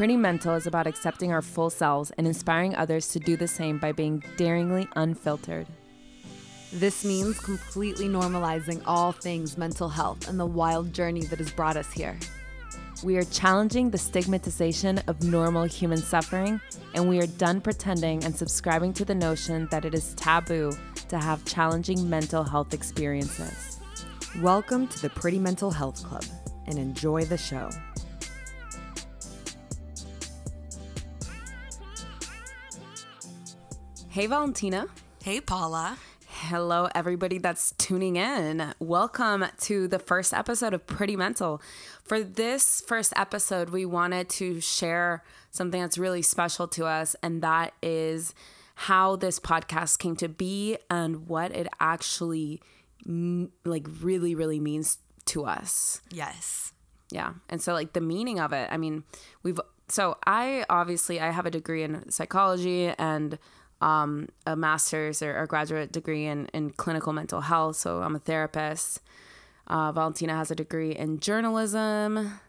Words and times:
Pretty 0.00 0.16
Mental 0.16 0.54
is 0.54 0.66
about 0.66 0.86
accepting 0.86 1.30
our 1.30 1.42
full 1.42 1.68
selves 1.68 2.10
and 2.12 2.26
inspiring 2.26 2.74
others 2.74 3.08
to 3.08 3.18
do 3.18 3.36
the 3.36 3.46
same 3.46 3.76
by 3.76 3.92
being 3.92 4.24
daringly 4.38 4.88
unfiltered. 4.96 5.66
This 6.72 7.04
means 7.04 7.38
completely 7.38 8.08
normalizing 8.08 8.80
all 8.86 9.12
things 9.12 9.58
mental 9.58 9.90
health 9.90 10.26
and 10.26 10.40
the 10.40 10.46
wild 10.46 10.94
journey 10.94 11.24
that 11.24 11.38
has 11.38 11.52
brought 11.52 11.76
us 11.76 11.92
here. 11.92 12.18
We 13.02 13.18
are 13.18 13.24
challenging 13.24 13.90
the 13.90 13.98
stigmatization 13.98 15.02
of 15.06 15.22
normal 15.22 15.64
human 15.64 15.98
suffering, 15.98 16.62
and 16.94 17.06
we 17.06 17.20
are 17.20 17.26
done 17.26 17.60
pretending 17.60 18.24
and 18.24 18.34
subscribing 18.34 18.94
to 18.94 19.04
the 19.04 19.14
notion 19.14 19.68
that 19.70 19.84
it 19.84 19.92
is 19.92 20.14
taboo 20.14 20.72
to 21.10 21.18
have 21.18 21.44
challenging 21.44 22.08
mental 22.08 22.44
health 22.44 22.72
experiences. 22.72 23.80
Welcome 24.40 24.86
to 24.86 25.02
the 25.02 25.10
Pretty 25.10 25.40
Mental 25.40 25.72
Health 25.72 26.04
Club 26.04 26.24
and 26.68 26.78
enjoy 26.78 27.24
the 27.24 27.36
show. 27.36 27.68
Hey, 34.08 34.26
Valentina. 34.26 34.86
Hey, 35.24 35.40
Paula. 35.40 35.98
Hello, 36.28 36.88
everybody 36.94 37.38
that's 37.38 37.72
tuning 37.76 38.14
in. 38.14 38.72
Welcome 38.78 39.46
to 39.62 39.88
the 39.88 39.98
first 39.98 40.32
episode 40.32 40.74
of 40.74 40.86
Pretty 40.86 41.16
Mental. 41.16 41.60
For 42.04 42.22
this 42.22 42.84
first 42.86 43.12
episode, 43.16 43.70
we 43.70 43.84
wanted 43.84 44.28
to 44.30 44.60
share 44.60 45.24
something 45.50 45.80
that's 45.80 45.98
really 45.98 46.22
special 46.22 46.68
to 46.68 46.86
us, 46.86 47.16
and 47.20 47.42
that 47.42 47.74
is 47.82 48.32
how 48.84 49.14
this 49.14 49.38
podcast 49.38 49.98
came 49.98 50.16
to 50.16 50.26
be 50.26 50.78
and 50.88 51.28
what 51.28 51.54
it 51.54 51.66
actually 51.80 52.62
like 53.06 53.86
really 54.00 54.34
really 54.34 54.58
means 54.58 54.96
to 55.26 55.44
us. 55.44 56.00
Yes. 56.10 56.72
Yeah. 57.10 57.34
And 57.50 57.60
so 57.60 57.74
like 57.74 57.92
the 57.92 58.00
meaning 58.00 58.40
of 58.40 58.54
it, 58.54 58.70
I 58.72 58.78
mean, 58.78 59.04
we've 59.42 59.60
so 59.88 60.16
I 60.26 60.64
obviously 60.70 61.20
I 61.20 61.30
have 61.30 61.44
a 61.44 61.50
degree 61.50 61.82
in 61.82 62.10
psychology 62.10 62.88
and 62.98 63.38
um, 63.82 64.30
a 64.46 64.56
master's 64.56 65.20
or, 65.20 65.36
a 65.36 65.46
graduate 65.46 65.92
degree 65.92 66.24
in, 66.24 66.46
in 66.54 66.70
clinical 66.70 67.12
mental 67.12 67.42
health. 67.42 67.76
So 67.76 68.00
I'm 68.00 68.16
a 68.16 68.18
therapist. 68.18 69.02
Uh, 69.66 69.92
Valentina 69.92 70.34
has 70.34 70.50
a 70.50 70.54
degree 70.54 70.92
in 70.92 71.20
journalism 71.20 72.40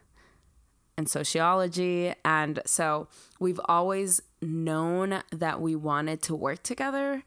and 0.96 1.10
sociology. 1.10 2.14
And 2.24 2.62
so 2.64 3.08
we've 3.38 3.60
always 3.66 4.22
known 4.42 5.22
that 5.30 5.60
we 5.60 5.74
wanted 5.76 6.22
to 6.22 6.34
work 6.34 6.62
together. 6.62 7.22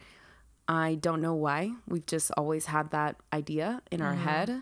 I 0.68 0.96
don't 0.96 1.22
know 1.22 1.36
why. 1.36 1.72
We've 1.88 2.06
just 2.06 2.32
always 2.38 2.68
had 2.68 2.92
that 2.92 3.18
idea 3.32 3.82
in 3.92 4.02
our 4.02 4.14
mm-hmm. 4.14 4.24
head. 4.24 4.62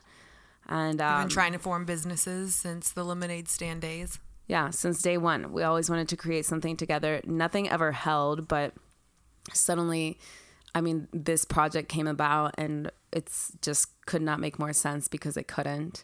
And 0.68 1.02
um, 1.02 1.16
We've 1.16 1.24
been 1.24 1.30
trying 1.30 1.52
to 1.54 1.60
form 1.60 1.86
businesses 1.86 2.56
since 2.56 2.92
the 2.92 3.04
lemonade 3.04 3.50
stand 3.50 3.82
days. 3.82 4.20
Yeah, 4.48 4.70
since 4.70 5.02
day 5.02 5.18
one. 5.18 5.52
We 5.54 5.64
always 5.64 5.90
wanted 5.90 6.10
to 6.10 6.18
create 6.18 6.46
something 6.46 6.78
together. 6.78 7.22
Nothing 7.26 7.70
ever 7.70 7.92
held, 7.92 8.48
but 8.48 8.74
suddenly 9.52 10.20
I 10.76 10.82
mean, 10.82 11.08
this 11.14 11.46
project 11.46 11.90
came 11.90 12.08
about 12.08 12.56
and 12.58 12.92
it's 13.12 13.52
just 13.62 13.90
could 14.06 14.22
not 14.22 14.40
make 14.40 14.58
more 14.58 14.74
sense 14.74 15.08
because 15.08 15.38
it 15.38 15.48
couldn't. 15.48 16.04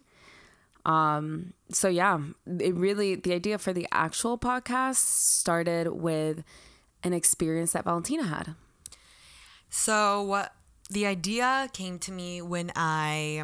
Um, 0.86 1.54
so 1.72 1.88
yeah, 1.88 2.20
it 2.60 2.74
really 2.76 3.16
the 3.16 3.34
idea 3.34 3.58
for 3.58 3.74
the 3.74 3.88
actual 3.92 4.38
podcast 4.38 4.96
started 4.96 5.88
with 5.90 6.44
an 7.04 7.14
experience 7.14 7.74
that 7.74 7.84
Valentina 7.84 8.24
had. 8.24 8.56
So 9.70 10.46
the 10.90 11.06
idea 11.06 11.70
came 11.74 12.00
to 12.00 12.12
me 12.12 12.42
when 12.42 12.72
I 12.76 13.44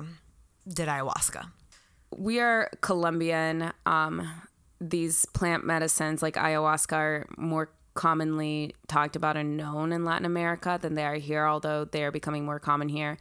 did 0.68 0.88
ayahuasca. 0.88 1.52
We 2.16 2.40
are 2.40 2.72
Colombian. 2.82 3.72
Um, 3.86 4.30
these 4.82 5.26
plant 5.26 5.66
medicines 5.66 6.22
like 6.22 6.36
ayahuasca 6.36 6.94
are 6.94 7.28
more 7.38 7.70
commonly 7.94 8.76
talked 8.88 9.16
about 9.16 9.38
and 9.38 9.58
known 9.58 9.94
in 9.94 10.04
Latin 10.04 10.26
America 10.26 10.78
than 10.82 10.96
they 10.96 11.06
are 11.06 11.16
here, 11.16 11.46
although 11.46 11.86
they 11.86 12.04
are 12.04 12.12
becoming 12.12 12.46
more 12.46 12.60
common 12.60 12.90
here. 12.90 13.18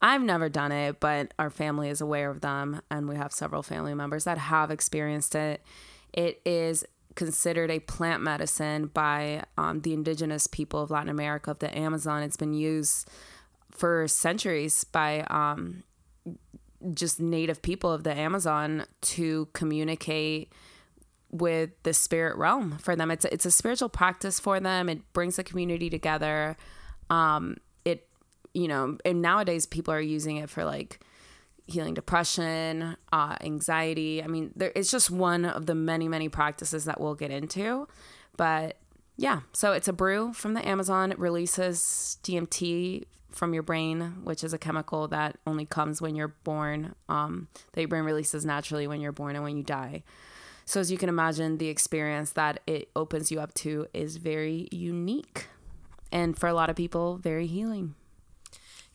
I've 0.00 0.22
never 0.22 0.48
done 0.48 0.70
it, 0.70 1.00
but 1.00 1.34
our 1.38 1.50
family 1.50 1.88
is 1.88 2.00
aware 2.00 2.30
of 2.30 2.40
them, 2.40 2.82
and 2.90 3.08
we 3.08 3.16
have 3.16 3.32
several 3.32 3.62
family 3.62 3.94
members 3.94 4.24
that 4.24 4.38
have 4.38 4.70
experienced 4.70 5.34
it. 5.34 5.62
It 6.12 6.40
is 6.44 6.84
considered 7.16 7.70
a 7.70 7.80
plant 7.80 8.22
medicine 8.22 8.86
by 8.86 9.42
um, 9.56 9.80
the 9.80 9.92
indigenous 9.92 10.46
people 10.46 10.80
of 10.80 10.90
Latin 10.90 11.08
America, 11.08 11.50
of 11.50 11.58
the 11.58 11.76
Amazon. 11.76 12.22
It's 12.22 12.36
been 12.36 12.54
used 12.54 13.10
for 13.72 14.06
centuries 14.06 14.84
by 14.84 15.22
um, 15.28 15.82
just 16.94 17.18
native 17.18 17.60
people 17.60 17.92
of 17.92 18.04
the 18.04 18.16
Amazon 18.16 18.84
to 19.00 19.48
communicate 19.52 20.52
with 21.30 21.70
the 21.82 21.92
spirit 21.92 22.36
realm 22.36 22.78
for 22.78 22.94
them. 22.94 23.10
It's 23.10 23.24
a, 23.24 23.34
it's 23.34 23.46
a 23.46 23.50
spiritual 23.50 23.88
practice 23.88 24.38
for 24.38 24.60
them. 24.60 24.88
It 24.88 25.12
brings 25.12 25.36
the 25.36 25.44
community 25.44 25.90
together. 25.90 26.56
Um, 27.10 27.56
you 28.58 28.66
know, 28.66 28.98
and 29.04 29.22
nowadays 29.22 29.66
people 29.66 29.94
are 29.94 30.00
using 30.00 30.36
it 30.36 30.50
for 30.50 30.64
like 30.64 31.00
healing 31.66 31.94
depression, 31.94 32.96
uh, 33.12 33.36
anxiety. 33.40 34.22
I 34.22 34.26
mean, 34.26 34.52
there, 34.56 34.72
it's 34.74 34.90
just 34.90 35.10
one 35.10 35.44
of 35.44 35.66
the 35.66 35.74
many 35.74 36.08
many 36.08 36.28
practices 36.28 36.84
that 36.86 37.00
we'll 37.00 37.14
get 37.14 37.30
into, 37.30 37.86
but 38.36 38.78
yeah. 39.16 39.40
So 39.52 39.72
it's 39.72 39.88
a 39.88 39.92
brew 39.92 40.32
from 40.32 40.54
the 40.54 40.66
Amazon. 40.66 41.12
It 41.12 41.18
releases 41.18 42.18
DMT 42.24 43.04
from 43.30 43.54
your 43.54 43.62
brain, 43.62 44.24
which 44.24 44.42
is 44.42 44.52
a 44.52 44.58
chemical 44.58 45.06
that 45.08 45.36
only 45.46 45.66
comes 45.66 46.02
when 46.02 46.16
you're 46.16 46.34
born. 46.44 46.94
Um, 47.08 47.48
that 47.72 47.80
your 47.80 47.88
brain 47.88 48.04
releases 48.04 48.44
naturally 48.44 48.86
when 48.88 49.00
you're 49.00 49.12
born 49.12 49.36
and 49.36 49.44
when 49.44 49.56
you 49.56 49.62
die. 49.62 50.02
So, 50.64 50.80
as 50.80 50.90
you 50.90 50.98
can 50.98 51.08
imagine, 51.08 51.58
the 51.58 51.68
experience 51.68 52.32
that 52.32 52.60
it 52.66 52.90
opens 52.96 53.30
you 53.30 53.40
up 53.40 53.54
to 53.54 53.86
is 53.94 54.16
very 54.16 54.68
unique 54.70 55.46
and 56.10 56.36
for 56.36 56.48
a 56.48 56.54
lot 56.54 56.70
of 56.70 56.76
people, 56.76 57.16
very 57.18 57.46
healing. 57.46 57.94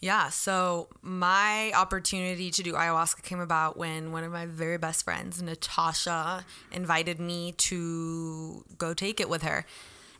Yeah, 0.03 0.27
so 0.27 0.89
my 1.01 1.71
opportunity 1.73 2.51
to 2.51 2.61
do 2.61 2.73
ayahuasca 2.73 3.23
came 3.23 3.39
about 3.39 3.77
when 3.77 4.11
one 4.11 4.25
of 4.25 4.33
my 4.33 4.45
very 4.45 4.77
best 4.77 5.05
friends, 5.05 5.41
Natasha, 5.41 6.43
invited 6.73 7.21
me 7.21 7.53
to 7.53 8.65
go 8.77 8.93
take 8.93 9.21
it 9.21 9.29
with 9.29 9.43
her. 9.43 9.65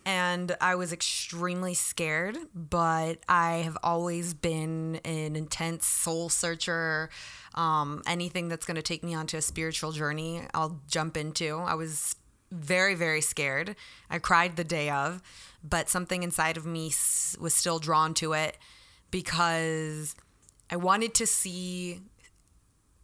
And 0.06 0.56
I 0.62 0.76
was 0.76 0.94
extremely 0.94 1.74
scared, 1.74 2.38
but 2.56 3.20
I 3.28 3.56
have 3.56 3.78
always 3.84 4.34
been 4.34 5.02
an 5.04 5.36
intense 5.36 5.86
soul 5.86 6.30
searcher 6.30 7.10
um, 7.54 8.04
anything 8.08 8.48
that's 8.48 8.66
going 8.66 8.76
to 8.76 8.82
take 8.82 9.04
me 9.04 9.14
onto 9.14 9.36
a 9.36 9.42
spiritual 9.42 9.92
journey, 9.92 10.44
I'll 10.54 10.80
jump 10.88 11.18
into. 11.18 11.58
I 11.58 11.74
was 11.74 12.16
very, 12.54 12.96
very 12.96 13.20
scared. 13.20 13.76
I 14.10 14.20
cried 14.20 14.56
the 14.56 14.64
day 14.64 14.90
of, 14.90 15.22
but 15.62 15.90
something 15.90 16.24
inside 16.24 16.56
of 16.56 16.66
me 16.66 16.86
was 17.38 17.54
still 17.54 17.80
drawn 17.80 18.14
to 18.14 18.32
it 18.32 18.58
because 19.14 20.16
I 20.72 20.76
wanted 20.76 21.14
to 21.14 21.28
see 21.28 22.00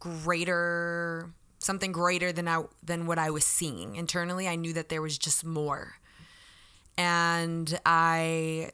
greater 0.00 1.30
something 1.60 1.92
greater 1.92 2.32
than 2.32 2.48
I 2.48 2.64
than 2.82 3.06
what 3.06 3.18
I 3.18 3.30
was 3.30 3.44
seeing 3.44 3.94
internally. 3.94 4.48
I 4.48 4.56
knew 4.56 4.72
that 4.72 4.88
there 4.88 5.00
was 5.00 5.16
just 5.16 5.44
more. 5.44 5.94
And 6.98 7.78
I 7.86 8.72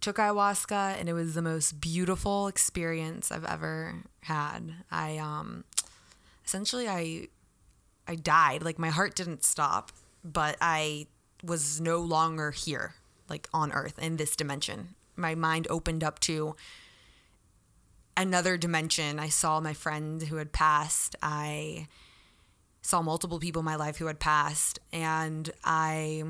took 0.00 0.16
ayahuasca 0.16 1.00
and 1.00 1.08
it 1.08 1.14
was 1.14 1.34
the 1.34 1.42
most 1.42 1.80
beautiful 1.80 2.46
experience 2.46 3.32
I've 3.32 3.44
ever 3.44 4.04
had. 4.20 4.72
I 4.88 5.18
um 5.18 5.64
essentially 6.46 6.88
I 6.88 7.26
I 8.06 8.14
died. 8.14 8.62
Like 8.62 8.78
my 8.78 8.90
heart 8.90 9.16
didn't 9.16 9.42
stop, 9.44 9.90
but 10.22 10.56
I 10.60 11.08
was 11.42 11.80
no 11.80 11.98
longer 11.98 12.52
here, 12.52 12.94
like 13.28 13.48
on 13.52 13.72
earth 13.72 13.98
in 13.98 14.16
this 14.16 14.36
dimension. 14.36 14.94
My 15.18 15.34
mind 15.34 15.66
opened 15.68 16.04
up 16.04 16.20
to 16.20 16.54
another 18.16 18.56
dimension. 18.56 19.18
I 19.18 19.28
saw 19.28 19.60
my 19.60 19.74
friend 19.74 20.22
who 20.22 20.36
had 20.36 20.52
passed. 20.52 21.16
I 21.22 21.88
saw 22.82 23.02
multiple 23.02 23.38
people 23.38 23.60
in 23.60 23.66
my 23.66 23.76
life 23.76 23.98
who 23.98 24.06
had 24.06 24.18
passed 24.18 24.78
and 24.92 25.50
I 25.64 26.24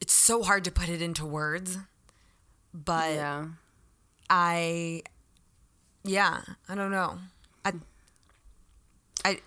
it's 0.00 0.12
so 0.12 0.42
hard 0.42 0.64
to 0.64 0.70
put 0.70 0.88
it 0.88 1.00
into 1.00 1.24
words, 1.24 1.78
but 2.72 3.14
yeah. 3.14 3.46
I, 4.28 5.02
yeah, 6.04 6.42
I 6.68 6.74
don't 6.74 6.90
know. 6.90 7.18
I, 7.64 7.72
I, 9.24 9.40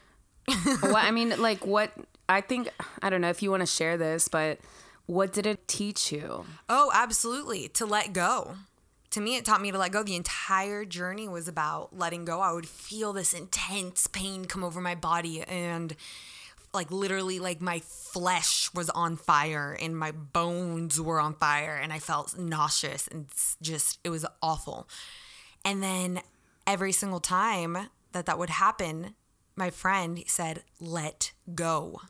well, 0.82 0.96
I 0.96 1.12
mean, 1.12 1.40
like 1.40 1.66
what 1.66 1.92
I 2.28 2.42
think, 2.42 2.70
I 3.02 3.10
don't 3.10 3.22
know 3.22 3.30
if 3.30 3.42
you 3.44 3.52
want 3.52 3.62
to 3.62 3.68
share 3.68 3.98
this, 3.98 4.28
but 4.28 4.60
what 5.10 5.34
did 5.34 5.48
it 5.48 5.68
teach 5.68 6.12
you? 6.12 6.46
Oh, 6.70 6.92
absolutely. 6.94 7.68
To 7.70 7.86
let 7.88 8.14
go. 8.14 8.58
To 9.10 9.20
me, 9.20 9.38
it 9.38 9.44
taught 9.44 9.60
me 9.60 9.72
to 9.72 9.78
let 9.80 9.92
go. 9.92 10.04
The 10.04 10.16
entire 10.16 10.86
journey 10.86 11.28
was 11.28 11.48
about 11.48 11.98
letting 11.98 12.26
go. 12.26 12.42
I 12.42 12.52
would 12.52 12.68
feel 12.68 13.12
this 13.12 13.34
intense 13.34 14.06
pain 14.06 14.46
come 14.46 14.64
over 14.64 14.80
my 14.80 14.94
body 14.94 15.42
and 15.42 15.96
like 16.76 16.92
literally 16.92 17.40
like 17.40 17.60
my 17.60 17.80
flesh 17.80 18.72
was 18.76 18.92
on 18.92 19.16
fire 19.16 19.76
and 19.82 19.98
my 19.98 20.12
bones 20.12 21.02
were 21.02 21.20
on 21.20 21.34
fire 21.34 21.76
and 21.82 21.92
I 21.92 21.98
felt 21.98 22.38
nauseous 22.38 23.08
and 23.08 23.26
just 23.64 23.98
it 24.04 24.10
was 24.10 24.28
awful. 24.44 24.88
And 25.66 25.82
then 25.82 26.22
every 26.68 26.92
single 26.92 27.20
time 27.20 27.90
that 28.12 28.28
that 28.28 28.38
would 28.38 28.52
happen, 28.52 29.16
my 29.56 29.72
friend 29.72 30.24
said, 30.28 30.62
let 30.80 31.32
go. 31.56 32.02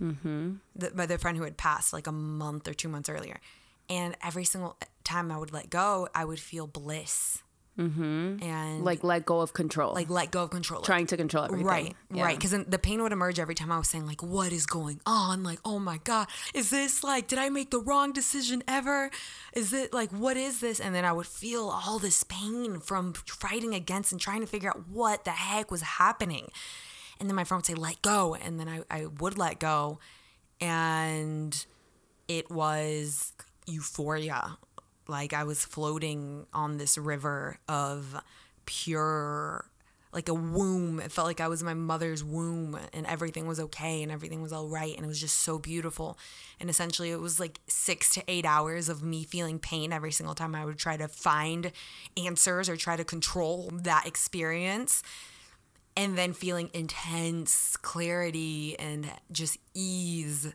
Mm-hmm. 0.00 0.54
The, 0.76 0.92
my 0.94 1.06
the 1.06 1.18
friend 1.18 1.36
who 1.36 1.44
had 1.44 1.56
passed 1.56 1.92
like 1.92 2.06
a 2.06 2.12
month 2.12 2.66
or 2.68 2.74
two 2.74 2.88
months 2.88 3.08
earlier. 3.08 3.40
And 3.88 4.16
every 4.22 4.44
single 4.44 4.76
time 5.04 5.30
I 5.32 5.38
would 5.38 5.52
let 5.52 5.68
go, 5.68 6.08
I 6.14 6.24
would 6.24 6.38
feel 6.40 6.66
bliss. 6.66 7.42
Mm-hmm. 7.78 8.42
And 8.42 8.84
Like 8.84 9.02
let 9.02 9.24
go 9.24 9.40
of 9.40 9.52
control. 9.52 9.94
like 9.94 10.10
let 10.10 10.30
go 10.30 10.42
of 10.42 10.50
control. 10.50 10.82
trying 10.82 11.06
to 11.06 11.16
control 11.16 11.44
everything. 11.44 11.66
Right, 11.66 11.96
Yeah. 12.12 12.24
right. 12.24 12.36
Because 12.36 12.50
the 12.66 12.78
pain 12.78 13.02
would 13.02 13.12
emerge 13.12 13.38
every 13.38 13.54
time 13.54 13.72
I 13.72 13.78
was 13.78 13.88
saying, 13.88 14.06
like, 14.06 14.22
what 14.22 14.52
is 14.52 14.66
going 14.66 15.00
on? 15.06 15.42
Like, 15.42 15.60
oh 15.64 15.78
my 15.78 15.98
God, 16.04 16.26
is 16.52 16.70
this 16.70 17.02
like, 17.02 17.26
did 17.26 17.38
I 17.38 17.48
make 17.48 17.70
the 17.70 17.78
wrong 17.80 18.12
decision 18.12 18.62
ever? 18.68 19.10
Is 19.54 19.72
it 19.72 19.94
like, 19.94 20.10
what 20.10 20.36
is 20.36 20.60
this? 20.60 20.78
And 20.78 20.94
then 20.94 21.04
I 21.06 21.12
would 21.12 21.26
feel 21.26 21.68
all 21.70 21.98
this 21.98 22.22
pain 22.24 22.80
from 22.80 23.14
fighting 23.14 23.74
against 23.74 24.12
and 24.12 24.20
trying 24.20 24.40
to 24.40 24.46
figure 24.46 24.68
out 24.68 24.88
what 24.88 25.24
the 25.24 25.30
heck 25.30 25.70
was 25.70 25.80
happening. 25.82 26.50
And 27.20 27.28
then 27.28 27.36
my 27.36 27.44
friend 27.44 27.58
would 27.58 27.66
say, 27.66 27.74
let 27.74 28.00
go. 28.02 28.34
And 28.34 28.58
then 28.58 28.68
I, 28.68 28.80
I 28.90 29.06
would 29.06 29.36
let 29.38 29.60
go. 29.60 29.98
And 30.60 31.64
it 32.26 32.50
was 32.50 33.32
euphoria. 33.66 34.56
Like 35.06 35.32
I 35.34 35.44
was 35.44 35.64
floating 35.64 36.46
on 36.54 36.78
this 36.78 36.96
river 36.96 37.58
of 37.68 38.16
pure, 38.64 39.66
like 40.12 40.28
a 40.28 40.34
womb. 40.34 41.00
It 41.00 41.12
felt 41.12 41.26
like 41.26 41.40
I 41.40 41.48
was 41.48 41.62
my 41.62 41.74
mother's 41.74 42.22
womb 42.24 42.78
and 42.92 43.04
everything 43.06 43.46
was 43.46 43.60
okay 43.60 44.02
and 44.02 44.10
everything 44.10 44.40
was 44.40 44.52
all 44.52 44.68
right. 44.68 44.94
And 44.96 45.04
it 45.04 45.08
was 45.08 45.20
just 45.20 45.40
so 45.40 45.58
beautiful. 45.58 46.16
And 46.58 46.70
essentially, 46.70 47.10
it 47.10 47.20
was 47.20 47.40
like 47.40 47.60
six 47.66 48.10
to 48.14 48.22
eight 48.28 48.46
hours 48.46 48.88
of 48.88 49.02
me 49.02 49.24
feeling 49.24 49.58
pain 49.58 49.92
every 49.92 50.12
single 50.12 50.34
time 50.34 50.54
I 50.54 50.64
would 50.64 50.78
try 50.78 50.96
to 50.96 51.08
find 51.08 51.72
answers 52.16 52.68
or 52.68 52.76
try 52.76 52.96
to 52.96 53.04
control 53.04 53.68
that 53.72 54.06
experience 54.06 55.02
and 55.96 56.16
then 56.16 56.32
feeling 56.32 56.70
intense 56.72 57.76
clarity 57.76 58.78
and 58.78 59.10
just 59.32 59.58
ease 59.74 60.52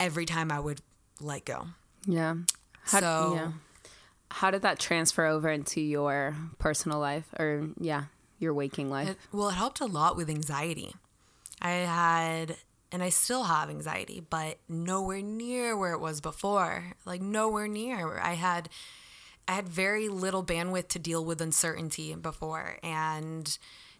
every 0.00 0.26
time 0.26 0.50
I 0.52 0.60
would 0.60 0.80
let 1.20 1.44
go. 1.44 1.68
Yeah. 2.06 2.36
How, 2.84 3.00
So- 3.00 3.32
yeah. 3.34 3.52
How 4.30 4.50
did 4.50 4.60
that 4.60 4.78
transfer 4.78 5.24
over 5.24 5.48
into 5.48 5.80
your 5.80 6.36
personal 6.58 6.98
life 6.98 7.24
or 7.38 7.70
yeah, 7.80 8.04
your 8.38 8.52
waking 8.52 8.90
life? 8.90 9.08
It, 9.08 9.16
well, 9.32 9.48
it 9.48 9.54
helped 9.54 9.80
a 9.80 9.86
lot 9.86 10.16
with 10.16 10.28
anxiety. 10.28 10.94
I 11.62 11.70
had, 11.70 12.56
and 12.92 13.02
I 13.02 13.08
still 13.08 13.44
have 13.44 13.70
anxiety, 13.70 14.22
but 14.28 14.58
nowhere 14.68 15.22
near 15.22 15.74
where 15.78 15.92
it 15.94 15.98
was 16.00 16.20
before. 16.20 16.92
Like 17.06 17.22
nowhere 17.22 17.68
near. 17.68 18.18
I 18.18 18.34
had, 18.34 18.68
I 19.48 19.52
had 19.54 19.66
very 19.66 20.10
little 20.10 20.44
bandwidth 20.44 20.88
to 20.88 20.98
deal 20.98 21.24
with 21.24 21.40
uncertainty 21.40 22.14
before, 22.14 22.76
and 22.82 23.56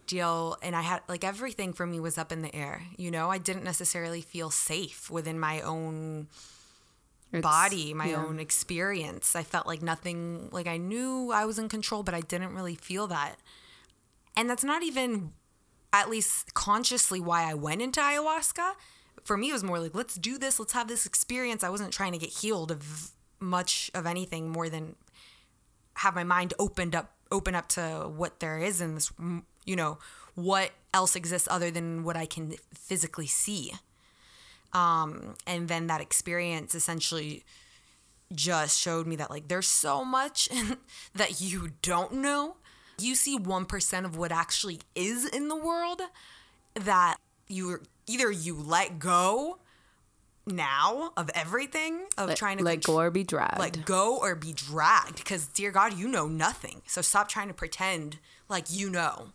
deal. 0.08 0.56
And 0.62 0.74
I 0.74 0.82
had 0.82 1.02
like 1.08 1.22
everything 1.22 1.72
for 1.72 1.86
me 1.86 2.00
was 2.00 2.18
up 2.18 2.32
in 2.32 2.42
the 2.42 2.54
air. 2.54 2.82
You 2.96 3.12
know, 3.12 3.30
I 3.30 3.38
didn't 3.38 3.62
necessarily 3.62 4.20
feel 4.20 4.50
safe 4.50 5.08
within 5.08 5.38
my 5.38 5.60
own 5.60 6.26
It's- 7.30 7.42
body, 7.42 7.94
my 7.94 8.08
yeah. 8.08 8.24
own 8.24 8.40
experience. 8.40 9.36
I 9.36 9.44
felt 9.44 9.66
like 9.66 9.82
nothing, 9.82 10.48
like 10.50 10.66
I 10.66 10.78
knew 10.78 11.30
I 11.32 11.44
was 11.44 11.58
in 11.58 11.68
control, 11.68 12.02
but 12.02 12.14
I 12.14 12.20
didn't 12.22 12.54
really 12.54 12.74
feel 12.74 13.06
that. 13.08 13.36
And 14.36 14.48
that's 14.50 14.64
not 14.64 14.82
even, 14.82 15.32
at 15.92 16.08
least 16.10 16.54
consciously, 16.54 17.20
why 17.20 17.42
I 17.50 17.54
went 17.54 17.82
into 17.82 18.00
ayahuasca. 18.00 18.74
For 19.24 19.36
me, 19.36 19.50
it 19.50 19.52
was 19.52 19.64
more 19.64 19.78
like, 19.78 19.94
let's 19.94 20.14
do 20.14 20.38
this, 20.38 20.58
let's 20.58 20.72
have 20.72 20.88
this 20.88 21.06
experience. 21.06 21.62
I 21.62 21.68
wasn't 21.70 21.92
trying 21.92 22.12
to 22.12 22.18
get 22.18 22.30
healed 22.30 22.70
of 22.70 23.10
much 23.40 23.90
of 23.94 24.06
anything 24.06 24.48
more 24.48 24.68
than 24.68 24.96
have 25.94 26.14
my 26.14 26.24
mind 26.24 26.54
opened 26.58 26.94
up, 26.94 27.12
open 27.30 27.54
up 27.54 27.68
to 27.68 28.10
what 28.14 28.40
there 28.40 28.58
is 28.58 28.80
in 28.80 28.94
this, 28.94 29.12
you 29.68 29.76
know, 29.76 29.98
what 30.34 30.70
else 30.94 31.14
exists 31.14 31.46
other 31.50 31.70
than 31.70 32.02
what 32.02 32.16
I 32.16 32.26
can 32.26 32.54
physically 32.72 33.26
see. 33.26 33.72
Um, 34.72 35.34
and 35.46 35.68
then 35.68 35.86
that 35.88 36.00
experience 36.00 36.74
essentially 36.74 37.44
just 38.32 38.78
showed 38.78 39.06
me 39.06 39.16
that 39.16 39.30
like 39.30 39.48
there's 39.48 39.68
so 39.68 40.04
much 40.04 40.48
that 41.14 41.40
you 41.40 41.72
don't 41.82 42.14
know. 42.14 42.56
You 42.98 43.14
see 43.14 43.38
1% 43.38 44.04
of 44.04 44.16
what 44.16 44.32
actually 44.32 44.80
is 44.94 45.24
in 45.24 45.48
the 45.48 45.56
world 45.56 46.02
that 46.74 47.16
you 47.46 47.80
either 48.06 48.30
you 48.30 48.54
let 48.54 48.98
go 48.98 49.58
now 50.46 51.12
of 51.16 51.30
everything 51.34 52.06
of 52.16 52.34
trying 52.34 52.58
to 52.58 52.64
let 52.64 52.82
go 52.82 52.98
or 52.98 53.10
be 53.10 53.22
dragged. 53.22 53.58
let 53.58 53.84
go 53.84 54.16
or 54.18 54.34
be 54.34 54.52
dragged 54.52 55.16
because 55.16 55.46
dear 55.48 55.70
god 55.70 55.94
you 55.94 56.08
know 56.08 56.26
nothing. 56.26 56.82
So 56.86 57.02
stop 57.02 57.28
trying 57.28 57.48
to 57.48 57.54
pretend 57.54 58.18
like 58.48 58.66
you 58.70 58.88
know 58.90 59.28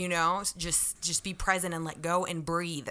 you 0.00 0.08
know 0.08 0.42
just 0.56 1.00
just 1.02 1.22
be 1.22 1.34
present 1.34 1.74
and 1.74 1.84
let 1.84 2.00
go 2.00 2.24
and 2.24 2.44
breathe 2.44 2.88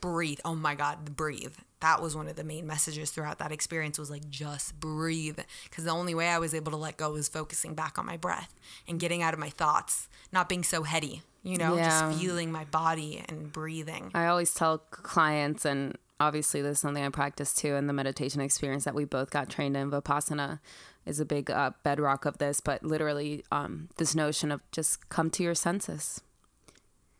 breathe 0.00 0.38
oh 0.44 0.54
my 0.54 0.74
god 0.74 1.16
breathe 1.16 1.56
that 1.80 2.00
was 2.00 2.14
one 2.14 2.28
of 2.28 2.36
the 2.36 2.44
main 2.44 2.66
messages 2.66 3.10
throughout 3.10 3.38
that 3.38 3.50
experience 3.52 3.98
was 3.98 4.10
like 4.10 4.28
just 4.30 4.78
breathe 4.78 5.38
because 5.64 5.84
the 5.84 5.90
only 5.90 6.14
way 6.14 6.28
i 6.28 6.38
was 6.38 6.54
able 6.54 6.70
to 6.70 6.76
let 6.76 6.96
go 6.96 7.10
was 7.12 7.28
focusing 7.28 7.74
back 7.74 7.98
on 7.98 8.06
my 8.06 8.16
breath 8.16 8.54
and 8.86 9.00
getting 9.00 9.22
out 9.22 9.34
of 9.34 9.40
my 9.40 9.50
thoughts 9.50 10.08
not 10.32 10.48
being 10.48 10.62
so 10.62 10.84
heady 10.84 11.22
you 11.42 11.56
know 11.56 11.76
Yeah. 11.76 11.84
just 12.10 12.20
feeling 12.20 12.52
my 12.52 12.64
body 12.64 13.24
and 13.28 13.52
breathing 13.52 14.10
I 14.14 14.26
always 14.26 14.52
tell 14.54 14.78
clients, 14.78 15.64
and 15.64 15.96
obviously 16.20 16.60
this 16.62 16.72
is 16.78 16.80
something 16.80 17.04
I 17.04 17.08
practice 17.10 17.54
too, 17.54 17.74
and 17.76 17.88
the 17.88 17.92
meditation 17.92 18.40
experience 18.40 18.84
that 18.84 18.94
we 18.94 19.04
both 19.04 19.30
got 19.30 19.48
trained 19.48 19.76
in, 19.76 19.90
Vipassana, 19.90 20.58
is 21.06 21.20
a 21.20 21.24
big 21.24 21.48
uh, 21.50 21.70
bedrock 21.84 22.24
of 22.24 22.38
this. 22.38 22.60
But 22.60 22.82
literally, 22.82 23.44
um, 23.52 23.88
this 23.98 24.16
notion 24.16 24.50
of 24.50 24.68
just 24.72 25.08
come 25.10 25.30
to 25.30 25.42
your 25.44 25.54
senses. 25.54 26.20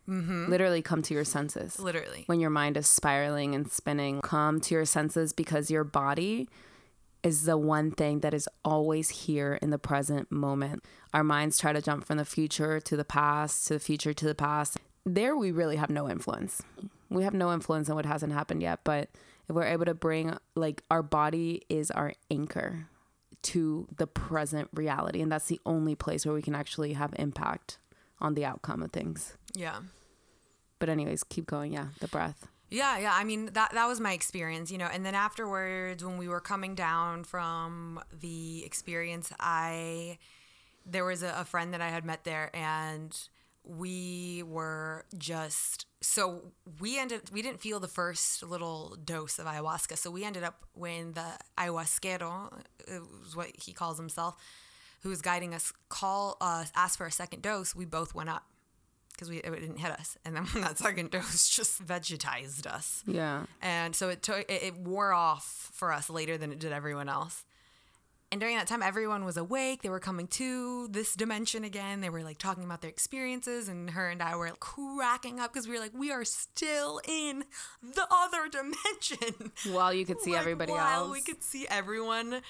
Mm-hmm. 0.08 0.46
Literally, 0.50 0.80
come 0.82 1.02
to 1.02 1.14
your 1.14 1.24
senses. 1.24 1.78
literally 1.78 2.24
When 2.26 2.40
your 2.40 2.50
mind 2.50 2.76
is 2.76 2.88
spiraling 2.88 3.54
and 3.54 3.70
spinning, 3.70 4.20
come 4.22 4.60
to 4.62 4.74
your 4.74 4.86
senses 4.86 5.32
because 5.32 5.70
your 5.70 5.84
body 5.84 6.48
is 7.22 7.44
the 7.44 7.58
one 7.58 7.90
thing 7.90 8.20
that 8.20 8.32
is 8.32 8.48
always 8.64 9.10
here 9.10 9.58
in 9.60 9.70
the 9.70 9.78
present 9.78 10.30
moment. 10.30 10.84
Our 11.12 11.24
minds 11.24 11.58
try 11.58 11.72
to 11.72 11.82
jump 11.82 12.06
from 12.06 12.16
the 12.16 12.24
future 12.24 12.80
to 12.80 12.96
the 12.96 13.04
past, 13.04 13.66
to 13.66 13.74
the 13.74 13.80
future 13.80 14.14
to 14.14 14.24
the 14.24 14.34
past. 14.34 14.78
There, 15.04 15.36
we 15.36 15.50
really 15.50 15.76
have 15.76 15.90
no 15.90 16.08
influence. 16.08 16.62
We 17.10 17.24
have 17.24 17.34
no 17.34 17.52
influence 17.52 17.90
on 17.90 17.96
what 17.96 18.06
hasn't 18.06 18.32
happened 18.32 18.62
yet. 18.62 18.80
But 18.84 19.10
if 19.48 19.54
we're 19.54 19.64
able 19.64 19.86
to 19.86 19.94
bring, 19.94 20.36
like, 20.54 20.82
our 20.90 21.02
body 21.02 21.62
is 21.68 21.90
our 21.90 22.12
anchor 22.30 22.88
to 23.42 23.88
the 23.96 24.06
present 24.06 24.68
reality. 24.72 25.20
And 25.20 25.32
that's 25.32 25.46
the 25.46 25.60
only 25.66 25.94
place 25.94 26.24
where 26.24 26.34
we 26.34 26.42
can 26.42 26.54
actually 26.54 26.92
have 26.92 27.14
impact 27.18 27.78
on 28.20 28.34
the 28.34 28.44
outcome 28.44 28.82
of 28.82 28.92
things. 28.92 29.36
yeah 29.54 29.80
But, 30.78 30.88
anyways, 30.88 31.24
keep 31.24 31.46
going. 31.46 31.72
Yeah, 31.72 31.88
the 32.00 32.08
breath. 32.08 32.46
Yeah, 32.70 32.98
yeah. 32.98 33.12
I 33.14 33.24
mean, 33.24 33.46
that 33.54 33.72
that 33.72 33.86
was 33.86 33.98
my 33.98 34.12
experience, 34.12 34.70
you 34.70 34.78
know. 34.78 34.88
And 34.92 35.04
then 35.04 35.14
afterwards, 35.14 36.04
when 36.04 36.18
we 36.18 36.28
were 36.28 36.40
coming 36.40 36.74
down 36.74 37.24
from 37.24 38.00
the 38.12 38.64
experience, 38.64 39.32
I 39.40 40.18
there 40.84 41.04
was 41.04 41.22
a, 41.22 41.34
a 41.38 41.44
friend 41.44 41.72
that 41.72 41.80
I 41.80 41.88
had 41.88 42.04
met 42.04 42.24
there, 42.24 42.50
and 42.54 43.16
we 43.64 44.42
were 44.46 45.04
just 45.16 45.86
so 46.00 46.52
we 46.78 46.98
ended 46.98 47.30
we 47.32 47.42
didn't 47.42 47.60
feel 47.60 47.80
the 47.80 47.88
first 47.88 48.42
little 48.42 48.96
dose 49.02 49.38
of 49.38 49.46
ayahuasca, 49.46 49.96
so 49.96 50.10
we 50.10 50.24
ended 50.24 50.44
up 50.44 50.64
when 50.74 51.12
the 51.12 51.38
ayahuasquero 51.56 52.52
was 53.24 53.34
what 53.34 53.48
he 53.58 53.72
calls 53.72 53.98
himself, 53.98 54.36
who 55.02 55.08
was 55.08 55.22
guiding 55.22 55.54
us, 55.54 55.72
call 55.88 56.36
us, 56.40 56.70
asked 56.76 56.98
for 56.98 57.06
a 57.06 57.12
second 57.12 57.42
dose. 57.42 57.74
We 57.74 57.86
both 57.86 58.14
went 58.14 58.28
up 58.28 58.44
because 59.18 59.28
we 59.30 59.38
it 59.38 59.50
didn't 59.60 59.78
hit 59.78 59.90
us, 59.90 60.16
and 60.24 60.36
then 60.36 60.44
when 60.52 60.62
that 60.62 60.78
second 60.78 61.10
dose 61.10 61.48
just 61.48 61.84
vegetized 61.84 62.66
us, 62.66 63.02
Yeah. 63.06 63.46
and 63.60 63.94
so 63.96 64.08
it 64.08 64.22
took 64.22 64.40
it, 64.50 64.62
it 64.62 64.76
wore 64.76 65.12
off 65.12 65.70
for 65.74 65.92
us 65.92 66.08
later 66.08 66.38
than 66.38 66.52
it 66.52 66.58
did 66.60 66.72
everyone 66.72 67.08
else. 67.08 67.44
And 68.30 68.38
during 68.42 68.56
that 68.58 68.66
time, 68.66 68.82
everyone 68.82 69.24
was 69.24 69.38
awake. 69.38 69.80
They 69.80 69.88
were 69.88 70.00
coming 70.00 70.26
to 70.26 70.86
this 70.88 71.14
dimension 71.14 71.64
again. 71.64 72.02
They 72.02 72.10
were 72.10 72.22
like 72.22 72.36
talking 72.36 72.62
about 72.62 72.82
their 72.82 72.90
experiences, 72.90 73.68
and 73.70 73.88
her 73.90 74.06
and 74.10 74.22
I 74.22 74.36
were 74.36 74.50
like, 74.50 74.60
cracking 74.60 75.40
up 75.40 75.50
because 75.50 75.66
we 75.66 75.72
were 75.72 75.80
like, 75.80 75.94
we 75.94 76.12
are 76.12 76.26
still 76.26 77.00
in 77.08 77.44
the 77.82 78.06
other 78.10 78.48
dimension. 78.50 79.50
While 79.72 79.94
you 79.94 80.04
could 80.04 80.20
see 80.20 80.32
Like, 80.32 80.40
everybody 80.42 80.72
while 80.72 81.04
else. 81.04 81.10
we 81.10 81.22
could 81.22 81.42
see 81.42 81.66
everyone 81.70 82.42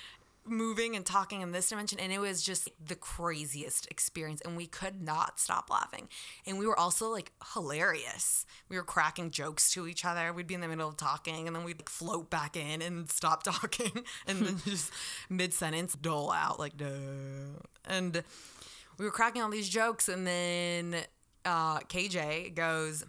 moving 0.50 0.96
and 0.96 1.04
talking 1.04 1.40
in 1.40 1.52
this 1.52 1.68
dimension 1.68 1.98
and 1.98 2.12
it 2.12 2.18
was 2.18 2.42
just 2.42 2.70
the 2.84 2.94
craziest 2.94 3.86
experience 3.90 4.40
and 4.42 4.56
we 4.56 4.66
could 4.66 5.02
not 5.02 5.38
stop 5.40 5.70
laughing. 5.70 6.08
And 6.46 6.58
we 6.58 6.66
were 6.66 6.78
also 6.78 7.10
like 7.10 7.32
hilarious. 7.54 8.46
We 8.68 8.76
were 8.76 8.82
cracking 8.82 9.30
jokes 9.30 9.70
to 9.72 9.86
each 9.86 10.04
other. 10.04 10.32
We'd 10.32 10.46
be 10.46 10.54
in 10.54 10.60
the 10.60 10.68
middle 10.68 10.88
of 10.88 10.96
talking 10.96 11.46
and 11.46 11.56
then 11.56 11.64
we'd 11.64 11.78
like, 11.78 11.88
float 11.88 12.30
back 12.30 12.56
in 12.56 12.82
and 12.82 13.10
stop 13.10 13.42
talking 13.44 14.04
and 14.26 14.38
then 14.40 14.58
just 14.64 14.92
mid-sentence 15.28 15.94
dole 15.94 16.32
out 16.32 16.58
like 16.58 16.76
duh. 16.76 16.86
And 17.84 18.22
we 18.98 19.04
were 19.04 19.10
cracking 19.10 19.42
all 19.42 19.50
these 19.50 19.68
jokes 19.68 20.08
and 20.08 20.26
then 20.26 20.96
uh, 21.44 21.78
kj 21.80 22.54
goes 22.54 23.04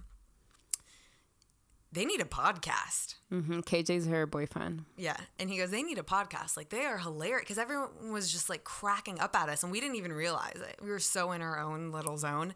they 1.92 2.06
need 2.06 2.22
a 2.22 2.26
podcast. 2.26 3.16
hmm 3.30 3.60
KJ's 3.62 4.08
her 4.08 4.26
boyfriend. 4.26 4.86
Yeah. 4.98 5.18
And 5.40 5.50
he 5.50 5.58
goes, 5.58 5.72
they 5.72 5.84
need 5.84 5.98
a 5.98 6.04
podcast. 6.04 6.56
Like, 6.56 6.70
they 6.70 6.86
are 6.86 6.98
hilarious. 6.98 7.42
Because 7.42 7.58
everyone 7.58 8.12
was 8.12 8.32
just 8.32 8.50
like 8.50 8.64
cracking 8.64 9.20
up 9.20 9.36
at 9.36 9.50
us 9.50 9.64
and 9.64 9.72
we 9.72 9.80
didn't 9.80 9.96
even 9.96 10.14
realize 10.14 10.56
it. 10.56 10.80
We 10.82 10.90
were 10.90 11.00
so 11.00 11.32
in 11.32 11.42
our 11.42 11.60
own 11.60 11.92
little 11.92 12.18
zone. 12.18 12.54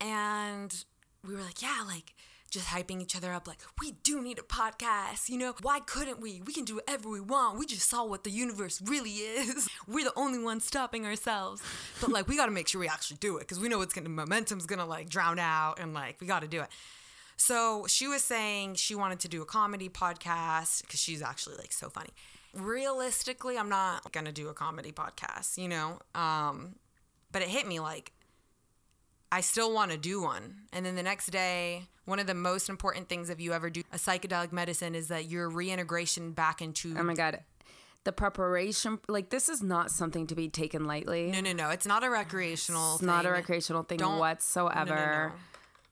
And 0.00 0.74
we 1.26 1.34
were 1.34 1.42
like, 1.42 1.62
yeah, 1.62 1.82
like, 1.86 2.14
just 2.50 2.66
hyping 2.66 3.02
each 3.02 3.16
other 3.16 3.32
up, 3.32 3.48
like, 3.48 3.58
we 3.80 3.92
do 4.02 4.22
need 4.22 4.38
a 4.38 4.42
podcast. 4.42 5.28
You 5.28 5.38
know, 5.38 5.54
why 5.62 5.80
couldn't 5.80 6.20
we? 6.20 6.42
We 6.44 6.52
can 6.52 6.64
do 6.64 6.76
whatever 6.76 7.08
we 7.08 7.20
want. 7.20 7.58
We 7.58 7.66
just 7.66 7.88
saw 7.88 8.04
what 8.04 8.24
the 8.24 8.30
universe 8.30 8.80
really 8.84 9.10
is. 9.10 9.68
We're 9.88 10.04
the 10.04 10.12
only 10.16 10.38
ones 10.38 10.64
stopping 10.64 11.04
ourselves. 11.06 11.62
But, 12.00 12.10
like, 12.10 12.28
we 12.28 12.36
got 12.36 12.46
to 12.46 12.52
make 12.52 12.68
sure 12.68 12.80
we 12.80 12.88
actually 12.88 13.16
do 13.18 13.36
it 13.38 13.40
because 13.40 13.58
we 13.58 13.68
know 13.68 13.80
it's 13.80 13.94
going 13.94 14.04
to, 14.04 14.10
momentum's 14.10 14.66
going 14.66 14.78
to, 14.78 14.84
like, 14.84 15.08
drown 15.08 15.38
out 15.38 15.80
and, 15.80 15.92
like, 15.92 16.20
we 16.20 16.26
got 16.26 16.42
to 16.42 16.48
do 16.48 16.60
it. 16.60 16.68
So 17.36 17.86
she 17.86 18.08
was 18.08 18.24
saying 18.24 18.76
she 18.76 18.94
wanted 18.94 19.20
to 19.20 19.28
do 19.28 19.42
a 19.42 19.44
comedy 19.44 19.88
podcast 19.88 20.82
because 20.82 21.00
she's 21.00 21.22
actually 21.22 21.56
like 21.56 21.72
so 21.72 21.88
funny. 21.90 22.10
Realistically, 22.54 23.58
I'm 23.58 23.68
not 23.68 24.10
gonna 24.12 24.32
do 24.32 24.48
a 24.48 24.54
comedy 24.54 24.92
podcast, 24.92 25.58
you 25.58 25.68
know. 25.68 25.98
Um, 26.14 26.76
but 27.30 27.42
it 27.42 27.48
hit 27.48 27.66
me 27.66 27.80
like 27.80 28.12
I 29.30 29.40
still 29.40 29.72
want 29.72 29.90
to 29.90 29.98
do 29.98 30.22
one. 30.22 30.62
And 30.72 30.86
then 30.86 30.94
the 30.94 31.02
next 31.02 31.26
day, 31.30 31.88
one 32.04 32.18
of 32.18 32.26
the 32.26 32.34
most 32.34 32.68
important 32.68 33.08
things 33.08 33.28
if 33.28 33.40
you 33.40 33.52
ever 33.52 33.68
do 33.70 33.82
a 33.92 33.96
psychedelic 33.96 34.52
medicine 34.52 34.94
is 34.94 35.08
that 35.08 35.26
your 35.26 35.48
reintegration 35.48 36.32
back 36.32 36.62
into 36.62 36.94
Oh 36.98 37.02
my 37.02 37.14
god. 37.14 37.40
The 38.04 38.12
preparation 38.12 39.00
like 39.08 39.30
this 39.30 39.48
is 39.48 39.62
not 39.62 39.90
something 39.90 40.26
to 40.28 40.34
be 40.36 40.48
taken 40.48 40.84
lightly. 40.86 41.32
no, 41.32 41.40
no, 41.40 41.52
no. 41.52 41.70
It's 41.70 41.86
not 41.86 42.04
a 42.04 42.08
recreational. 42.08 42.98
Thing. 42.98 43.08
It's 43.08 43.14
not 43.14 43.26
a 43.26 43.30
recreational 43.30 43.82
thing 43.82 43.98
Don't- 43.98 44.18
whatsoever. 44.18 44.94
No, 44.94 44.94
no, 44.94 45.28
no. 45.28 45.32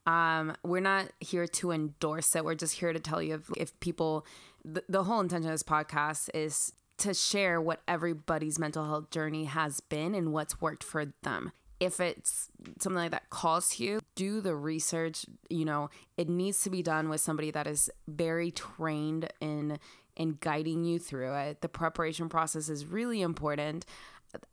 Um, 0.07 0.55
we're 0.63 0.81
not 0.81 1.11
here 1.21 1.47
to 1.47 1.71
endorse 1.71 2.37
it. 2.37 2.45
We're 2.45 2.55
just 2.55 2.79
here 2.79 2.93
to 2.93 3.01
tell 3.01 3.23
you 3.23 3.35
if, 3.35 3.51
if 3.57 3.81
people, 3.81 4.27
the, 4.65 4.85
the 4.89 5.05
whole 5.05 5.21
intention 5.21 5.49
of 5.49 5.55
this 5.55 5.63
podcast 5.63 6.29
is 6.35 6.73
to 6.99 7.15
share 7.15 7.61
what 7.61 7.81
everybody's 7.89 8.59
mental 8.59 8.85
health 8.85 9.11
journey 9.11 9.45
has 9.45 9.81
been 9.81 10.15
and 10.15 10.33
what's 10.33 10.61
worked 10.61 10.85
for 10.85 11.07
them. 11.23 11.53
If 11.81 12.01
it's 12.01 12.49
something 12.81 12.97
like 12.97 13.11
that 13.11 13.31
calls 13.31 13.71
to 13.77 13.85
you, 13.85 14.01
do 14.15 14.41
the 14.41 14.55
research. 14.55 15.27
You 15.51 15.65
know, 15.65 15.91
it 16.17 16.29
needs 16.29 16.63
to 16.63 16.71
be 16.71 16.83
done 16.83 17.09
with 17.09 17.21
somebody 17.21 17.51
that 17.51 17.67
is 17.67 17.91
very 18.07 18.51
trained 18.51 19.33
in 19.41 19.79
in 20.17 20.39
guiding 20.41 20.85
you 20.85 21.01
through 21.01 21.35
it. 21.35 21.61
The 21.61 21.69
preparation 21.69 22.29
process 22.29 22.69
is 22.69 22.87
really 22.87 23.21
important. 23.21 23.85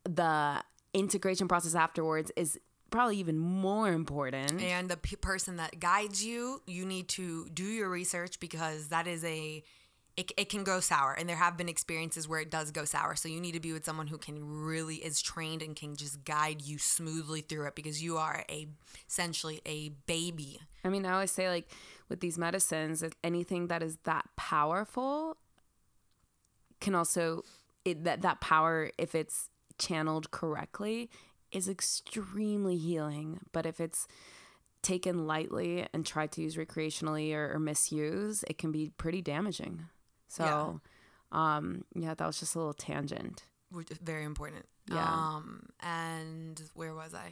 The 0.03 0.63
integration 0.93 1.48
process 1.48 1.75
afterwards 1.75 2.31
is 2.36 2.60
probably 2.91 3.17
even 3.17 3.39
more 3.39 3.89
important. 3.89 4.62
and 4.62 4.89
the 4.89 4.98
p- 4.98 5.15
person 5.15 5.55
that 5.55 5.79
guides 5.79 6.24
you 6.24 6.62
you 6.67 6.86
need 6.86 7.07
to 7.07 7.50
do 7.50 7.63
your 7.63 7.89
research 7.89 8.39
because 8.39 8.89
that 8.89 9.07
is 9.07 9.24
a 9.24 9.63
it, 10.17 10.31
it 10.38 10.50
can 10.50 10.63
go 10.65 10.81
sour. 10.81 11.13
And 11.13 11.27
there 11.27 11.38
have 11.38 11.55
been 11.57 11.69
experiences 11.69 12.27
where 12.27 12.41
it 12.41 12.51
does 12.51 12.69
go 12.71 12.83
sour. 12.83 13.15
So 13.15 13.29
you 13.29 13.39
need 13.39 13.53
to 13.53 13.62
be 13.62 13.71
with 13.71 13.86
someone 13.86 14.07
who 14.07 14.17
can 14.17 14.43
really 14.43 14.95
is 14.95 15.21
trained 15.21 15.62
and 15.62 15.74
can 15.74 15.95
just 15.95 16.25
guide 16.25 16.62
you 16.62 16.77
smoothly 16.77 17.41
through 17.41 17.67
it 17.67 17.75
because 17.75 18.03
you 18.03 18.17
are 18.17 18.43
a 18.50 18.67
essentially 19.10 19.62
a 19.65 19.89
baby. 20.07 20.60
I 20.83 20.89
mean, 20.89 21.05
I 21.05 21.13
always 21.13 21.31
say 21.31 21.50
like 21.50 21.71
with 22.10 22.19
these 22.19 22.38
medicines, 22.38 23.03
anything 23.24 23.67
that 23.67 23.81
is 23.81 23.98
that 24.03 24.25
powerful 24.36 25.38
can 26.81 26.93
also 26.93 27.43
it, 27.86 28.03
that 28.03 28.21
that 28.21 28.41
power 28.41 28.91
if 28.98 29.15
it's 29.15 29.50
channeled 29.77 30.29
correctly 30.31 31.10
is 31.51 31.67
extremely 31.70 32.77
healing, 32.77 33.39
but 33.51 33.65
if 33.65 33.79
it's 33.79 34.08
taken 34.81 35.27
lightly 35.27 35.86
and 35.93 36.05
tried 36.05 36.31
to 36.34 36.41
use 36.41 36.55
recreationally 36.55 37.34
or, 37.34 37.53
or 37.53 37.60
misuse, 37.60 38.43
it 38.48 38.58
can 38.58 38.72
be 38.72 38.89
pretty 38.98 39.22
damaging. 39.22 39.86
So, 40.27 40.81
um, 41.31 41.84
yeah, 41.93 42.13
that 42.15 42.25
was 42.25 42.39
just 42.39 42.55
a 42.55 42.58
little 42.60 42.74
tangent. 42.74 43.43
which 43.72 43.91
is 43.91 43.98
very 44.00 44.24
important 44.25 44.65
Yeah. 44.89 45.05
um 45.05 45.70
and 45.79 46.62
where 46.74 46.93
was 46.93 47.13
i 47.13 47.31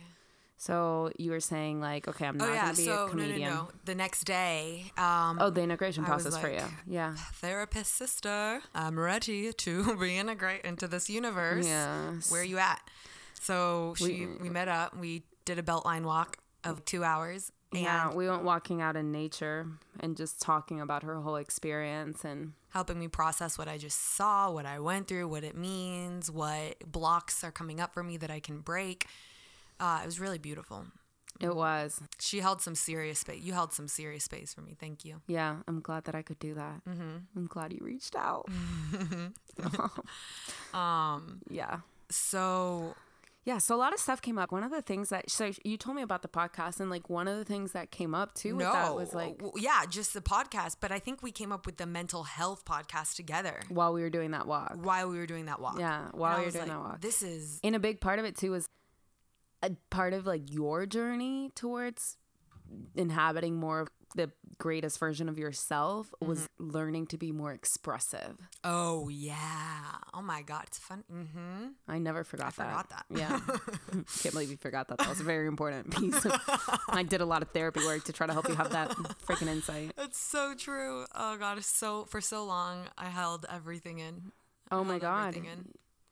So 0.57 1.11
you 1.17 1.31
were 1.31 1.39
saying 1.39 1.79
like, 1.81 2.07
okay, 2.07 2.25
I'm 2.27 2.37
not 2.37 2.49
oh 2.49 2.53
yeah 2.53 2.65
gonna 2.65 2.77
be 2.77 2.85
so 2.85 2.91
a 2.91 2.95
no 2.95 3.05
no 3.05 3.09
comedian. 3.11 3.49
no 3.53 3.67
the 3.85 3.95
next 3.95 4.23
day 4.25 4.91
um 4.97 5.37
Oh, 5.41 5.49
the 5.49 5.61
integration 5.61 6.03
process 6.05 6.37
for 6.37 6.49
you. 6.51 6.63
Yeah. 6.87 7.15
therapist 7.41 7.95
sister 7.95 8.61
i'm 8.75 8.97
ready 8.99 9.51
to 9.53 9.83
reintegrate 10.05 10.61
into 10.61 10.87
this 10.87 11.09
universe 11.09 11.65
Yes. 11.65 12.29
where 12.31 12.41
are 12.41 12.45
you 12.45 12.57
at 12.59 12.81
so 13.39 13.93
she 13.97 14.27
we, 14.41 14.49
met 14.49 14.67
up 14.67 14.95
we 14.95 15.23
did 15.45 15.57
a 15.59 15.63
beltline 15.63 16.03
walk 16.03 16.37
of 16.63 16.83
two 16.85 17.03
hours 17.03 17.51
and 17.71 17.83
Yeah, 17.83 18.13
we 18.13 18.27
went 18.27 18.43
walking 18.43 18.81
out 18.81 18.95
in 18.95 19.11
nature 19.11 19.67
and 19.99 20.17
just 20.17 20.41
talking 20.41 20.81
about 20.81 21.03
her 21.03 21.21
whole 21.21 21.35
experience 21.35 22.23
and 22.23 22.53
helping 22.69 22.99
me 22.99 23.07
process 23.07 23.57
what 23.57 23.67
i 23.67 23.77
just 23.77 24.15
saw 24.15 24.51
what 24.51 24.65
i 24.65 24.79
went 24.79 25.07
through 25.07 25.27
what 25.27 25.43
it 25.43 25.55
means 25.55 26.29
what 26.29 26.75
blocks 26.91 27.43
are 27.43 27.51
coming 27.51 27.79
up 27.79 27.93
for 27.93 28.03
me 28.03 28.17
that 28.17 28.29
i 28.29 28.39
can 28.39 28.59
break 28.59 29.07
uh, 29.79 29.99
it 30.03 30.05
was 30.05 30.19
really 30.19 30.37
beautiful 30.37 30.85
it 31.39 31.55
was. 31.55 32.01
she 32.19 32.41
held 32.41 32.61
some 32.61 32.75
serious 32.75 33.19
space 33.19 33.41
you 33.41 33.53
held 33.53 33.71
some 33.71 33.87
serious 33.87 34.25
space 34.25 34.53
for 34.53 34.61
me 34.61 34.75
thank 34.77 35.05
you 35.05 35.21
Yeah, 35.27 35.57
I'm 35.67 35.79
glad 35.79 36.03
that 36.05 36.15
I 36.15 36.21
could 36.21 36.39
do 36.39 36.53
that. 36.55 36.81
Mm-hmm. 36.85 37.17
I'm 37.37 37.47
glad 37.47 37.71
you 37.71 37.79
reached 37.81 38.15
out. 38.15 38.49
um, 40.73 41.39
yeah. 41.49 41.79
so 42.09 42.95
Yeah, 43.45 43.57
so 43.57 43.73
a 43.73 43.77
lot 43.77 43.93
of 43.93 43.99
stuff 43.99 44.21
came 44.21 44.37
up. 44.37 44.51
One 44.51 44.63
of 44.63 44.69
the 44.71 44.81
things 44.81 45.09
that 45.09 45.29
so 45.31 45.51
you 45.63 45.77
told 45.77 45.95
me 45.95 46.03
about 46.03 46.21
the 46.21 46.27
podcast, 46.27 46.79
and 46.79 46.89
like 46.89 47.09
one 47.09 47.27
of 47.27 47.37
the 47.37 47.45
things 47.45 47.71
that 47.71 47.89
came 47.89 48.13
up 48.13 48.33
too 48.35 48.55
with 48.55 48.65
no 48.65 48.73
that 48.73 48.95
was 48.95 49.13
like 49.13 49.41
yeah 49.55 49.85
just 49.89 50.13
the 50.13 50.21
podcast 50.21 50.75
but 50.81 50.91
i 50.91 50.99
think 50.99 51.23
we 51.23 51.31
came 51.31 51.51
up 51.51 51.65
with 51.65 51.77
the 51.77 51.85
mental 51.85 52.23
health 52.23 52.63
podcast 52.65 53.15
together 53.15 53.61
while 53.69 53.93
we 53.93 54.01
were 54.01 54.09
doing 54.09 54.31
that 54.31 54.45
walk. 54.45 54.73
while 54.83 55.09
we 55.09 55.17
were 55.17 55.25
doing 55.25 55.45
that 55.45 55.59
walk 55.61 55.79
Yeah, 55.79 56.09
while 56.13 56.37
we 56.39 56.45
were 56.45 56.51
doing 56.51 56.67
like, 56.67 56.71
that 56.71 56.79
walk. 56.79 57.01
this 57.01 57.21
is 57.23 57.59
And 57.63 57.75
a 57.75 57.79
big 57.79 58.01
part 58.01 58.19
of 58.19 58.25
it 58.25 58.35
too 58.37 58.51
was 58.51 58.69
a 59.63 59.71
part 59.89 60.13
of 60.13 60.25
like 60.27 60.51
your 60.51 60.85
journey 60.85 61.51
towards 61.55 62.17
inhabiting 62.95 63.55
more 63.55 63.79
of 63.81 63.87
the 64.15 64.31
greatest 64.57 64.99
version 64.99 65.29
of 65.29 65.37
yourself 65.37 66.13
was 66.21 66.39
Mm-hmm. 66.59 66.69
learning 66.71 67.07
to 67.07 67.17
be 67.17 67.31
more 67.31 67.51
expressive. 67.53 68.37
oh 68.63 69.07
yeah 69.09 69.95
oh 70.13 70.21
my 70.21 70.41
god 70.41 70.63
it's 70.67 70.79
fun 70.79 71.03
mm-hmm 71.11 71.67
I 71.87 71.97
never 71.99 72.23
forgot 72.23 72.55
that. 72.57 72.67
forgot 72.67 72.89
that. 72.89 73.05
Yeah. 73.09 73.39
Can't 74.21 74.33
believe 74.33 74.51
you 74.51 74.57
forgot 74.57 74.87
that. 74.89 74.97
That 74.99 75.09
was 75.09 75.19
a 75.19 75.23
very 75.23 75.47
important 75.47 75.89
piece. 75.97 76.25
I 76.89 77.03
did 77.03 77.21
a 77.21 77.25
lot 77.25 77.41
of 77.41 77.49
therapy 77.49 77.83
work 77.85 78.03
to 78.05 78.13
try 78.13 78.27
to 78.27 78.33
help 78.33 78.47
you 78.47 78.55
have 78.55 78.71
that 78.71 78.89
freaking 79.27 79.47
insight. 79.47 79.91
It's 79.97 80.19
so 80.19 80.53
true. 80.55 81.05
Oh 81.15 81.37
god, 81.37 81.57
it's 81.57 81.67
so 81.67 82.05
for 82.05 82.21
so 82.21 82.45
long 82.45 82.83
I 82.97 83.05
held 83.05 83.45
everything 83.51 83.99
in. 83.99 84.31
Oh 84.71 84.83
my 84.83 84.99
God. 84.99 85.35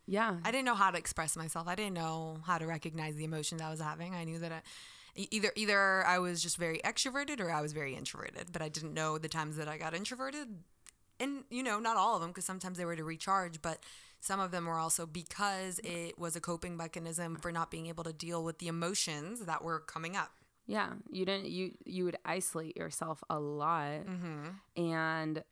Yeah. 0.08 0.38
I 0.44 0.52
didn't 0.52 0.66
know 0.66 0.76
how 0.76 0.90
to 0.92 0.98
express 0.98 1.36
myself. 1.36 1.68
I 1.68 1.76
didn't 1.76 1.94
know 1.94 2.40
how 2.46 2.58
to 2.58 2.66
recognize 2.66 3.16
the 3.16 3.26
emotions 3.26 3.62
I 3.62 3.70
was 3.70 3.82
having. 3.82 4.16
I 4.16 4.24
knew 4.24 4.40
that 4.40 4.52
I, 4.52 4.62
either 5.18 5.52
either 5.56 6.06
I 6.06 6.20
was 6.20 6.42
just 6.42 6.58
very 6.58 6.80
extroverted 6.86 7.40
or 7.40 7.52
I 7.52 7.62
was 7.62 7.74
very 7.74 7.96
introverted, 7.96 8.52
but 8.52 8.62
I 8.62 8.70
didn't 8.70 8.94
know 8.94 9.18
the 9.18 9.30
times 9.30 9.58
that 9.58 9.68
I 9.68 9.78
got 9.78 9.94
introverted. 9.94 10.48
And 11.20 11.44
you 11.50 11.64
know, 11.64 11.80
not 11.80 11.98
all 11.98 12.16
of 12.16 12.22
them 12.22 12.30
because 12.30 12.46
sometimes 12.46 12.78
they 12.78 12.86
were 12.86 12.96
to 12.96 13.04
recharge, 13.04 13.62
but 13.62 13.80
some 14.20 14.40
of 14.40 14.52
them 14.52 14.66
were 14.66 14.78
also 14.78 15.06
because 15.06 15.80
it 15.84 16.18
was 16.18 16.36
a 16.36 16.42
coping 16.42 16.76
mechanism 16.76 17.36
for 17.36 17.52
not 17.52 17.72
being 17.72 17.88
able 17.88 18.04
to 18.04 18.14
deal 18.14 18.44
with 18.44 18.60
the 18.60 18.68
emotions 18.68 19.46
that 19.46 19.64
were 19.64 19.80
coming 19.80 20.16
up. 20.16 20.32
Yeah. 20.66 20.90
You 21.10 21.26
didn't, 21.26 21.48
you, 21.48 21.72
you 21.86 22.04
would 22.06 22.18
isolate 22.26 22.76
yourself 22.76 23.24
a 23.30 23.40
lot. 23.40 24.06
Mm-hmm. 24.06 24.82
And 24.84 25.44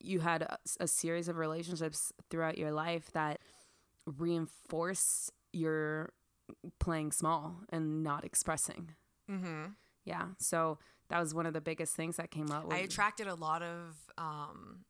you 0.00 0.20
had 0.20 0.42
a, 0.42 0.58
a 0.80 0.86
series 0.86 1.28
of 1.28 1.36
relationships 1.36 2.12
throughout 2.30 2.56
your 2.56 2.70
life 2.70 3.10
that 3.12 3.40
reinforced 4.06 5.32
your 5.52 6.12
playing 6.78 7.12
small 7.12 7.60
and 7.70 8.02
not 8.02 8.24
expressing. 8.24 8.90
Mm-hmm. 9.30 9.66
Yeah. 10.04 10.26
So 10.38 10.78
that 11.08 11.18
was 11.20 11.34
one 11.34 11.46
of 11.46 11.52
the 11.54 11.60
biggest 11.60 11.94
things 11.96 12.16
that 12.16 12.30
came 12.30 12.50
up. 12.50 12.66
I 12.70 12.78
attracted 12.78 13.26
a 13.26 13.34
lot 13.34 13.62
of 13.62 13.96
um 14.18 14.84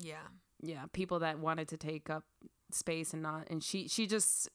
yeah. 0.00 0.16
yeah 0.62 0.84
people 0.92 1.20
that 1.20 1.38
wanted 1.38 1.68
to 1.68 1.76
take 1.76 2.10
up 2.10 2.24
space 2.72 3.12
and 3.12 3.22
not 3.22 3.46
and 3.50 3.62
she 3.62 3.86
she 3.88 4.06
just 4.06 4.48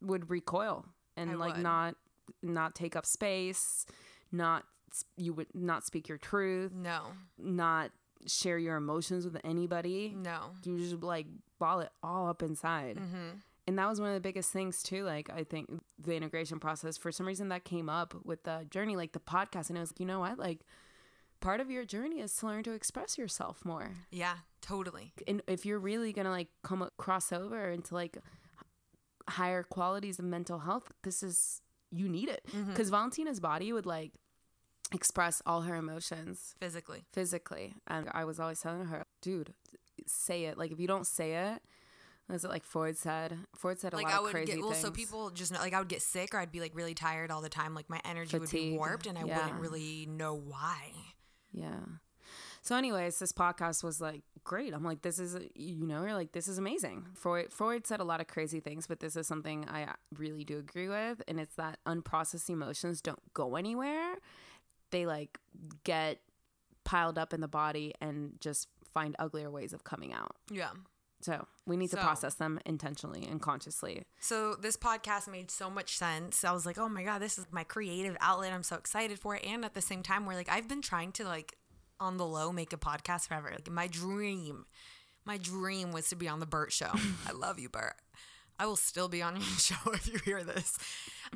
would 0.00 0.30
recoil 0.30 0.86
and 1.16 1.30
I 1.30 1.34
like 1.34 1.54
would. 1.54 1.62
not 1.62 1.94
not 2.42 2.74
take 2.74 2.96
up 2.96 3.04
space 3.04 3.84
not 4.32 4.64
you 5.18 5.34
would 5.34 5.48
not 5.54 5.84
speak 5.84 6.08
your 6.08 6.16
truth 6.18 6.72
No. 6.74 7.02
not 7.38 7.90
share 8.26 8.56
your 8.58 8.76
emotions 8.76 9.24
with 9.26 9.36
anybody 9.44 10.16
No. 10.16 10.52
you 10.64 10.78
just 10.78 11.02
like 11.02 11.26
ball 11.58 11.80
it 11.80 11.90
all 12.02 12.28
up 12.28 12.42
inside 12.42 12.96
Mm-hmm. 12.96 13.38
And 13.66 13.78
that 13.78 13.88
was 13.88 14.00
one 14.00 14.08
of 14.08 14.14
the 14.14 14.20
biggest 14.20 14.50
things 14.50 14.82
too 14.82 15.04
like 15.04 15.28
i 15.30 15.42
think 15.44 15.68
the 15.98 16.14
integration 16.14 16.58
process 16.58 16.96
for 16.96 17.10
some 17.12 17.26
reason 17.26 17.48
that 17.48 17.64
came 17.64 17.88
up 17.88 18.14
with 18.24 18.42
the 18.44 18.66
journey 18.70 18.96
like 18.96 19.12
the 19.12 19.20
podcast 19.20 19.68
and 19.68 19.76
it 19.76 19.80
was 19.80 19.90
like 19.90 20.00
you 20.00 20.06
know 20.06 20.20
what 20.20 20.38
like 20.38 20.60
part 21.40 21.60
of 21.60 21.70
your 21.70 21.84
journey 21.84 22.20
is 22.20 22.34
to 22.34 22.46
learn 22.46 22.62
to 22.62 22.72
express 22.72 23.18
yourself 23.18 23.64
more 23.64 23.90
Yeah, 24.10 24.36
totally. 24.62 25.12
and 25.28 25.42
if 25.46 25.66
you're 25.66 25.78
really 25.78 26.12
gonna 26.12 26.30
like 26.30 26.48
come 26.62 26.88
cross 26.96 27.32
over 27.32 27.70
into 27.70 27.94
like 27.94 28.18
higher 29.28 29.62
qualities 29.62 30.18
of 30.18 30.24
mental 30.24 30.60
health 30.60 30.92
this 31.02 31.22
is 31.22 31.60
you 31.90 32.08
need 32.08 32.28
it 32.28 32.46
mm-hmm. 32.48 32.70
because 32.70 32.90
valentina's 32.90 33.40
body 33.40 33.72
would 33.72 33.86
like 33.86 34.12
express 34.92 35.42
all 35.46 35.62
her 35.62 35.74
emotions 35.74 36.54
physically. 36.60 37.04
physically. 37.12 37.74
And 37.86 38.08
I 38.12 38.24
was 38.24 38.38
always 38.38 38.60
telling 38.60 38.86
her, 38.86 39.04
dude, 39.20 39.54
say 40.06 40.44
it. 40.44 40.58
Like 40.58 40.70
if 40.72 40.80
you 40.80 40.86
don't 40.86 41.06
say 41.06 41.34
it, 41.34 41.62
was 42.28 42.44
it 42.44 42.48
like 42.48 42.64
Freud 42.64 42.96
said? 42.96 43.36
Freud 43.54 43.78
said 43.78 43.92
a 43.92 43.96
Like 43.96 44.06
lot 44.06 44.14
I 44.14 44.16
of 44.16 44.22
would 44.24 44.32
crazy 44.32 44.52
get 44.52 44.60
well, 44.60 44.70
things. 44.70 44.82
so 44.82 44.90
people 44.90 45.30
just 45.30 45.52
know, 45.52 45.60
like 45.60 45.72
I 45.74 45.78
would 45.78 45.88
get 45.88 46.02
sick 46.02 46.34
or 46.34 46.38
I'd 46.38 46.52
be 46.52 46.60
like 46.60 46.74
really 46.74 46.94
tired 46.94 47.30
all 47.30 47.40
the 47.40 47.48
time. 47.48 47.74
Like 47.74 47.88
my 47.88 48.00
energy 48.04 48.38
would 48.38 48.50
be 48.50 48.72
warped, 48.76 49.06
and 49.06 49.16
I 49.16 49.24
yeah. 49.24 49.42
wouldn't 49.42 49.60
really 49.60 50.06
know 50.06 50.34
why. 50.34 50.92
Yeah. 51.52 51.78
So, 52.62 52.74
anyways, 52.74 53.20
this 53.20 53.32
podcast 53.32 53.84
was 53.84 54.00
like 54.00 54.22
great. 54.42 54.74
I'm 54.74 54.82
like, 54.82 55.02
this 55.02 55.20
is, 55.20 55.38
you 55.54 55.86
know, 55.86 56.02
you're 56.02 56.14
like, 56.14 56.32
this 56.32 56.48
is 56.48 56.58
amazing. 56.58 57.06
Freud, 57.14 57.52
Freud 57.52 57.86
said 57.86 58.00
a 58.00 58.04
lot 58.04 58.20
of 58.20 58.26
crazy 58.26 58.58
things, 58.58 58.88
but 58.88 58.98
this 58.98 59.14
is 59.14 59.28
something 59.28 59.68
I 59.68 59.94
really 60.18 60.42
do 60.42 60.58
agree 60.58 60.88
with. 60.88 61.22
And 61.28 61.38
it's 61.38 61.54
that 61.54 61.78
unprocessed 61.86 62.50
emotions 62.50 63.00
don't 63.00 63.22
go 63.34 63.54
anywhere. 63.54 64.14
They 64.90 65.06
like 65.06 65.38
get 65.84 66.18
piled 66.82 67.18
up 67.18 67.32
in 67.32 67.40
the 67.40 67.46
body 67.48 67.94
and 68.00 68.32
just 68.40 68.66
find 68.92 69.14
uglier 69.20 69.48
ways 69.50 69.72
of 69.72 69.84
coming 69.84 70.12
out. 70.12 70.34
Yeah. 70.50 70.70
So, 71.20 71.46
we 71.66 71.76
need 71.76 71.90
to 71.90 71.96
process 71.96 72.34
them 72.34 72.60
intentionally 72.64 73.26
and 73.28 73.40
consciously. 73.40 74.04
So 74.20 74.54
this 74.54 74.76
podcast 74.76 75.28
made 75.30 75.50
so 75.50 75.68
much 75.68 75.96
sense. 75.96 76.44
I 76.44 76.52
was 76.52 76.64
like, 76.64 76.78
oh 76.78 76.88
my 76.88 77.02
god, 77.02 77.20
this 77.20 77.38
is 77.38 77.46
my 77.50 77.64
creative 77.64 78.16
outlet. 78.20 78.52
I'm 78.52 78.62
so 78.62 78.76
excited 78.76 79.18
for 79.18 79.34
it. 79.34 79.44
And 79.44 79.64
at 79.64 79.74
the 79.74 79.80
same 79.82 80.02
time, 80.02 80.26
we're 80.26 80.34
like, 80.34 80.48
I've 80.48 80.68
been 80.68 80.82
trying 80.82 81.10
to 81.12 81.24
like 81.24 81.56
on 81.98 82.18
the 82.18 82.26
low 82.26 82.52
make 82.52 82.72
a 82.72 82.76
podcast 82.76 83.26
forever. 83.28 83.50
Like 83.50 83.68
my 83.70 83.88
dream, 83.88 84.66
my 85.24 85.38
dream 85.38 85.90
was 85.90 86.08
to 86.10 86.16
be 86.16 86.28
on 86.28 86.38
the 86.38 86.46
Bert 86.46 86.72
Show. 86.72 86.90
I 87.26 87.32
love 87.32 87.58
you, 87.58 87.68
Bert. 87.68 87.96
I 88.58 88.66
will 88.66 88.76
still 88.76 89.08
be 89.08 89.22
on 89.22 89.36
your 89.36 89.44
show 89.58 89.76
if 89.92 90.06
you 90.08 90.18
hear 90.24 90.42
this. 90.42 90.78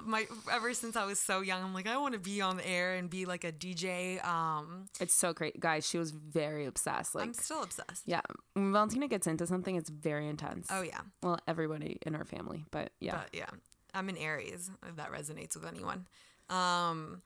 My 0.03 0.27
ever 0.51 0.73
since 0.75 0.97
I 0.97 1.05
was 1.05 1.19
so 1.19 1.41
young, 1.41 1.63
I'm 1.63 1.75
like, 1.75 1.87
I 1.89 1.97
want 1.97 2.15
to 2.15 2.21
be 2.21 2.41
on 2.41 2.57
the 2.57 2.67
air 2.67 2.95
and 2.95 3.11
be 3.11 3.25
like 3.27 3.45
a 3.45 3.53
DJ. 3.53 4.25
Um, 4.25 4.87
It's 5.01 5.15
so 5.15 5.33
great. 5.33 5.59
Guys, 5.61 5.87
she 5.87 5.99
was 5.99 6.13
very 6.13 6.67
obsessed. 6.67 7.15
Like, 7.15 7.25
I'm 7.25 7.35
still 7.35 7.63
obsessed. 7.63 8.05
yeah, 8.07 8.21
when 8.55 8.73
Valentina 8.73 9.09
gets 9.09 9.27
into 9.27 9.47
something, 9.47 9.75
it's 9.77 9.91
very 9.91 10.29
intense. 10.29 10.69
Oh 10.71 10.83
yeah. 10.83 11.01
Well, 11.23 11.39
everybody 11.49 11.99
in 12.07 12.15
her 12.15 12.25
family, 12.25 12.65
but 12.71 12.93
yeah. 13.01 13.17
But 13.17 13.29
yeah, 13.35 13.51
I'm 13.93 14.09
an 14.09 14.17
Aries, 14.17 14.71
if 14.89 14.97
that 14.97 15.13
resonates 15.13 15.55
with 15.57 15.67
anyone. 15.67 16.07
Um, 16.49 17.23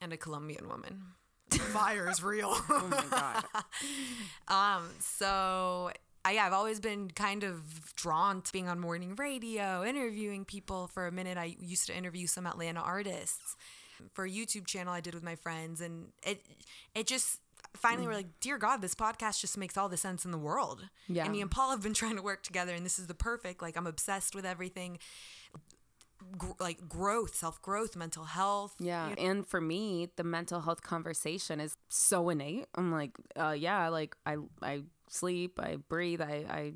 and 0.00 0.12
a 0.12 0.16
Colombian 0.16 0.68
woman. 0.68 1.02
Fire 1.50 2.08
is 2.08 2.22
real. 2.22 2.50
oh 2.68 2.88
my 2.90 3.04
god. 3.10 3.44
um, 4.78 4.88
so 5.00 5.90
I, 6.24 6.32
yeah, 6.32 6.46
I've 6.46 6.52
always 6.52 6.80
been 6.80 7.10
kind 7.10 7.44
of 7.44 7.94
drawn 7.94 8.42
to 8.42 8.52
being 8.52 8.68
on 8.68 8.78
morning 8.78 9.14
radio, 9.16 9.84
interviewing 9.84 10.44
people. 10.44 10.86
For 10.86 11.06
a 11.06 11.12
minute, 11.12 11.38
I 11.38 11.56
used 11.60 11.86
to 11.86 11.96
interview 11.96 12.26
some 12.26 12.46
Atlanta 12.46 12.80
artists 12.80 13.56
for 14.12 14.24
a 14.24 14.30
YouTube 14.30 14.66
channel 14.66 14.92
I 14.92 15.00
did 15.00 15.14
with 15.14 15.22
my 15.22 15.36
friends, 15.36 15.80
and 15.80 16.08
it 16.22 16.44
it 16.94 17.06
just 17.06 17.40
finally 17.76 18.06
we're 18.06 18.14
like, 18.14 18.40
dear 18.40 18.58
God, 18.58 18.82
this 18.82 18.94
podcast 18.94 19.40
just 19.40 19.56
makes 19.56 19.76
all 19.76 19.88
the 19.88 19.96
sense 19.96 20.24
in 20.24 20.30
the 20.30 20.38
world. 20.38 20.88
Yeah. 21.08 21.24
and 21.24 21.32
me 21.32 21.40
and 21.40 21.50
Paul 21.50 21.70
have 21.70 21.82
been 21.82 21.94
trying 22.02 22.16
to 22.16 22.22
work 22.22 22.42
together, 22.42 22.74
and 22.74 22.84
this 22.84 22.98
is 22.98 23.06
the 23.06 23.14
perfect. 23.14 23.62
Like 23.62 23.76
I'm 23.76 23.86
obsessed 23.86 24.34
with 24.34 24.44
everything. 24.44 24.98
Gr- 26.36 26.52
like 26.60 26.86
growth, 26.86 27.34
self 27.34 27.62
growth, 27.62 27.96
mental 27.96 28.24
health. 28.24 28.74
Yeah. 28.78 29.14
And 29.16 29.46
for 29.46 29.60
me, 29.60 30.10
the 30.16 30.24
mental 30.24 30.60
health 30.60 30.82
conversation 30.82 31.60
is 31.60 31.76
so 31.88 32.28
innate. 32.28 32.66
I'm 32.74 32.92
like, 32.92 33.12
uh, 33.36 33.54
yeah, 33.56 33.88
like 33.88 34.14
I 34.26 34.36
I 34.60 34.82
sleep, 35.10 35.60
I 35.60 35.76
breathe, 35.76 36.20
I, 36.20 36.44
I 36.48 36.72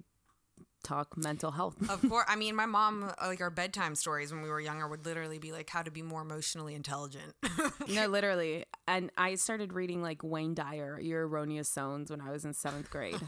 talk 0.85 1.17
mental 1.17 1.51
health. 1.51 1.77
Of 1.89 2.03
course. 2.09 2.27
I 2.29 2.37
mean, 2.37 2.55
my 2.55 2.67
mom, 2.67 3.05
uh, 3.05 3.27
like 3.27 3.41
our 3.41 3.51
bedtime 3.51 3.95
stories 3.95 4.33
when 4.33 4.43
we 4.43 4.49
were 4.49 4.61
younger, 4.61 4.87
would 4.87 5.07
literally 5.07 5.39
be 5.39 5.51
like 5.51 5.71
how 5.71 5.83
to 5.83 5.91
be 5.91 6.03
more 6.03 6.21
emotionally 6.21 6.75
intelligent. 6.75 7.35
no, 7.89 8.07
literally. 8.07 8.65
And 8.87 9.11
I 9.17 9.35
started 9.37 9.73
reading 9.73 10.03
like 10.03 10.23
Wayne 10.23 10.55
Dyer, 10.55 11.01
Your 11.01 11.27
Erroneous 11.27 11.73
Zones 11.73 12.11
when 12.11 12.21
I 12.21 12.31
was 12.31 12.45
in 12.45 12.53
seventh 12.53 12.91
grade. 12.91 13.21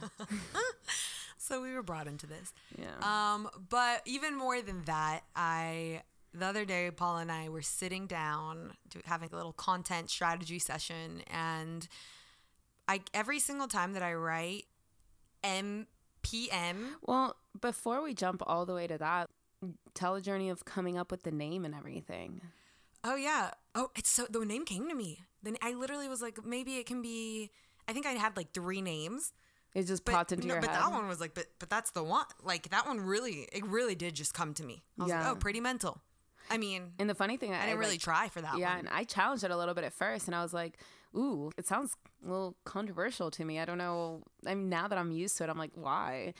so 1.39 1.63
we 1.63 1.73
were 1.73 1.83
brought 1.83 2.07
into 2.07 2.27
this. 2.27 2.53
Yeah. 2.79 2.99
Um, 3.35 3.49
but 3.71 4.03
even 4.05 4.37
more 4.37 4.61
than 4.61 4.85
that, 4.85 5.23
I 5.35 6.03
the 6.35 6.45
other 6.45 6.67
day 6.67 6.91
Paul 6.91 7.17
and 7.17 7.33
I 7.33 7.49
were 7.49 7.63
sitting 7.63 8.07
down 8.07 8.75
to 8.91 9.01
having 9.07 9.31
a 9.33 9.37
little 9.37 9.55
content 9.55 10.11
strategy 10.11 10.59
session, 10.59 11.23
and 11.29 11.89
I 12.87 13.01
every 13.15 13.41
single 13.41 13.69
time 13.69 13.95
that 13.95 14.03
I 14.03 14.13
write 14.13 14.67
MPM, 15.47 16.77
well, 17.03 17.37
before 17.61 18.03
we 18.03 18.15
jump 18.15 18.43
all 18.47 18.67
the 18.67 18.75
way 18.75 18.87
to 18.87 18.99
that, 18.99 19.31
tell 19.95 20.15
a 20.15 20.21
journey 20.21 20.51
of 20.51 20.65
coming 20.65 20.99
up 20.99 21.11
with 21.11 21.23
the 21.23 21.31
name 21.33 21.65
and 21.65 21.75
everything. 21.75 22.41
oh 23.05 23.17
yeah, 23.17 23.51
oh 23.75 23.91
it's 23.97 24.11
so 24.11 24.27
the 24.29 24.45
name 24.45 24.65
came 24.65 24.89
to 24.89 24.95
me. 24.95 25.21
Then 25.43 25.57
I 25.63 25.75
literally 25.75 26.09
was 26.09 26.21
like, 26.23 26.45
maybe 26.45 26.77
it 26.77 26.87
can 26.87 27.03
be. 27.03 27.51
I 27.89 27.93
think 27.93 28.07
I 28.07 28.13
had 28.13 28.37
like 28.37 28.53
three 28.53 28.83
names. 28.83 29.33
It 29.75 29.85
just 29.87 30.05
But, 30.05 30.13
popped 30.15 30.33
into 30.33 30.47
no, 30.49 30.55
your 30.55 30.61
but 30.63 30.71
head. 30.71 30.81
But 30.83 30.91
that 30.91 30.93
one 30.99 31.07
was 31.07 31.21
like, 31.21 31.35
but 31.35 31.47
but 31.59 31.69
that's 31.71 31.91
the 31.93 32.03
one. 32.03 32.25
Like 32.43 32.71
that 32.71 32.87
one 32.87 32.99
really, 33.01 33.47
it 33.53 33.65
really 33.67 33.95
did 33.95 34.15
just 34.15 34.35
come 34.35 34.55
to 34.55 34.65
me. 34.65 34.83
I 34.99 35.03
was 35.05 35.11
Yeah. 35.11 35.21
like, 35.29 35.33
oh, 35.33 35.37
pretty 35.37 35.61
mental. 35.61 36.01
I 36.51 36.59
mean, 36.59 36.93
and 36.99 37.11
the 37.11 37.15
funny 37.15 37.37
thing, 37.37 37.53
I 37.53 37.67
didn't 37.67 37.81
really 37.81 37.99
try 37.99 38.29
for 38.29 38.41
that 38.41 38.57
Yeah, 38.57 38.71
one. 38.71 38.79
and 38.87 38.89
I 38.89 39.03
challenged 39.05 39.43
it 39.45 39.51
a 39.51 39.57
little 39.57 39.75
bit 39.75 39.83
at 39.85 39.93
first, 39.93 40.27
and 40.29 40.35
I 40.35 40.43
was 40.43 40.55
like, 40.55 40.79
"Ooh, 41.17 41.51
it 41.57 41.67
sounds 41.67 41.97
a 42.25 42.29
little 42.29 42.57
controversial 42.65 43.31
to 43.31 43.45
me." 43.45 43.59
I 43.59 43.65
don't 43.65 43.79
know. 43.79 44.23
I 44.47 44.55
mean, 44.55 44.69
now 44.69 44.89
that 44.89 44.99
I'm 44.99 45.13
used 45.13 45.37
to 45.39 45.45
it, 45.45 45.51
I'm 45.51 45.59
like, 45.59 45.73
"Why?" 45.75 46.35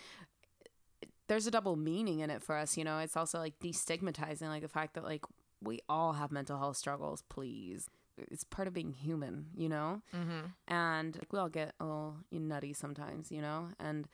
There's 1.29 1.47
a 1.47 1.51
double 1.51 1.75
meaning 1.75 2.21
in 2.21 2.31
it 2.31 2.43
for 2.43 2.57
us, 2.57 2.77
you 2.77 2.85
know. 2.85 2.99
It's 2.99 3.17
also 3.17 3.39
like 3.39 3.59
destigmatizing, 3.59 4.43
like 4.43 4.63
the 4.63 4.69
fact 4.69 4.95
that 4.95 5.05
like 5.05 5.25
we 5.63 5.81
all 5.89 6.13
have 6.13 6.31
mental 6.31 6.59
health 6.59 6.77
struggles. 6.77 7.23
Please, 7.29 7.89
it's 8.17 8.45
part 8.45 8.69
of 8.69 8.75
being 8.75 8.93
human, 8.93 9.47
you 9.57 9.69
know. 9.69 10.03
Mm-hmm. 10.15 10.73
And 10.73 11.17
like, 11.17 11.33
we 11.33 11.39
all 11.39 11.49
get 11.49 11.75
a 11.81 11.85
little 11.85 12.17
nutty 12.31 12.73
sometimes, 12.73 13.33
you 13.33 13.43
know. 13.43 13.69
And 13.81 14.07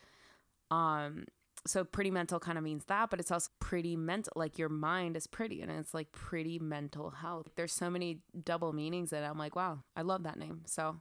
um, 0.70 1.26
so 1.66 1.84
pretty 1.84 2.10
mental 2.10 2.40
kind 2.40 2.58
of 2.58 2.64
means 2.64 2.84
that, 2.86 3.10
but 3.10 3.20
it's 3.20 3.30
also 3.30 3.50
pretty 3.60 3.96
mental. 3.96 4.32
Like 4.34 4.58
your 4.58 4.68
mind 4.68 5.16
is 5.16 5.26
pretty, 5.26 5.60
and 5.62 5.70
it's 5.70 5.94
like 5.94 6.10
pretty 6.12 6.58
mental 6.58 7.10
health. 7.10 7.48
There's 7.56 7.72
so 7.72 7.88
many 7.88 8.18
double 8.44 8.72
meanings 8.72 9.10
that 9.10 9.24
I'm 9.24 9.38
like, 9.38 9.54
wow, 9.54 9.80
I 9.96 10.02
love 10.02 10.24
that 10.24 10.38
name. 10.38 10.62
So 10.66 10.96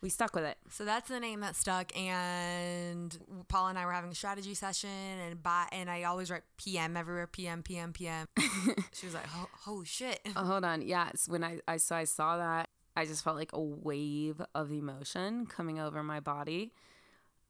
we 0.00 0.10
stuck 0.10 0.34
with 0.34 0.44
it. 0.44 0.58
So 0.70 0.84
that's 0.84 1.08
the 1.08 1.20
name 1.20 1.40
that 1.40 1.56
stuck. 1.56 1.96
And 1.96 3.16
Paul 3.48 3.68
and 3.68 3.78
I 3.78 3.86
were 3.86 3.92
having 3.92 4.10
a 4.10 4.14
strategy 4.14 4.54
session, 4.54 4.90
and 4.90 5.42
by 5.42 5.66
and 5.72 5.90
I 5.90 6.04
always 6.04 6.30
write 6.30 6.42
PM 6.56 6.96
everywhere. 6.96 7.26
PM, 7.26 7.62
PM, 7.62 7.92
PM. 7.92 8.28
she 8.92 9.06
was 9.06 9.14
like, 9.14 9.26
oh, 9.36 9.48
"Holy 9.64 9.86
shit!" 9.86 10.20
Oh, 10.36 10.44
hold 10.44 10.64
on. 10.64 10.82
Yes, 10.82 11.28
when 11.28 11.42
I 11.42 11.60
I 11.66 11.78
saw 11.78 11.96
I 11.96 12.04
saw 12.04 12.36
that, 12.38 12.68
I 12.96 13.06
just 13.06 13.24
felt 13.24 13.36
like 13.36 13.52
a 13.52 13.60
wave 13.60 14.40
of 14.54 14.70
emotion 14.70 15.46
coming 15.46 15.78
over 15.78 16.02
my 16.02 16.20
body. 16.20 16.72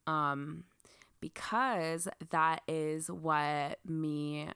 Um 0.06 0.64
because 1.26 2.06
that 2.30 2.62
is 2.68 3.10
what 3.10 3.80
me 3.84 4.48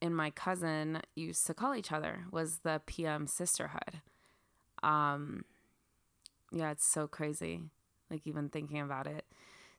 and 0.00 0.14
my 0.14 0.30
cousin 0.30 1.00
used 1.16 1.44
to 1.44 1.54
call 1.54 1.74
each 1.74 1.90
other 1.90 2.20
was 2.30 2.58
the 2.58 2.80
PM 2.86 3.26
sisterhood. 3.26 4.00
Um 4.80 5.44
yeah, 6.52 6.70
it's 6.70 6.86
so 6.86 7.08
crazy. 7.08 7.62
Like 8.10 8.22
even 8.26 8.48
thinking 8.48 8.80
about 8.80 9.08
it. 9.08 9.24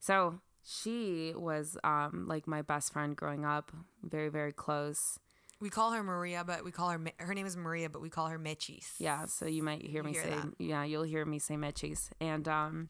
So 0.01 0.41
she 0.61 1.31
was 1.37 1.77
um 1.85 2.25
like 2.27 2.47
my 2.47 2.63
best 2.63 2.91
friend 2.91 3.15
growing 3.15 3.45
up, 3.45 3.71
very, 4.03 4.27
very 4.27 4.51
close. 4.51 5.19
We 5.61 5.69
call 5.69 5.91
her 5.91 6.03
Maria, 6.03 6.43
but 6.45 6.65
we 6.65 6.71
call 6.71 6.89
her 6.89 6.99
her 7.19 7.33
name 7.33 7.45
is 7.45 7.55
Maria, 7.55 7.89
but 7.89 8.01
we 8.01 8.09
call 8.09 8.27
her 8.27 8.39
Michis. 8.39 8.91
Yeah, 8.99 9.25
so 9.25 9.45
you 9.45 9.63
might 9.63 9.85
hear 9.85 10.03
me 10.03 10.11
hear 10.11 10.23
say, 10.23 10.29
that. 10.31 10.53
yeah, 10.59 10.83
you'll 10.83 11.03
hear 11.03 11.23
me 11.23 11.39
say 11.39 11.55
Mitchie's. 11.55 12.09
And 12.19 12.45
um, 12.49 12.89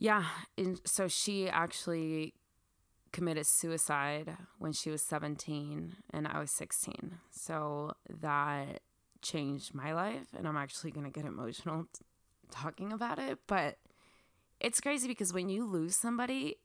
yeah, 0.00 0.24
and 0.56 0.80
so 0.84 1.08
she 1.08 1.48
actually 1.48 2.34
committed 3.12 3.46
suicide 3.46 4.36
when 4.58 4.72
she 4.72 4.90
was 4.90 5.02
17 5.02 5.96
and 6.12 6.28
I 6.28 6.38
was 6.38 6.52
16. 6.52 7.18
So 7.30 7.94
that 8.20 8.80
changed 9.22 9.74
my 9.74 9.92
life, 9.92 10.28
and 10.36 10.46
I'm 10.46 10.56
actually 10.56 10.92
going 10.92 11.04
to 11.04 11.12
get 11.12 11.26
emotional 11.26 11.88
t- 11.92 12.04
talking 12.48 12.92
about 12.92 13.18
it. 13.18 13.40
But 13.48 13.78
it's 14.60 14.80
crazy 14.80 15.08
because 15.08 15.32
when 15.32 15.48
you 15.48 15.66
lose 15.66 15.96
somebody, 15.96 16.58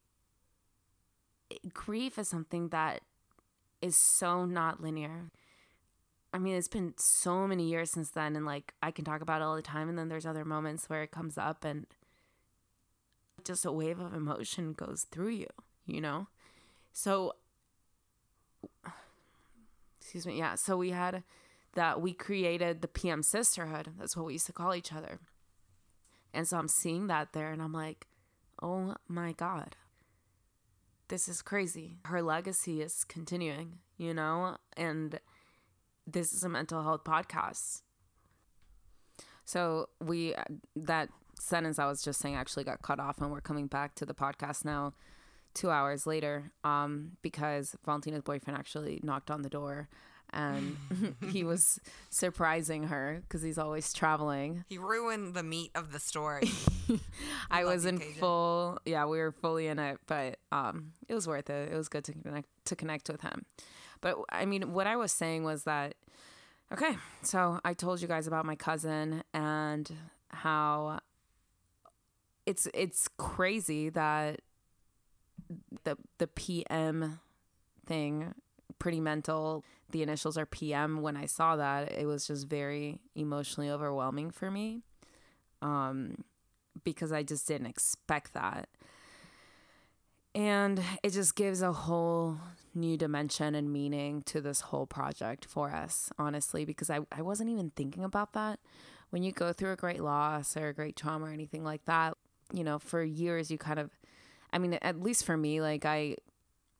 grief 1.73 2.19
is 2.19 2.27
something 2.27 2.69
that 2.69 3.01
is 3.81 3.97
so 3.97 4.45
not 4.45 4.79
linear. 4.79 5.31
I 6.31 6.37
mean, 6.37 6.55
it's 6.55 6.67
been 6.67 6.93
so 6.97 7.47
many 7.47 7.67
years 7.67 7.89
since 7.89 8.11
then, 8.11 8.35
and 8.35 8.45
like 8.45 8.75
I 8.83 8.91
can 8.91 9.05
talk 9.05 9.21
about 9.21 9.41
it 9.41 9.45
all 9.45 9.55
the 9.55 9.63
time. 9.63 9.89
And 9.89 9.97
then 9.97 10.07
there's 10.07 10.27
other 10.27 10.45
moments 10.45 10.87
where 10.87 11.01
it 11.01 11.09
comes 11.09 11.35
up, 11.35 11.65
and 11.65 11.87
just 13.45 13.65
a 13.65 13.71
wave 13.71 13.99
of 13.99 14.13
emotion 14.13 14.73
goes 14.73 15.05
through 15.11 15.29
you, 15.29 15.47
you 15.85 16.01
know? 16.01 16.27
So, 16.91 17.33
excuse 19.99 20.25
me, 20.25 20.37
yeah. 20.37 20.55
So 20.55 20.77
we 20.77 20.91
had 20.91 21.23
that, 21.73 22.01
we 22.01 22.13
created 22.13 22.81
the 22.81 22.87
PM 22.87 23.23
Sisterhood. 23.23 23.89
That's 23.97 24.15
what 24.15 24.25
we 24.25 24.33
used 24.33 24.45
to 24.47 24.53
call 24.53 24.75
each 24.75 24.93
other. 24.93 25.19
And 26.33 26.47
so 26.47 26.57
I'm 26.57 26.67
seeing 26.67 27.07
that 27.07 27.33
there, 27.33 27.51
and 27.51 27.61
I'm 27.61 27.73
like, 27.73 28.07
oh 28.61 28.95
my 29.07 29.33
God, 29.33 29.75
this 31.09 31.27
is 31.27 31.41
crazy. 31.41 31.97
Her 32.05 32.21
legacy 32.21 32.81
is 32.81 33.03
continuing, 33.03 33.79
you 33.97 34.13
know? 34.13 34.57
And 34.75 35.19
this 36.07 36.33
is 36.33 36.43
a 36.43 36.49
mental 36.49 36.81
health 36.83 37.03
podcast. 37.03 37.81
So 39.45 39.89
we 39.99 40.35
that 40.75 41.09
sentence 41.39 41.79
I 41.79 41.87
was 41.87 42.01
just 42.01 42.19
saying 42.19 42.35
actually 42.35 42.63
got 42.63 42.81
cut 42.81 42.99
off, 42.99 43.21
and 43.21 43.31
we're 43.31 43.41
coming 43.41 43.67
back 43.67 43.95
to 43.95 44.05
the 44.05 44.13
podcast 44.13 44.65
now, 44.65 44.93
two 45.53 45.69
hours 45.69 46.05
later, 46.07 46.51
um, 46.63 47.11
because 47.21 47.75
Valentina's 47.85 48.21
boyfriend 48.23 48.57
actually 48.57 48.99
knocked 49.03 49.29
on 49.31 49.41
the 49.41 49.49
door, 49.49 49.89
and 50.31 50.77
he 51.31 51.43
was 51.43 51.79
surprising 52.09 52.83
her 52.83 53.21
because 53.21 53.41
he's 53.41 53.57
always 53.57 53.93
traveling. 53.93 54.65
He 54.67 54.77
ruined 54.77 55.33
the 55.33 55.43
meat 55.43 55.71
of 55.75 55.91
the 55.91 55.99
story. 55.99 56.49
I 57.51 57.65
was 57.65 57.85
in 57.85 57.99
KJ. 57.99 58.15
full, 58.15 58.79
yeah, 58.85 59.05
we 59.05 59.19
were 59.19 59.31
fully 59.31 59.67
in 59.67 59.79
it, 59.79 59.99
but 60.07 60.39
um, 60.51 60.93
it 61.07 61.13
was 61.13 61.27
worth 61.27 61.49
it. 61.49 61.71
It 61.71 61.75
was 61.75 61.87
good 61.87 62.03
to 62.05 62.13
connect 62.13 62.47
to 62.65 62.75
connect 62.75 63.09
with 63.09 63.21
him. 63.21 63.45
But 64.01 64.17
I 64.29 64.45
mean, 64.45 64.73
what 64.73 64.87
I 64.87 64.95
was 64.95 65.11
saying 65.11 65.43
was 65.43 65.63
that 65.63 65.95
okay, 66.71 66.97
so 67.21 67.59
I 67.63 67.73
told 67.73 68.01
you 68.01 68.07
guys 68.07 68.27
about 68.27 68.45
my 68.45 68.55
cousin 68.55 69.23
and 69.33 69.89
how 70.29 70.99
it's 72.45 72.67
it's 72.73 73.07
crazy 73.17 73.89
that 73.89 74.41
the 75.83 75.97
the 76.17 76.27
PM 76.27 77.19
thing 77.85 78.33
pretty 78.79 78.99
mental. 78.99 79.63
The 79.91 80.01
initials 80.01 80.37
are 80.37 80.45
PM 80.45 81.01
when 81.01 81.15
I 81.15 81.25
saw 81.25 81.55
that 81.55 81.91
it 81.91 82.05
was 82.07 82.27
just 82.27 82.47
very 82.47 82.99
emotionally 83.15 83.69
overwhelming 83.69 84.31
for 84.31 84.49
me 84.49 84.81
um 85.61 86.23
because 86.83 87.11
I 87.11 87.23
just 87.23 87.47
didn't 87.47 87.67
expect 87.67 88.33
that. 88.33 88.67
And 90.35 90.81
it 91.03 91.11
just 91.11 91.35
gives 91.35 91.61
a 91.61 91.71
whole 91.71 92.37
new 92.73 92.97
dimension 92.97 93.53
and 93.53 93.71
meaning 93.71 94.23
to 94.23 94.41
this 94.41 94.61
whole 94.61 94.87
project 94.87 95.45
for 95.45 95.71
us, 95.71 96.11
honestly, 96.17 96.65
because 96.65 96.89
I, 96.89 97.01
I 97.11 97.21
wasn't 97.21 97.51
even 97.51 97.71
thinking 97.75 98.03
about 98.03 98.33
that. 98.33 98.59
When 99.11 99.21
you 99.21 99.31
go 99.31 99.53
through 99.53 99.73
a 99.73 99.75
great 99.75 100.01
loss 100.01 100.57
or 100.57 100.69
a 100.69 100.73
great 100.73 100.95
trauma 100.95 101.25
or 101.25 101.29
anything 101.31 101.63
like 101.63 101.85
that, 101.85 102.17
you 102.53 102.63
know, 102.63 102.79
for 102.79 103.03
years 103.03 103.51
you 103.51 103.57
kind 103.57 103.79
of, 103.79 103.91
I 104.51 104.59
mean, 104.59 104.75
at 104.81 105.01
least 105.01 105.25
for 105.25 105.35
me, 105.35 105.59
like 105.59 105.85
I, 105.85 106.15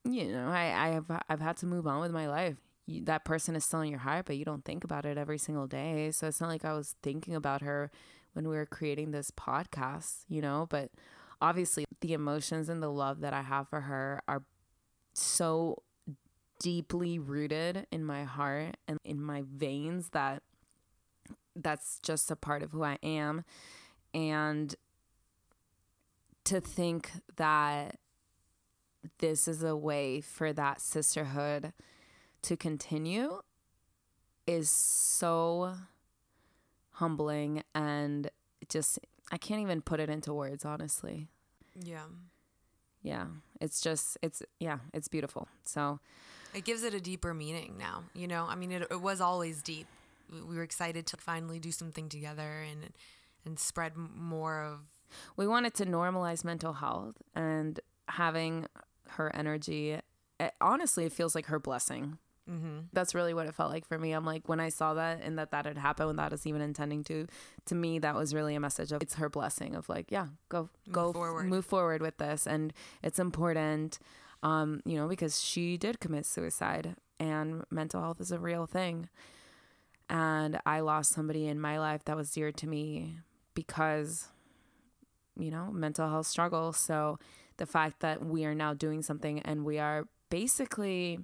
you 0.05 0.31
know, 0.31 0.47
I, 0.47 0.87
I 0.87 0.87
have, 0.89 1.05
I've 1.27 1.41
had 1.41 1.57
to 1.57 1.65
move 1.65 1.87
on 1.87 1.99
with 1.99 2.11
my 2.11 2.27
life. 2.27 2.57
You, 2.85 3.03
that 3.05 3.25
person 3.25 3.55
is 3.55 3.65
still 3.65 3.81
in 3.81 3.89
your 3.89 3.99
heart, 3.99 4.25
but 4.25 4.37
you 4.37 4.45
don't 4.45 4.63
think 4.63 4.83
about 4.83 5.05
it 5.05 5.17
every 5.17 5.37
single 5.37 5.67
day. 5.67 6.11
So 6.11 6.27
it's 6.27 6.39
not 6.39 6.49
like 6.49 6.65
I 6.65 6.73
was 6.73 6.95
thinking 7.01 7.35
about 7.35 7.61
her 7.61 7.89
when 8.33 8.47
we 8.47 8.55
were 8.55 8.65
creating 8.65 9.11
this 9.11 9.31
podcast, 9.31 10.25
you 10.27 10.41
know, 10.41 10.67
but 10.69 10.91
obviously 11.41 11.85
the 12.01 12.13
emotions 12.13 12.69
and 12.69 12.83
the 12.83 12.91
love 12.91 13.21
that 13.21 13.33
I 13.33 13.41
have 13.41 13.69
for 13.69 13.81
her 13.81 14.21
are 14.27 14.43
so 15.13 15.83
deeply 16.59 17.19
rooted 17.19 17.87
in 17.91 18.03
my 18.03 18.23
heart 18.23 18.77
and 18.87 18.99
in 19.03 19.21
my 19.21 19.43
veins 19.45 20.09
that 20.09 20.43
that's 21.55 21.99
just 21.99 22.31
a 22.31 22.35
part 22.35 22.63
of 22.63 22.71
who 22.71 22.83
I 22.83 22.97
am. 23.03 23.43
And 24.13 24.75
to 26.45 26.59
think 26.59 27.11
that 27.37 27.97
this 29.19 29.47
is 29.47 29.63
a 29.63 29.75
way 29.75 30.21
for 30.21 30.53
that 30.53 30.81
sisterhood 30.81 31.73
to 32.43 32.57
continue 32.57 33.41
is 34.47 34.69
so 34.69 35.73
humbling 36.93 37.63
and 37.73 38.29
just 38.69 38.99
I 39.31 39.37
can't 39.37 39.61
even 39.61 39.81
put 39.81 39.99
it 39.99 40.09
into 40.09 40.33
words 40.33 40.65
honestly. 40.65 41.27
yeah. 41.79 42.05
Yeah, 43.01 43.25
it's 43.59 43.81
just 43.81 44.17
it's 44.21 44.41
yeah, 44.61 44.77
it's 44.93 45.09
beautiful. 45.09 45.49
So, 45.65 45.99
It 46.53 46.63
gives 46.63 46.83
it 46.83 46.93
a 46.93 47.01
deeper 47.01 47.33
meaning 47.33 47.75
now. 47.77 48.05
You 48.13 48.29
know, 48.29 48.45
I 48.47 48.55
mean, 48.55 48.71
it, 48.71 48.87
it 48.89 49.01
was 49.01 49.19
always 49.19 49.61
deep. 49.61 49.87
We 50.31 50.41
we 50.41 50.55
were 50.55 50.63
excited 50.63 51.05
to 51.07 51.17
finally 51.17 51.59
do 51.59 51.69
something 51.73 52.07
together 52.07 52.63
and 52.69 52.93
and 53.43 53.59
spread 53.59 53.97
more 53.97 54.63
of. 54.63 54.79
We 55.35 55.47
wanted 55.47 55.73
to 55.75 55.85
normalize 55.85 56.43
mental 56.43 56.73
health 56.73 57.15
and 57.35 57.79
having 58.07 58.67
her 59.09 59.33
energy 59.35 59.99
it, 60.39 60.53
honestly 60.61 61.05
it 61.05 61.11
feels 61.13 61.35
like 61.35 61.45
her 61.47 61.59
blessing. 61.59 62.17
Mm-hmm. 62.49 62.79
that's 62.91 63.15
really 63.15 63.33
what 63.33 63.47
it 63.47 63.55
felt 63.55 63.71
like 63.71 63.85
for 63.87 63.97
me. 63.97 64.11
I'm 64.11 64.25
like 64.25 64.49
when 64.49 64.59
i 64.59 64.67
saw 64.67 64.93
that 64.95 65.21
and 65.23 65.39
that 65.39 65.51
that 65.51 65.65
had 65.65 65.77
happened 65.77 66.09
without 66.09 66.33
us 66.33 66.45
even 66.45 66.59
intending 66.59 67.01
to 67.05 67.25
to 67.67 67.73
me 67.73 67.99
that 67.99 68.15
was 68.15 68.33
really 68.33 68.53
a 68.53 68.59
message 68.59 68.91
of 68.91 69.01
it's 69.01 69.13
her 69.13 69.29
blessing 69.29 69.75
of 69.75 69.87
like 69.87 70.11
yeah 70.11 70.27
go 70.49 70.69
go 70.91 71.11
f- 71.11 71.45
move 71.45 71.65
forward 71.65 72.01
with 72.01 72.17
this. 72.17 72.45
And 72.45 72.73
it's 73.01 73.17
important 73.17 73.97
um 74.43 74.81
you 74.85 74.97
know 74.97 75.07
because 75.07 75.39
she 75.41 75.77
did 75.77 76.01
commit 76.01 76.25
suicide 76.25 76.97
and 77.17 77.63
mental 77.71 78.01
health 78.01 78.19
is 78.19 78.33
a 78.33 78.39
real 78.39 78.65
thing. 78.65 79.07
And 80.09 80.59
i 80.65 80.81
lost 80.81 81.13
somebody 81.13 81.47
in 81.47 81.61
my 81.61 81.79
life 81.79 82.03
that 82.03 82.17
was 82.17 82.31
dear 82.31 82.51
to 82.51 82.67
me 82.67 83.19
because 83.53 84.27
you 85.37 85.51
know, 85.51 85.71
mental 85.71 86.09
health 86.09 86.27
struggle. 86.27 86.73
So 86.73 87.19
the 87.57 87.65
fact 87.65 87.99
that 88.01 88.23
we 88.25 88.45
are 88.45 88.55
now 88.55 88.73
doing 88.73 89.01
something 89.01 89.39
and 89.39 89.65
we 89.65 89.79
are 89.79 90.07
basically 90.29 91.19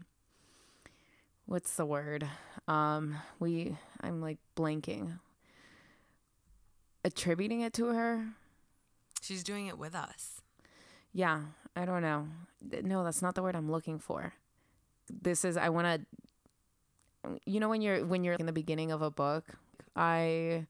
what's 1.46 1.76
the 1.76 1.86
word? 1.86 2.28
Um 2.68 3.18
we 3.40 3.78
I'm 4.02 4.22
like 4.22 4.38
blanking. 4.56 5.20
Attributing 7.04 7.62
it 7.62 7.74
to 7.74 7.88
her? 7.88 8.28
She's 9.22 9.44
doing 9.44 9.68
it 9.68 9.78
with 9.78 9.96
us. 9.96 10.42
Yeah, 11.14 11.42
I 11.76 11.86
don't 11.86 12.02
know. 12.02 12.28
No, 12.84 13.04
that's 13.04 13.22
not 13.22 13.36
the 13.36 13.44
word 13.44 13.56
I'm 13.56 13.72
looking 13.72 14.00
for. 14.00 14.34
This 15.10 15.44
is 15.44 15.58
I 15.58 15.70
want 15.70 15.88
to 15.88 16.06
you 17.46 17.60
know 17.60 17.70
when 17.70 17.82
you're 17.82 18.06
when 18.06 18.24
you're 18.24 18.36
in 18.36 18.46
the 18.46 18.54
beginning 18.54 18.92
of 18.92 19.02
a 19.02 19.12
book, 19.12 19.46
I 19.96 20.68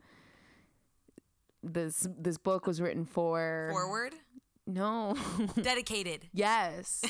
this 1.64 2.08
this 2.18 2.38
book 2.38 2.68
was 2.68 2.82
written 2.82 3.06
for 3.06 3.70
Foreword, 3.72 4.14
No. 4.68 5.16
dedicated. 5.62 6.28
yes. 6.34 7.02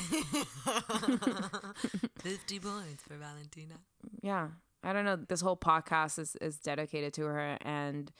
Fifty 2.20 2.58
points 2.58 3.02
for 3.06 3.14
Valentina. 3.14 3.74
Yeah. 4.22 4.48
I 4.82 4.92
don't 4.92 5.04
know. 5.04 5.16
This 5.16 5.42
whole 5.42 5.56
podcast 5.58 6.18
is, 6.18 6.36
is 6.40 6.58
dedicated 6.58 7.12
to 7.14 7.24
her 7.24 7.58
and 7.60 8.10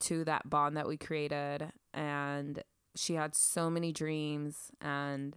to 0.00 0.24
that 0.24 0.50
bond 0.50 0.76
that 0.76 0.88
we 0.88 0.96
created. 0.96 1.70
And 1.92 2.60
she 2.96 3.14
had 3.14 3.36
so 3.36 3.70
many 3.70 3.92
dreams. 3.92 4.72
And 4.80 5.36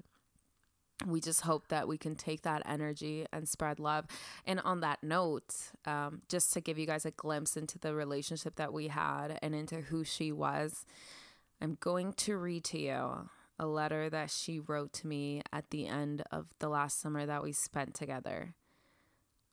we 1.05 1.21
just 1.21 1.41
hope 1.41 1.67
that 1.67 1.87
we 1.87 1.97
can 1.97 2.15
take 2.15 2.41
that 2.41 2.63
energy 2.65 3.25
and 3.31 3.47
spread 3.47 3.79
love. 3.79 4.05
And 4.45 4.59
on 4.61 4.81
that 4.81 5.03
note, 5.03 5.53
um, 5.85 6.21
just 6.27 6.53
to 6.53 6.61
give 6.61 6.79
you 6.79 6.87
guys 6.87 7.05
a 7.05 7.11
glimpse 7.11 7.55
into 7.55 7.77
the 7.77 7.93
relationship 7.93 8.55
that 8.55 8.73
we 8.73 8.87
had 8.87 9.37
and 9.41 9.53
into 9.53 9.81
who 9.81 10.03
she 10.03 10.31
was, 10.31 10.85
I'm 11.61 11.77
going 11.79 12.13
to 12.13 12.37
read 12.37 12.63
to 12.65 12.79
you 12.79 13.29
a 13.59 13.67
letter 13.67 14.09
that 14.09 14.29
she 14.29 14.59
wrote 14.59 14.93
to 14.93 15.07
me 15.07 15.41
at 15.51 15.69
the 15.69 15.87
end 15.87 16.23
of 16.31 16.47
the 16.59 16.69
last 16.69 16.99
summer 16.99 17.25
that 17.25 17.43
we 17.43 17.51
spent 17.51 17.93
together. 17.93 18.53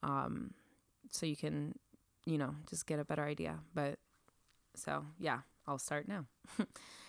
Um, 0.02 0.52
so 1.10 1.26
you 1.26 1.36
can, 1.36 1.78
you 2.26 2.38
know, 2.38 2.54
just 2.68 2.86
get 2.86 2.98
a 2.98 3.04
better 3.04 3.24
idea. 3.24 3.60
But 3.74 3.98
so 4.74 5.04
yeah, 5.18 5.40
I'll 5.66 5.78
start 5.78 6.08
now. 6.08 6.26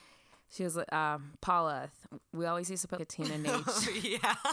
she 0.51 0.63
was 0.63 0.75
like, 0.75 0.91
uh, 0.91 1.17
Paula. 1.41 1.89
We 2.33 2.45
always 2.45 2.69
used 2.69 2.81
to 2.83 2.87
put 2.87 3.01
a 3.01 3.05
T 3.05 3.23
and 3.23 3.45
an 3.45 3.45
H. 3.67 4.19
yeah. 4.23 4.35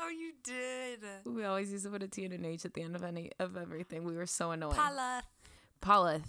oh, 0.00 0.08
you 0.08 0.32
did. 0.42 1.00
we 1.26 1.44
always 1.44 1.72
used 1.72 1.84
to 1.84 1.90
put 1.90 2.02
a 2.02 2.08
T 2.08 2.24
and 2.24 2.34
an 2.34 2.44
H 2.44 2.64
at 2.64 2.74
the 2.74 2.82
end 2.82 2.94
of 2.96 3.02
any 3.04 3.30
of 3.38 3.56
everything. 3.56 4.04
We 4.04 4.16
were 4.16 4.26
so 4.26 4.50
annoying. 4.50 4.74
Paula. 4.74 5.22
Paula. 5.80 6.20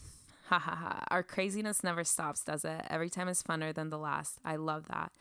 Ha 0.48 0.60
ha 0.60 0.76
ha. 0.76 1.04
Our 1.10 1.24
craziness 1.24 1.84
never 1.84 2.04
stops, 2.04 2.44
does 2.44 2.66
it? 2.66 2.82
Every 2.90 3.10
time 3.10 3.28
is 3.28 3.42
funner 3.44 3.74
than 3.74 3.90
the 3.90 3.98
last. 3.98 4.40
I 4.44 4.56
love 4.58 4.88
that. 4.90 5.12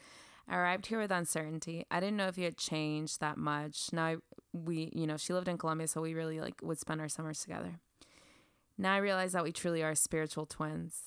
I 0.48 0.56
arrived 0.56 0.86
here 0.86 0.98
with 0.98 1.12
uncertainty. 1.12 1.86
I 1.90 2.00
didn't 2.00 2.16
know 2.16 2.26
if 2.26 2.36
you 2.36 2.44
had 2.44 2.56
changed 2.56 3.20
that 3.20 3.36
much. 3.38 3.92
Now 3.92 4.04
I, 4.04 4.16
we, 4.52 4.90
you 4.94 5.06
know, 5.06 5.16
she 5.16 5.32
lived 5.32 5.48
in 5.48 5.56
Colombia, 5.58 5.86
so 5.86 6.00
we 6.02 6.14
really 6.14 6.40
like 6.40 6.54
would 6.62 6.78
spend 6.80 7.00
our 7.00 7.08
summers 7.08 7.40
together. 7.40 7.78
Now 8.76 8.94
I 8.94 8.98
realize 8.98 9.32
that 9.32 9.44
we 9.44 9.52
truly 9.52 9.82
are 9.82 9.94
spiritual 9.94 10.46
twins. 10.46 11.02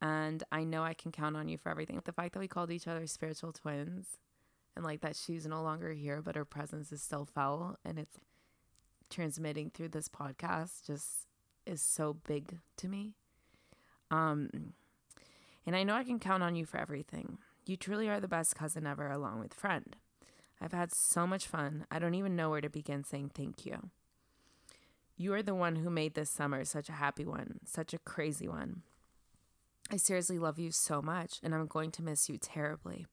And 0.00 0.42
I 0.50 0.64
know 0.64 0.82
I 0.82 0.94
can 0.94 1.12
count 1.12 1.36
on 1.36 1.48
you 1.48 1.58
for 1.58 1.68
everything. 1.68 2.00
The 2.04 2.12
fact 2.12 2.32
that 2.32 2.40
we 2.40 2.48
called 2.48 2.70
each 2.70 2.88
other 2.88 3.06
spiritual 3.06 3.52
twins 3.52 4.18
and 4.74 4.84
like 4.84 5.02
that 5.02 5.16
she's 5.16 5.46
no 5.46 5.62
longer 5.62 5.92
here, 5.92 6.22
but 6.22 6.36
her 6.36 6.44
presence 6.44 6.90
is 6.90 7.02
still 7.02 7.26
felt 7.26 7.76
and 7.84 7.98
it's 7.98 8.16
transmitting 9.10 9.70
through 9.70 9.88
this 9.88 10.08
podcast 10.08 10.86
just 10.86 11.26
is 11.66 11.82
so 11.82 12.16
big 12.26 12.58
to 12.78 12.88
me. 12.88 13.12
Um, 14.10 14.72
and 15.66 15.76
I 15.76 15.82
know 15.82 15.94
I 15.94 16.04
can 16.04 16.18
count 16.18 16.42
on 16.42 16.56
you 16.56 16.64
for 16.64 16.78
everything. 16.78 17.38
You 17.66 17.76
truly 17.76 18.08
are 18.08 18.20
the 18.20 18.28
best 18.28 18.56
cousin 18.56 18.86
ever, 18.86 19.10
along 19.10 19.40
with 19.40 19.54
friend. 19.54 19.96
I've 20.60 20.72
had 20.72 20.92
so 20.92 21.26
much 21.26 21.46
fun. 21.46 21.86
I 21.90 21.98
don't 21.98 22.14
even 22.14 22.36
know 22.36 22.50
where 22.50 22.60
to 22.60 22.68
begin 22.68 23.04
saying 23.04 23.32
thank 23.34 23.64
you. 23.64 23.90
You 25.16 25.34
are 25.34 25.42
the 25.42 25.54
one 25.54 25.76
who 25.76 25.90
made 25.90 26.14
this 26.14 26.30
summer 26.30 26.64
such 26.64 26.88
a 26.88 26.92
happy 26.92 27.24
one, 27.24 27.60
such 27.66 27.92
a 27.92 27.98
crazy 27.98 28.48
one. 28.48 28.82
I 29.92 29.96
seriously 29.96 30.38
love 30.38 30.58
you 30.58 30.70
so 30.70 31.02
much, 31.02 31.40
and 31.42 31.54
I'm 31.54 31.66
going 31.66 31.90
to 31.92 32.02
miss 32.02 32.28
you 32.28 32.38
terribly. 32.38 33.06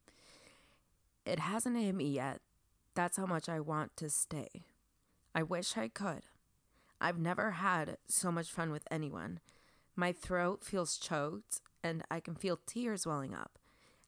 It 1.25 1.39
hasn't 1.39 1.75
hit 1.75 1.95
me 1.95 2.09
yet. 2.09 2.39
That's 2.93 3.17
how 3.17 3.25
much 3.25 3.49
I 3.49 3.59
want 3.59 3.97
to 3.97 4.09
stay. 4.09 4.47
I 5.33 5.43
wish 5.43 5.75
I 5.77 5.87
could. 5.87 6.21
I've 7.01 7.19
never 7.19 7.51
had 7.51 7.97
so 8.07 8.31
much 8.31 8.51
fun 8.51 8.71
with 8.71 8.87
anyone. 8.89 9.39
My 9.95 10.11
throat 10.11 10.63
feels 10.63 10.97
choked 10.97 11.61
and 11.83 12.03
I 12.09 12.19
can 12.19 12.35
feel 12.35 12.59
tears 12.65 13.05
welling 13.05 13.35
up. 13.35 13.59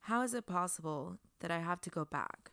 How 0.02 0.24
is 0.24 0.34
it 0.34 0.48
possible 0.48 1.18
that 1.40 1.52
I 1.52 1.60
have 1.60 1.82
to 1.82 1.90
go 1.90 2.06
back 2.06 2.52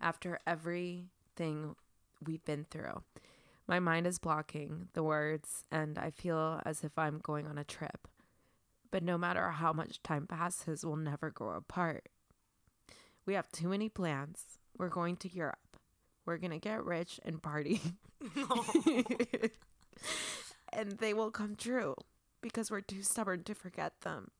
after 0.00 0.38
everything 0.46 1.76
we've 2.24 2.44
been 2.44 2.66
through? 2.70 3.02
My 3.66 3.78
mind 3.78 4.06
is 4.06 4.18
blocking 4.18 4.88
the 4.92 5.02
words, 5.02 5.64
and 5.70 5.98
I 5.98 6.10
feel 6.10 6.60
as 6.64 6.82
if 6.82 6.98
I'm 6.98 7.20
going 7.22 7.46
on 7.46 7.58
a 7.58 7.64
trip. 7.64 8.08
But 8.92 9.02
no 9.02 9.18
matter 9.18 9.50
how 9.50 9.72
much 9.72 10.02
time 10.04 10.28
passes, 10.28 10.86
we'll 10.86 10.96
never 10.96 11.30
grow 11.30 11.56
apart. 11.56 12.08
We 13.26 13.34
have 13.34 13.50
too 13.50 13.68
many 13.68 13.88
plans. 13.88 14.44
We're 14.78 14.90
going 14.90 15.16
to 15.16 15.32
Europe. 15.32 15.78
We're 16.24 16.38
going 16.38 16.52
to 16.52 16.58
get 16.58 16.84
rich 16.84 17.18
and 17.24 17.42
party. 17.42 17.80
and 20.72 20.92
they 20.98 21.14
will 21.14 21.30
come 21.30 21.56
true 21.56 21.96
because 22.40 22.70
we're 22.70 22.80
too 22.80 23.02
stubborn 23.02 23.42
to 23.44 23.54
forget 23.54 24.02
them. 24.02 24.30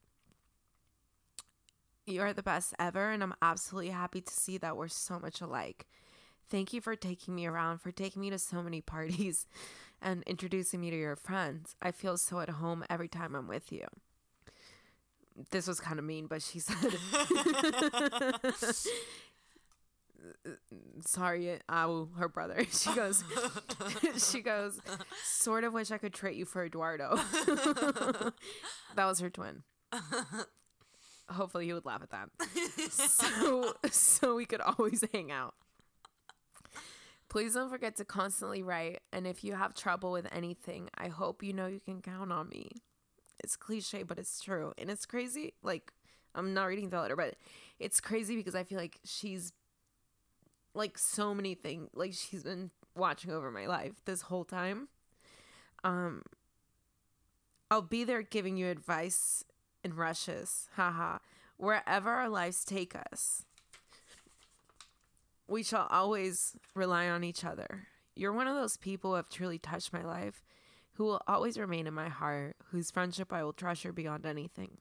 You 2.07 2.21
are 2.21 2.33
the 2.33 2.43
best 2.43 2.75
ever, 2.79 3.11
and 3.11 3.23
I'm 3.23 3.35
absolutely 3.41 3.91
happy 3.91 4.21
to 4.21 4.33
see 4.33 4.59
that 4.59 4.77
we're 4.77 4.89
so 4.89 5.19
much 5.19 5.41
alike. 5.41 5.87
Thank 6.51 6.73
you 6.73 6.81
for 6.81 6.97
taking 6.97 7.35
me 7.35 7.47
around, 7.47 7.79
for 7.79 7.93
taking 7.93 8.21
me 8.21 8.31
to 8.31 8.39
so 8.39 8.63
many 8.63 8.81
parties 8.83 9.47
and 10.03 10.23
introducing 10.25 10.81
me 10.81 10.91
to 10.91 10.97
your 10.97 11.17
friends. 11.17 11.75
I 11.81 11.93
feel 11.93 12.19
so 12.19 12.41
at 12.41 12.51
home 12.51 12.85
every 12.91 13.09
time 13.09 13.35
I'm 13.35 13.49
with 13.49 13.73
you. 13.73 13.87
This 15.51 15.67
was 15.67 15.81
kind 15.81 15.99
of 15.99 16.05
mean, 16.05 16.27
but 16.27 16.43
she 16.43 16.59
said, 16.61 16.77
Sorry, 21.07 21.59
ow, 21.71 22.09
her 22.17 22.29
brother. 22.29 22.65
She 22.71 22.95
goes, 22.95 23.25
she 24.31 24.41
goes, 24.41 24.81
sort 25.25 25.65
of 25.65 25.73
wish 25.73 25.91
I 25.91 25.99
could 25.99 26.15
treat 26.15 26.37
you 26.37 26.45
for 26.45 26.65
Eduardo. 26.65 27.17
that 28.95 29.05
was 29.07 29.21
her 29.21 29.31
twin 29.31 29.63
hopefully 31.33 31.67
he 31.67 31.73
would 31.73 31.85
laugh 31.85 32.03
at 32.03 32.11
that. 32.11 32.29
so 32.91 33.75
so 33.91 34.37
we 34.37 34.47
could 34.47 34.61
always 34.61 35.03
hang 35.13 35.33
out. 35.33 35.55
Please 37.29 37.55
don't 37.55 37.71
forget 37.71 37.97
to 37.97 38.05
constantly 38.05 38.63
write. 38.63 39.01
And 39.13 39.27
if 39.27 39.43
you 39.43 39.55
have 39.55 39.75
trouble 39.75 40.13
with 40.13 40.27
anything, 40.31 40.91
I 40.97 41.09
hope 41.09 41.43
you 41.43 41.53
know 41.53 41.67
you 41.67 41.81
can 41.81 42.03
count 42.03 42.31
on 42.31 42.49
me. 42.51 42.71
It's 43.43 43.57
cliche, 43.57 44.03
but 44.03 44.19
it's 44.19 44.41
true. 44.41 44.73
And 44.79 44.91
it's 44.91 45.07
crazy. 45.07 45.55
Like, 45.63 45.93
I'm 46.35 46.55
not 46.55 46.65
reading 46.65 46.91
the 46.91 47.01
letter, 47.01 47.17
but 47.17 47.35
it's 47.79 48.01
crazy 48.01 48.37
because 48.37 48.55
I 48.55 48.65
feel 48.65 48.79
like 48.79 48.99
she's 49.05 49.53
like 50.75 50.97
so 50.97 51.35
many 51.35 51.55
things. 51.55 51.89
Like, 51.95 52.13
she's 52.13 52.43
been 52.43 52.71
watching 52.95 53.31
over 53.31 53.51
my 53.51 53.67
life 53.67 54.05
this 54.05 54.23
whole 54.23 54.45
time. 54.45 54.89
Um, 55.85 56.23
I'll 57.71 57.83
be 57.83 58.05
there 58.05 58.23
giving 58.23 58.57
you 58.57 58.69
advice 58.69 59.45
in 59.83 59.95
rushes. 59.95 60.69
Haha. 60.77 61.19
Wherever 61.57 62.11
our 62.11 62.29
lives 62.29 62.65
take 62.65 62.95
us 62.95 63.45
we 65.53 65.63
shall 65.63 65.87
always 65.91 66.57
rely 66.75 67.09
on 67.09 67.23
each 67.23 67.45
other. 67.45 67.87
You're 68.17 68.33
one 68.33 68.47
of 68.47 68.57
those 68.57 68.79
people 68.79 69.11
who 69.11 69.17
have 69.17 69.29
truly 69.29 69.59
touched 69.59 69.93
my 69.93 70.03
life, 70.03 70.43
who 70.95 71.05
will 71.05 71.23
always 71.27 71.59
remain 71.59 71.87
in 71.87 71.95
my 71.95 72.09
heart, 72.09 72.57
whose 72.71 72.91
friendship 72.91 73.33
I 73.33 73.43
will 73.43 73.53
treasure 73.53 73.93
beyond 73.93 74.27
anything. 74.27 74.79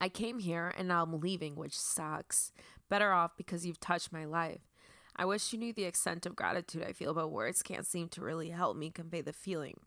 I 0.00 0.08
came 0.08 0.38
here 0.38 0.72
and 0.76 0.88
now 0.88 1.02
I'm 1.02 1.20
leaving, 1.20 1.56
which 1.56 1.78
sucks. 1.78 2.52
Better 2.88 3.12
off 3.12 3.36
because 3.36 3.66
you've 3.66 3.80
touched 3.80 4.12
my 4.12 4.24
life. 4.24 4.60
I 5.16 5.24
wish 5.24 5.52
you 5.52 5.58
knew 5.58 5.72
the 5.72 5.84
extent 5.84 6.26
of 6.26 6.36
gratitude 6.36 6.84
I 6.86 6.92
feel, 6.92 7.14
but 7.14 7.28
words 7.28 7.62
can't 7.62 7.86
seem 7.86 8.08
to 8.10 8.20
really 8.20 8.50
help 8.50 8.76
me 8.76 8.90
convey 8.90 9.22
the 9.22 9.32
feeling. 9.32 9.80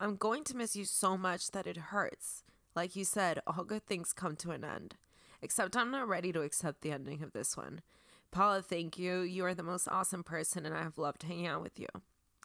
I'm 0.00 0.16
going 0.16 0.42
to 0.44 0.56
miss 0.56 0.74
you 0.74 0.84
so 0.84 1.18
much 1.18 1.50
that 1.50 1.66
it 1.66 1.76
hurts. 1.76 2.42
Like 2.74 2.96
you 2.96 3.04
said, 3.04 3.40
all 3.46 3.64
good 3.64 3.86
things 3.86 4.14
come 4.14 4.36
to 4.36 4.50
an 4.50 4.64
end. 4.64 4.96
Except 5.42 5.76
I'm 5.76 5.90
not 5.90 6.08
ready 6.08 6.32
to 6.32 6.40
accept 6.40 6.80
the 6.80 6.92
ending 6.92 7.22
of 7.22 7.32
this 7.32 7.56
one. 7.56 7.82
Paula, 8.30 8.62
thank 8.62 8.98
you. 8.98 9.20
You 9.20 9.44
are 9.44 9.54
the 9.54 9.62
most 9.62 9.86
awesome 9.88 10.24
person, 10.24 10.64
and 10.64 10.74
I 10.74 10.82
have 10.82 10.96
loved 10.96 11.24
hanging 11.24 11.46
out 11.46 11.62
with 11.62 11.78
you. 11.78 11.88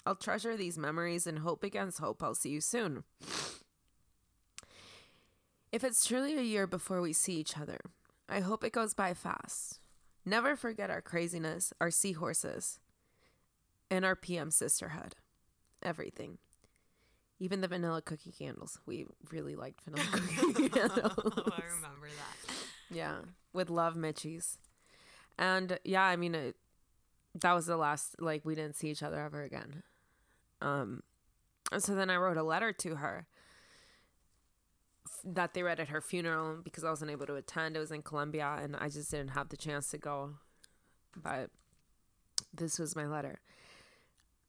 I'll 0.08 0.16
treasure 0.16 0.56
these 0.56 0.78
memories 0.78 1.28
and 1.28 1.40
hope 1.40 1.66
against 1.66 2.00
hope 2.00 2.24
I'll 2.24 2.34
see 2.34 2.52
you 2.52 2.62
soon. 2.62 3.04
If 5.74 5.84
it's 5.84 6.08
truly 6.08 6.38
a 6.38 6.42
year 6.42 6.66
before 6.66 7.02
we 7.02 7.12
see 7.12 7.34
each 7.34 7.58
other, 7.58 7.78
I 8.30 8.40
hope 8.40 8.64
it 8.64 8.72
goes 8.72 8.94
by 8.94 9.14
fast. 9.14 9.82
Never 10.26 10.56
forget 10.56 10.90
our 10.90 11.02
craziness, 11.02 11.74
our 11.82 11.92
seahorses, 11.92 12.80
and 13.92 14.06
our 14.06 14.16
PM 14.16 14.50
sisterhood. 14.50 15.16
Everything. 15.84 16.38
Even 17.42 17.60
the 17.60 17.68
vanilla 17.68 18.02
cookie 18.02 18.32
candles. 18.32 18.80
We 18.86 19.08
really 19.30 19.58
liked 19.58 19.82
vanilla 19.82 20.08
cookie 20.14 20.70
candles. 20.70 21.02
Oh, 21.18 21.52
I 21.52 21.64
remember 21.66 22.08
that. 22.08 22.56
Yeah. 22.90 23.18
With 23.52 23.70
love, 23.70 23.96
Mitchies. 23.96 24.56
And 25.38 25.80
yeah, 25.84 26.04
I 26.04 26.16
mean, 26.16 26.34
it, 26.34 26.56
that 27.42 27.52
was 27.52 27.66
the 27.66 27.76
last, 27.76 28.22
like, 28.22 28.46
we 28.46 28.56
didn't 28.56 28.78
see 28.78 28.90
each 28.90 29.04
other 29.04 29.20
ever 29.20 29.44
again. 29.44 29.84
Um, 30.62 31.04
and 31.72 31.84
so 31.84 31.96
then 31.96 32.10
I 32.10 32.18
wrote 32.18 32.38
a 32.38 32.44
letter 32.44 32.72
to 32.74 32.96
her 32.96 33.28
that 35.24 35.54
they 35.54 35.64
read 35.64 35.80
at 35.80 35.90
her 35.90 36.02
funeral 36.02 36.60
because 36.64 36.84
I 36.84 36.90
wasn't 36.90 37.12
able 37.12 37.26
to 37.28 37.36
attend. 37.36 37.76
It 37.76 37.80
was 37.80 37.92
in 37.92 38.02
Colombia 38.02 38.58
and 38.62 38.76
I 38.76 38.90
just 38.90 39.12
didn't 39.12 39.32
have 39.32 39.50
the 39.50 39.58
chance 39.58 39.90
to 39.92 39.98
go. 39.98 40.36
But 41.16 41.50
this 42.54 42.80
was 42.80 42.96
my 42.96 43.06
letter. 43.06 43.40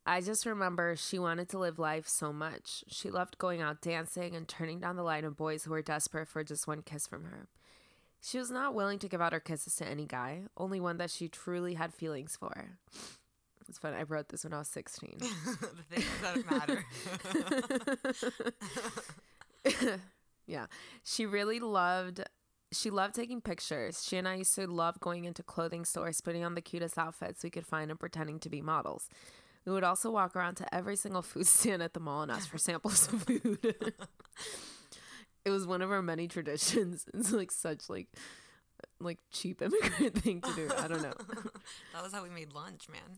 I 0.07 0.21
just 0.21 0.47
remember 0.47 0.97
she 0.97 1.19
wanted 1.19 1.49
to 1.51 1.59
live 1.59 1.79
life 1.79 2.09
so 2.09 2.33
much. 2.33 2.85
She 2.89 3.11
loved 3.11 3.37
going 3.39 3.61
out 3.61 3.83
dancing 3.83 4.35
and 4.35 4.49
turning 4.49 4.81
down 4.81 4.97
the 4.97 5.03
line 5.03 5.25
of 5.25 5.37
boys 5.37 5.65
who 5.65 5.71
were 5.71 5.83
desperate 5.83 6.29
for 6.29 6.43
just 6.43 6.67
one 6.67 6.83
kiss 6.83 7.07
from 7.07 7.25
her. 7.25 7.49
She 8.21 8.39
was 8.39 8.51
not 8.51 8.75
willing 8.75 8.99
to 9.01 9.09
give 9.09 9.21
out 9.21 9.33
her 9.33 9.41
kisses 9.41 9.77
to 9.77 9.87
any 9.87 10.07
guy, 10.07 10.45
only 10.57 10.81
one 10.81 10.97
that 10.97 11.11
she 11.11 11.29
truly 11.29 11.75
had 11.75 11.95
feelings 11.95 12.37
for. 12.37 12.79
It's 13.69 13.79
fun. 13.79 13.95
I 13.95 14.03
wrote 14.03 14.29
this 14.29 14.45
when 14.45 14.55
I 14.55 14.59
was 14.59 14.69
16. 14.69 15.17
the 15.21 15.27
things 15.91 16.07
that 16.23 16.51
matter. 19.65 20.01
yeah. 20.47 20.67
She 21.05 21.27
really 21.27 21.61
loved 21.61 22.23
she 22.71 22.91
loved 22.91 23.15
taking 23.15 23.41
pictures. 23.41 24.05
She 24.05 24.19
and 24.19 24.29
I 24.29 24.37
used 24.37 24.55
to 24.57 24.67
love 24.67 25.01
going 25.01 25.25
into 25.25 25.43
clothing 25.43 25.87
stores, 25.87 26.21
putting 26.21 26.45
on 26.45 26.55
the 26.55 26.61
cutest 26.61 26.99
outfits 26.99 27.43
we 27.43 27.49
could 27.49 27.67
find 27.67 27.91
and 27.91 27.99
pretending 27.99 28.39
to 28.41 28.51
be 28.51 28.61
models. 28.61 29.09
We 29.65 29.73
would 29.73 29.85
also 29.85 30.11
walk 30.11 30.37
around 30.37 30.57
to 30.57 30.75
every 30.75 30.97
single 30.97 31.23
food 31.23 31.47
stand 31.47 31.83
at 31.83 31.95
the 31.95 32.01
mall 32.01 32.23
and 32.23 32.31
ask 32.31 32.49
for 32.49 32.59
samples 32.59 33.11
of 33.13 33.23
food 33.23 33.59
it 35.45 35.51
was 35.51 35.67
one 35.67 35.83
of 35.83 35.91
our 35.91 36.03
many 36.03 36.29
traditions. 36.29 37.07
It's 37.15 37.33
like 37.33 37.51
such 37.51 37.89
like 37.89 38.09
like 39.01 39.19
cheap 39.31 39.63
immigrant 39.63 40.19
thing 40.19 40.41
to 40.41 40.55
do. 40.55 40.71
I 40.77 40.89
don't 40.89 41.03
know. 41.03 41.15
that 41.95 42.03
was 42.03 42.13
how 42.13 42.23
we 42.23 42.31
made 42.31 42.53
lunch, 42.53 42.89
man. 42.89 43.17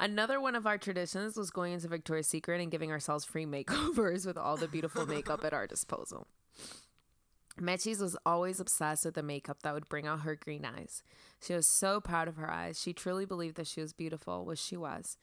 Another 0.00 0.40
one 0.40 0.56
of 0.56 0.66
our 0.66 0.78
traditions 0.78 1.36
was 1.36 1.50
going 1.50 1.74
into 1.74 1.86
Victoria's 1.86 2.26
Secret 2.26 2.58
and 2.58 2.70
giving 2.70 2.90
ourselves 2.90 3.26
free 3.26 3.44
makeovers 3.46 4.24
with 4.24 4.38
all 4.38 4.56
the 4.56 4.66
beautiful 4.66 5.06
makeup 5.06 5.44
at 5.44 5.52
our 5.52 5.66
disposal. 5.66 6.26
Mechis 7.60 8.00
was 8.00 8.16
always 8.24 8.60
obsessed 8.60 9.04
with 9.04 9.14
the 9.14 9.22
makeup 9.22 9.58
that 9.62 9.74
would 9.74 9.90
bring 9.90 10.06
out 10.06 10.22
her 10.22 10.34
green 10.34 10.64
eyes. 10.64 11.02
She 11.42 11.52
was 11.52 11.66
so 11.66 12.00
proud 12.00 12.28
of 12.28 12.36
her 12.36 12.50
eyes. 12.50 12.80
She 12.80 12.94
truly 12.94 13.26
believed 13.26 13.56
that 13.56 13.66
she 13.66 13.82
was 13.82 13.92
beautiful, 13.92 14.46
which 14.46 14.58
she 14.58 14.76
was. 14.76 15.18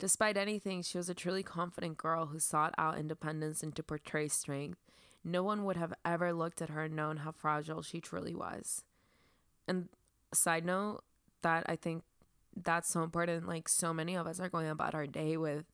Despite 0.00 0.36
anything, 0.36 0.82
she 0.82 0.98
was 0.98 1.08
a 1.08 1.14
truly 1.14 1.44
confident 1.44 1.96
girl 1.96 2.26
who 2.26 2.40
sought 2.40 2.74
out 2.76 2.98
independence 2.98 3.62
and 3.62 3.76
to 3.76 3.84
portray 3.84 4.26
strength. 4.26 4.80
No 5.22 5.44
one 5.44 5.64
would 5.64 5.76
have 5.76 5.94
ever 6.04 6.32
looked 6.32 6.60
at 6.60 6.70
her 6.70 6.82
and 6.82 6.96
known 6.96 7.18
how 7.18 7.30
fragile 7.30 7.82
she 7.82 8.00
truly 8.00 8.34
was. 8.34 8.82
And 9.68 9.88
side 10.34 10.64
note, 10.64 11.04
that 11.42 11.64
I 11.68 11.76
think 11.76 12.02
that's 12.56 12.88
so 12.92 13.02
important. 13.02 13.46
Like 13.46 13.68
so 13.68 13.92
many 13.92 14.16
of 14.16 14.26
us 14.26 14.40
are 14.40 14.48
going 14.48 14.68
about 14.68 14.94
our 14.94 15.06
day 15.06 15.36
with 15.36 15.64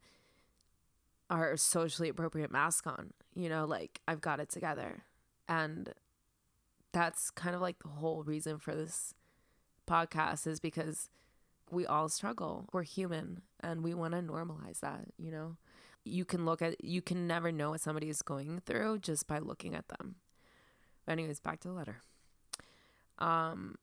our 1.30 1.56
socially 1.56 2.08
appropriate 2.08 2.50
mask 2.50 2.86
on, 2.86 3.12
you 3.34 3.48
know, 3.48 3.64
like 3.64 4.00
I've 4.06 4.20
got 4.20 4.40
it 4.40 4.50
together. 4.50 5.04
And 5.48 5.94
that's 6.92 7.30
kind 7.30 7.54
of 7.54 7.60
like 7.60 7.78
the 7.78 7.88
whole 7.88 8.22
reason 8.22 8.58
for 8.58 8.74
this 8.74 9.14
podcast 9.88 10.46
is 10.46 10.60
because 10.60 11.08
we 11.70 11.86
all 11.86 12.08
struggle. 12.08 12.68
We're 12.72 12.82
human 12.82 13.42
and 13.60 13.82
we 13.82 13.94
want 13.94 14.14
to 14.14 14.20
normalize 14.20 14.80
that, 14.80 15.06
you 15.16 15.30
know? 15.30 15.56
you 16.04 16.24
can 16.24 16.44
look 16.44 16.62
at 16.62 16.82
you 16.84 17.00
can 17.00 17.26
never 17.26 17.52
know 17.52 17.70
what 17.70 17.80
somebody 17.80 18.08
is 18.08 18.22
going 18.22 18.60
through 18.64 18.98
just 18.98 19.26
by 19.26 19.38
looking 19.38 19.74
at 19.74 19.88
them. 19.88 20.16
Anyways, 21.06 21.40
back 21.40 21.60
to 21.60 21.68
the 21.68 21.74
letter. 21.74 21.96
Um 23.18 23.76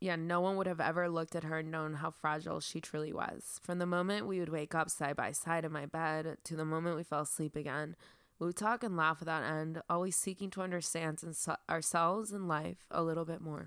yeah, 0.00 0.16
no 0.16 0.40
one 0.40 0.56
would 0.56 0.66
have 0.66 0.80
ever 0.80 1.10
looked 1.10 1.36
at 1.36 1.44
her 1.44 1.58
and 1.58 1.70
known 1.70 1.94
how 1.94 2.10
fragile 2.10 2.60
she 2.60 2.80
truly 2.80 3.12
was. 3.12 3.60
From 3.62 3.78
the 3.78 3.86
moment 3.86 4.26
we 4.26 4.40
would 4.40 4.48
wake 4.48 4.74
up 4.74 4.88
side 4.88 5.16
by 5.16 5.32
side 5.32 5.64
in 5.64 5.72
my 5.72 5.84
bed 5.84 6.38
to 6.44 6.56
the 6.56 6.64
moment 6.64 6.96
we 6.96 7.02
fell 7.02 7.20
asleep 7.20 7.54
again, 7.54 7.96
we 8.38 8.46
would 8.46 8.56
talk 8.56 8.82
and 8.82 8.96
laugh 8.96 9.20
without 9.20 9.42
end, 9.42 9.82
always 9.90 10.16
seeking 10.16 10.48
to 10.50 10.62
understand 10.62 11.22
ourselves 11.68 12.32
and 12.32 12.48
life 12.48 12.86
a 12.90 13.02
little 13.02 13.26
bit 13.26 13.42
more. 13.42 13.66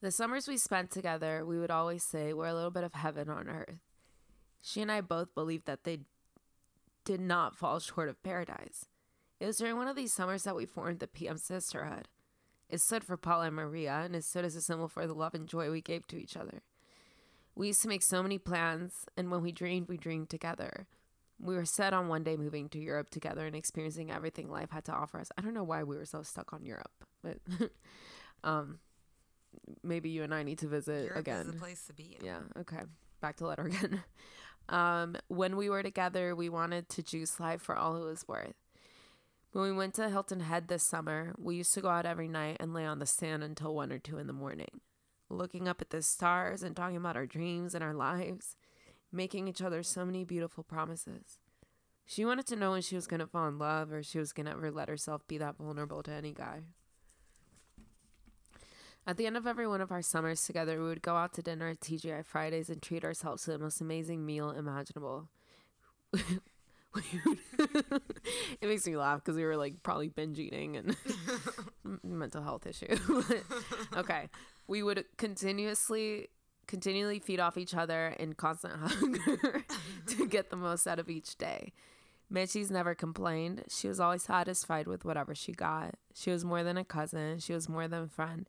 The 0.00 0.10
summers 0.10 0.48
we 0.48 0.56
spent 0.56 0.90
together, 0.90 1.44
we 1.44 1.58
would 1.58 1.70
always 1.70 2.02
say 2.02 2.32
were 2.32 2.46
a 2.46 2.54
little 2.54 2.70
bit 2.70 2.84
of 2.84 2.94
heaven 2.94 3.28
on 3.28 3.48
earth. 3.48 3.80
She 4.62 4.80
and 4.80 4.90
I 4.90 5.02
both 5.02 5.34
believed 5.34 5.66
that 5.66 5.84
they 5.84 6.00
did 7.04 7.20
not 7.20 7.54
fall 7.54 7.78
short 7.80 8.08
of 8.08 8.22
paradise. 8.22 8.86
It 9.40 9.46
was 9.46 9.58
during 9.58 9.76
one 9.76 9.88
of 9.88 9.96
these 9.96 10.12
summers 10.12 10.44
that 10.44 10.56
we 10.56 10.64
formed 10.64 11.00
the 11.00 11.06
PM 11.06 11.36
Sisterhood. 11.36 12.08
It 12.68 12.80
stood 12.80 13.04
for 13.04 13.16
Paula 13.16 13.46
and 13.46 13.56
Maria, 13.56 14.02
and 14.04 14.16
it 14.16 14.24
stood 14.24 14.44
as 14.44 14.56
a 14.56 14.60
symbol 14.60 14.88
for 14.88 15.06
the 15.06 15.14
love 15.14 15.34
and 15.34 15.46
joy 15.46 15.70
we 15.70 15.80
gave 15.80 16.06
to 16.08 16.16
each 16.16 16.36
other. 16.36 16.62
We 17.54 17.68
used 17.68 17.82
to 17.82 17.88
make 17.88 18.02
so 18.02 18.22
many 18.22 18.38
plans, 18.38 19.06
and 19.16 19.30
when 19.30 19.42
we 19.42 19.52
dreamed, 19.52 19.88
we 19.88 19.96
dreamed 19.96 20.30
together. 20.30 20.86
We 21.38 21.54
were 21.54 21.64
set 21.64 21.92
on 21.92 22.08
one 22.08 22.24
day 22.24 22.36
moving 22.36 22.68
to 22.70 22.78
Europe 22.78 23.10
together 23.10 23.46
and 23.46 23.54
experiencing 23.54 24.10
everything 24.10 24.50
life 24.50 24.70
had 24.70 24.84
to 24.86 24.92
offer 24.92 25.20
us. 25.20 25.28
I 25.38 25.42
don't 25.42 25.54
know 25.54 25.64
why 25.64 25.82
we 25.84 25.96
were 25.96 26.06
so 26.06 26.22
stuck 26.22 26.52
on 26.52 26.64
Europe, 26.64 27.04
but 27.22 27.38
um, 28.44 28.78
maybe 29.82 30.10
you 30.10 30.22
and 30.22 30.34
I 30.34 30.42
need 30.42 30.58
to 30.58 30.66
visit 30.68 31.04
Europe 31.04 31.18
again. 31.18 31.40
is 31.42 31.52
the 31.52 31.58
place 31.58 31.86
to 31.86 31.92
be. 31.92 32.16
Yeah. 32.22 32.40
Okay. 32.60 32.82
Back 33.20 33.36
to 33.36 33.46
letter 33.46 33.66
again. 33.66 34.02
Um, 34.68 35.14
when 35.28 35.56
we 35.56 35.70
were 35.70 35.84
together, 35.84 36.34
we 36.34 36.48
wanted 36.48 36.88
to 36.88 37.02
juice 37.02 37.38
life 37.38 37.62
for 37.62 37.76
all 37.76 38.02
it 38.02 38.04
was 38.04 38.26
worth. 38.26 38.56
When 39.52 39.64
we 39.64 39.72
went 39.72 39.94
to 39.94 40.08
Hilton 40.10 40.40
Head 40.40 40.68
this 40.68 40.82
summer, 40.82 41.34
we 41.38 41.56
used 41.56 41.72
to 41.74 41.80
go 41.80 41.88
out 41.88 42.04
every 42.06 42.28
night 42.28 42.58
and 42.60 42.74
lay 42.74 42.84
on 42.84 42.98
the 42.98 43.06
sand 43.06 43.42
until 43.42 43.74
one 43.74 43.90
or 43.90 43.98
two 43.98 44.18
in 44.18 44.26
the 44.26 44.32
morning, 44.32 44.80
looking 45.30 45.66
up 45.66 45.80
at 45.80 45.90
the 45.90 46.02
stars 46.02 46.62
and 46.62 46.76
talking 46.76 46.96
about 46.96 47.16
our 47.16 47.26
dreams 47.26 47.74
and 47.74 47.82
our 47.82 47.94
lives, 47.94 48.56
making 49.10 49.48
each 49.48 49.62
other 49.62 49.82
so 49.82 50.04
many 50.04 50.24
beautiful 50.24 50.62
promises. 50.62 51.38
She 52.04 52.24
wanted 52.24 52.46
to 52.46 52.56
know 52.56 52.72
when 52.72 52.82
she 52.82 52.94
was 52.94 53.06
going 53.06 53.20
to 53.20 53.26
fall 53.26 53.48
in 53.48 53.58
love 53.58 53.92
or 53.92 54.02
she 54.02 54.18
was 54.18 54.32
going 54.32 54.46
to 54.46 54.52
ever 54.52 54.70
let 54.70 54.88
herself 54.88 55.26
be 55.26 55.38
that 55.38 55.56
vulnerable 55.56 56.02
to 56.04 56.12
any 56.12 56.32
guy. 56.32 56.60
At 59.06 59.16
the 59.16 59.26
end 59.26 59.36
of 59.36 59.46
every 59.46 59.66
one 59.68 59.80
of 59.80 59.92
our 59.92 60.02
summers 60.02 60.44
together, 60.44 60.80
we 60.80 60.88
would 60.88 61.02
go 61.02 61.14
out 61.14 61.32
to 61.34 61.42
dinner 61.42 61.68
at 61.68 61.80
TGI 61.80 62.24
Fridays 62.24 62.68
and 62.68 62.82
treat 62.82 63.04
ourselves 63.04 63.44
to 63.44 63.52
the 63.52 63.58
most 63.58 63.80
amazing 63.80 64.26
meal 64.26 64.50
imaginable. 64.50 65.28
It 68.60 68.68
makes 68.68 68.86
me 68.86 68.96
laugh 68.96 69.22
because 69.22 69.36
we 69.36 69.44
were 69.44 69.56
like 69.56 69.82
probably 69.82 70.08
binge 70.08 70.38
eating 70.38 70.76
and 70.76 70.96
mental 72.02 72.42
health 72.42 72.66
issue. 72.66 72.96
okay, 73.96 74.28
we 74.66 74.82
would 74.82 75.04
continuously, 75.16 76.28
continually 76.66 77.18
feed 77.18 77.40
off 77.40 77.56
each 77.56 77.74
other 77.74 78.14
in 78.18 78.32
constant 78.34 78.74
hunger 78.76 79.64
to 80.06 80.26
get 80.26 80.50
the 80.50 80.56
most 80.56 80.86
out 80.86 80.98
of 80.98 81.08
each 81.08 81.36
day. 81.36 81.72
Mitchie's 82.28 82.70
never 82.70 82.94
complained. 82.94 83.64
She 83.68 83.86
was 83.86 84.00
always 84.00 84.24
satisfied 84.24 84.88
with 84.88 85.04
whatever 85.04 85.34
she 85.34 85.52
got. 85.52 85.94
She 86.12 86.30
was 86.30 86.44
more 86.44 86.64
than 86.64 86.76
a 86.76 86.84
cousin. 86.84 87.38
She 87.38 87.52
was 87.52 87.68
more 87.68 87.86
than 87.86 88.02
a 88.04 88.08
friend. 88.08 88.48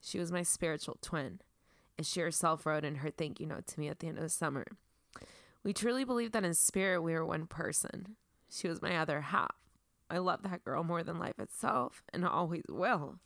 She 0.00 0.18
was 0.18 0.32
my 0.32 0.42
spiritual 0.42 0.96
twin. 1.02 1.40
As 1.98 2.08
she 2.08 2.20
herself 2.20 2.64
wrote 2.64 2.84
in 2.84 2.96
her 2.96 3.10
thank 3.10 3.40
you 3.40 3.46
note 3.46 3.66
to 3.66 3.80
me 3.80 3.88
at 3.88 3.98
the 3.98 4.08
end 4.08 4.16
of 4.16 4.24
the 4.24 4.30
summer. 4.30 4.64
We 5.62 5.72
truly 5.72 6.04
believed 6.04 6.32
that 6.32 6.44
in 6.44 6.54
spirit 6.54 7.02
we 7.02 7.12
were 7.12 7.24
one 7.24 7.46
person. 7.46 8.16
She 8.50 8.68
was 8.68 8.80
my 8.82 8.96
other 8.96 9.20
half. 9.20 9.54
I 10.08 10.18
love 10.18 10.42
that 10.42 10.64
girl 10.64 10.82
more 10.82 11.02
than 11.02 11.18
life 11.18 11.38
itself 11.38 12.02
and 12.12 12.26
always 12.26 12.64
will. 12.68 13.20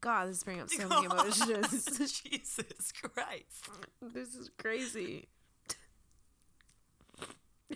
God, 0.00 0.28
this 0.28 0.42
brings 0.42 0.62
up 0.62 0.70
so 0.70 0.88
many 0.88 1.06
emotions. 1.10 1.84
Jesus 1.98 2.92
Christ. 2.92 3.70
this 4.00 4.34
is 4.34 4.50
crazy. 4.58 5.28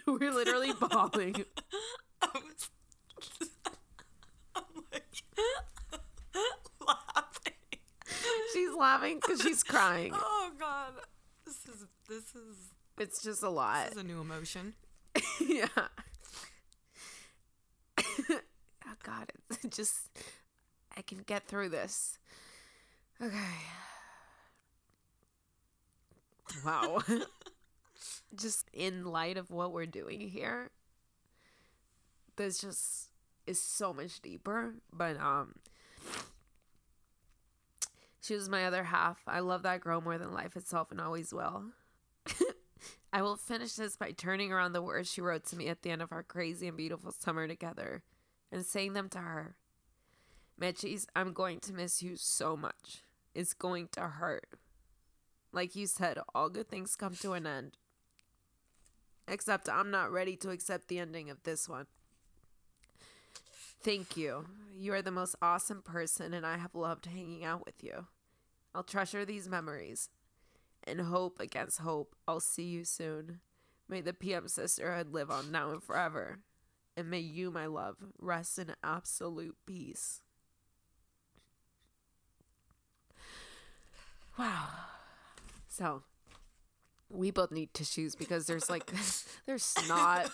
We're 0.07 0.33
literally 0.33 0.73
bawling. 0.73 1.37
Was 2.23 2.71
I'm 4.55 4.63
like 4.93 5.05
laughing. 6.87 7.53
She's 8.53 8.75
laughing 8.75 9.21
because 9.21 9.41
she's 9.41 9.63
crying. 9.63 10.13
Oh 10.15 10.51
god. 10.59 10.93
This 11.47 11.65
is 11.67 11.87
this 12.09 12.35
is 12.35 12.75
It's 12.99 13.23
just 13.23 13.43
a 13.43 13.51
lot. 13.51 13.85
this 13.85 13.97
is 13.97 14.01
a 14.01 14.07
new 14.07 14.21
emotion. 14.21 14.75
yeah. 15.41 15.67
oh 17.99 18.41
God, 19.03 19.33
it's 19.51 19.65
just 19.77 20.09
I 20.97 21.03
can 21.03 21.19
get 21.27 21.47
through 21.47 21.69
this. 21.69 22.19
Okay. 23.21 23.37
Wow. 26.65 27.03
just 28.35 28.67
in 28.73 29.05
light 29.05 29.37
of 29.37 29.51
what 29.51 29.73
we're 29.73 29.87
doing 29.87 30.21
here, 30.29 30.71
this 32.37 32.59
just 32.59 33.11
is 33.47 33.61
so 33.61 33.93
much 33.93 34.21
deeper. 34.23 34.75
But 34.91 35.21
um 35.21 35.57
she 38.23 38.35
was 38.35 38.49
my 38.49 38.65
other 38.65 38.85
half. 38.85 39.21
I 39.27 39.41
love 39.41 39.63
that 39.65 39.83
girl 39.83 40.01
more 40.01 40.17
than 40.17 40.33
life 40.33 40.57
itself 40.57 40.91
and 40.91 41.01
always 41.01 41.33
will. 41.33 41.67
I 43.17 43.23
will 43.23 43.37
finish 43.37 43.73
this 43.73 43.97
by 43.97 44.13
turning 44.13 44.53
around 44.53 44.75
the 44.75 44.83
words 44.83 45.11
she 45.11 45.23
wrote 45.23 45.47
to 45.47 45.57
me 45.57 45.69
at 45.69 45.81
the 45.81 45.89
end 45.89 46.03
of 46.03 46.13
our 46.13 46.23
crazy 46.23 46.69
and 46.69 46.77
beautiful 46.77 47.13
summer 47.13 47.49
together 47.49 48.03
and 48.53 48.63
saying 48.63 48.93
them 48.93 49.09
to 49.09 49.21
her. 49.21 49.57
Mitchie's, 50.59 51.07
I'm 51.17 51.33
going 51.33 51.61
to 51.61 51.73
miss 51.73 52.03
you 52.03 52.17
so 52.17 52.59
much. 52.59 53.01
It's 53.35 53.55
going 53.55 53.89
to 53.93 54.03
hurt. 54.03 54.45
Like 55.51 55.75
you 55.75 55.87
said, 55.87 56.19
all 56.35 56.51
good 56.51 56.69
things 56.69 56.95
come 56.95 57.15
to 57.23 57.33
an 57.33 57.47
end. 57.47 57.79
Except 59.27 59.67
I'm 59.67 59.91
not 59.91 60.13
ready 60.13 60.37
to 60.37 60.51
accept 60.51 60.89
the 60.89 60.99
ending 60.99 61.31
of 61.31 61.43
this 61.43 61.67
one. 61.67 61.87
Thank 63.83 64.19
you. 64.19 64.45
You 64.79 64.93
are 64.93 65.01
the 65.01 65.11
most 65.11 65.37
awesome 65.41 65.81
person, 65.81 66.35
and 66.35 66.45
I 66.45 66.59
have 66.59 66.75
loved 66.75 67.07
hanging 67.07 67.47
out 67.47 67.65
with 67.65 67.83
you. 67.83 68.09
I'll 68.75 68.83
treasure 68.83 69.25
these 69.25 69.49
memories 69.49 70.11
and 70.87 71.01
hope 71.01 71.41
against 71.41 71.81
hope 71.81 72.15
I'll 72.27 72.41
see 72.41 72.65
you 72.65 72.85
soon. 72.85 73.41
May 73.89 74.01
the 74.01 74.13
PM 74.13 74.49
sisterhood 74.49 75.13
live 75.13 75.31
on 75.31 75.51
now 75.51 75.71
and 75.71 75.83
forever. 75.83 76.41
And 76.97 77.11
may 77.11 77.21
you, 77.21 77.51
my 77.51 77.67
love, 77.67 77.97
rest 78.19 78.59
in 78.59 78.73
absolute 78.83 79.57
peace. 79.67 80.23
Wow. 84.39 84.69
So, 85.69 86.03
we 87.11 87.31
both 87.31 87.51
need 87.51 87.73
tissues 87.75 88.15
because 88.15 88.47
there's 88.47 88.71
like, 88.71 88.91
there's 89.47 89.63
snot 89.63 90.31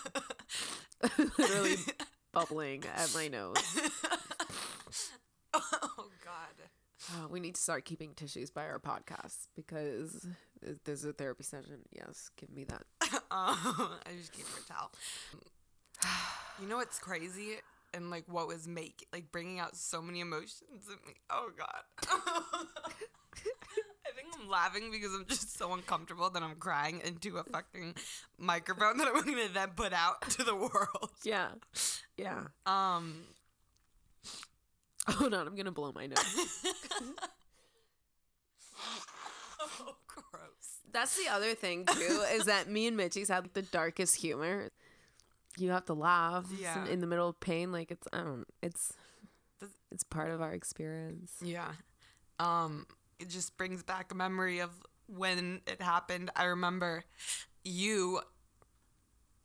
literally 1.37 1.75
bubbling 2.31 2.83
at 2.95 3.11
my 3.13 3.27
nose. 3.27 3.57
Oh 5.53 6.09
god. 6.23 6.69
We 7.29 7.39
need 7.39 7.55
to 7.55 7.61
start 7.61 7.85
keeping 7.85 8.13
tissues 8.13 8.51
by 8.51 8.65
our 8.65 8.79
podcast 8.79 9.47
because 9.55 10.27
there's 10.85 11.03
a 11.03 11.13
therapy 11.13 11.43
session. 11.43 11.79
Yes, 11.91 12.29
give 12.37 12.49
me 12.49 12.63
that. 12.65 12.83
I 13.31 13.97
just 14.17 14.35
her 14.35 14.61
a 14.63 14.73
towel. 14.73 14.91
You 16.61 16.67
know 16.67 16.77
what's 16.77 16.99
crazy? 16.99 17.55
And 17.95 18.11
like 18.11 18.25
what 18.27 18.47
was 18.47 18.67
make 18.67 19.07
like 19.11 19.31
bringing 19.31 19.59
out 19.59 19.75
so 19.75 20.03
many 20.03 20.19
emotions 20.19 20.87
in 20.87 20.93
me. 21.07 21.15
Oh 21.31 21.49
god. 21.57 21.83
I 24.05 24.15
think 24.15 24.27
I'm 24.39 24.47
laughing 24.47 24.91
because 24.91 25.13
I'm 25.15 25.25
just 25.25 25.57
so 25.57 25.73
uncomfortable 25.73 26.29
that 26.29 26.43
I'm 26.43 26.55
crying 26.55 27.01
into 27.03 27.37
a 27.37 27.43
fucking 27.43 27.95
microphone 28.37 28.97
that 28.97 29.07
I'm 29.07 29.23
gonna 29.25 29.49
then 29.51 29.69
put 29.75 29.93
out 29.93 30.21
to 30.29 30.43
the 30.43 30.55
world. 30.71 31.09
Yeah. 31.23 31.49
Yeah. 32.17 32.43
Um 32.67 33.15
Hold 35.17 35.33
on, 35.33 35.47
I'm 35.47 35.55
gonna 35.55 35.71
blow 35.71 35.91
my 35.93 36.07
nose. 36.07 36.17
oh 39.61 39.95
gross. 40.07 40.79
That's 40.91 41.15
the 41.17 41.31
other 41.31 41.53
thing 41.55 41.85
too, 41.85 42.23
is 42.33 42.45
that 42.47 42.69
me 42.69 42.87
and 42.87 42.95
Mitchie's 42.97 43.29
had 43.29 43.49
the 43.53 43.61
darkest 43.61 44.15
humor. 44.17 44.69
You 45.57 45.69
have 45.71 45.85
to 45.85 45.93
laugh 45.93 46.45
Yeah. 46.57 46.87
in 46.87 46.99
the 46.99 47.07
middle 47.07 47.29
of 47.29 47.39
pain, 47.39 47.71
like 47.71 47.91
it's 47.91 48.07
I 48.13 48.17
don't 48.19 48.45
it's 48.61 48.93
it's 49.91 50.03
part 50.03 50.31
of 50.31 50.41
our 50.41 50.53
experience. 50.53 51.33
Yeah. 51.41 51.71
Um, 52.39 52.87
it 53.19 53.29
just 53.29 53.55
brings 53.57 53.83
back 53.83 54.11
a 54.11 54.15
memory 54.15 54.59
of 54.59 54.71
when 55.07 55.61
it 55.67 55.81
happened. 55.81 56.31
I 56.35 56.45
remember 56.45 57.03
you 57.63 58.21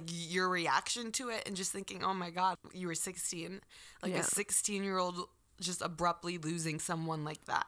your 0.06 0.48
reaction 0.48 1.10
to 1.12 1.28
it 1.28 1.42
and 1.46 1.56
just 1.56 1.72
thinking, 1.72 2.02
"Oh 2.04 2.14
my 2.14 2.30
god, 2.30 2.56
you 2.72 2.86
were 2.86 2.94
16." 2.94 3.60
Like 4.02 4.12
Yeah. 4.12 4.20
a 4.20 4.22
16-year-old 4.22 5.28
just 5.60 5.82
abruptly 5.82 6.38
losing 6.38 6.78
someone 6.78 7.24
like 7.24 7.44
that. 7.46 7.66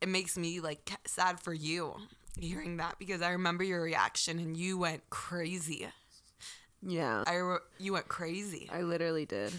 It 0.00 0.08
makes 0.08 0.36
me 0.36 0.60
like 0.60 0.90
sad 1.06 1.40
for 1.40 1.54
you 1.54 1.96
hearing 2.38 2.78
that 2.78 2.98
because 2.98 3.22
I 3.22 3.30
remember 3.30 3.64
your 3.64 3.82
reaction 3.82 4.38
and 4.38 4.56
you 4.56 4.78
went 4.78 5.08
crazy. 5.10 5.88
Yeah. 6.82 7.24
I 7.26 7.36
re- 7.36 7.58
you 7.78 7.92
went 7.92 8.08
crazy. 8.08 8.68
I 8.72 8.82
literally 8.82 9.24
did. 9.24 9.52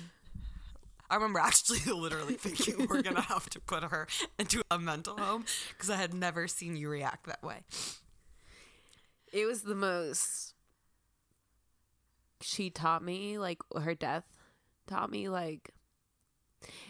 I 1.09 1.15
remember 1.15 1.39
actually 1.39 1.79
literally 1.93 2.35
thinking 2.35 2.87
we're 2.87 3.01
gonna 3.01 3.21
have 3.33 3.49
to 3.51 3.59
put 3.59 3.83
her 3.83 4.07
into 4.37 4.61
a 4.69 4.79
mental 4.79 5.17
home 5.17 5.45
because 5.69 5.89
I 5.89 5.95
had 5.95 6.13
never 6.13 6.47
seen 6.47 6.75
you 6.75 6.89
react 6.89 7.25
that 7.27 7.43
way. 7.43 7.63
It 9.31 9.45
was 9.45 9.63
the 9.63 9.75
most 9.75 10.53
she 12.41 12.69
taught 12.69 13.03
me 13.03 13.37
like 13.37 13.59
her 13.81 13.95
death 13.95 14.25
taught 14.87 15.09
me 15.09 15.29
like 15.29 15.71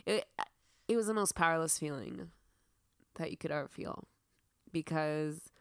it 0.05 0.25
it 0.87 0.95
was 0.95 1.07
the 1.07 1.13
most 1.13 1.35
powerless 1.35 1.79
feeling 1.79 2.29
that 3.15 3.31
you 3.31 3.37
could 3.37 3.51
ever 3.51 3.67
feel 3.67 4.05
because 4.71 5.51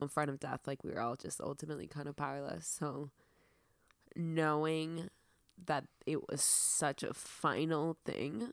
in 0.00 0.08
front 0.08 0.30
of 0.30 0.40
death 0.40 0.60
like 0.66 0.82
we 0.84 0.90
were 0.90 1.00
all 1.00 1.16
just 1.16 1.40
ultimately 1.40 1.86
kind 1.86 2.08
of 2.08 2.16
powerless 2.16 2.66
so 2.66 3.10
knowing 4.16 5.10
that 5.64 5.84
it 6.06 6.28
was 6.28 6.42
such 6.42 7.02
a 7.02 7.14
final 7.14 7.96
thing. 8.04 8.52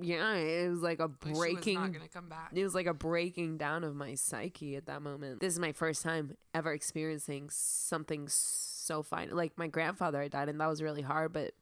Yeah, 0.00 0.34
it 0.34 0.68
was 0.70 0.82
like 0.82 1.00
a 1.00 1.10
Like, 1.24 1.34
breaking 1.34 1.74
not 1.80 1.92
gonna 1.92 2.08
come 2.08 2.28
back. 2.28 2.50
it 2.54 2.62
was 2.62 2.74
like 2.74 2.86
a 2.86 2.94
breaking 2.94 3.56
down 3.58 3.84
of 3.84 3.94
my 3.94 4.14
psyche 4.14 4.76
at 4.76 4.86
that 4.86 5.02
moment. 5.02 5.40
This 5.40 5.52
is 5.52 5.58
my 5.58 5.72
first 5.72 6.02
time 6.02 6.36
ever 6.54 6.72
experiencing 6.72 7.48
something 7.50 8.26
so 8.28 9.02
fine. 9.02 9.30
Like 9.30 9.56
my 9.56 9.66
grandfather 9.68 10.22
had 10.22 10.32
died, 10.32 10.48
and 10.48 10.60
that 10.60 10.68
was 10.68 10.82
really 10.82 11.02
hard, 11.02 11.32
but 11.32 11.52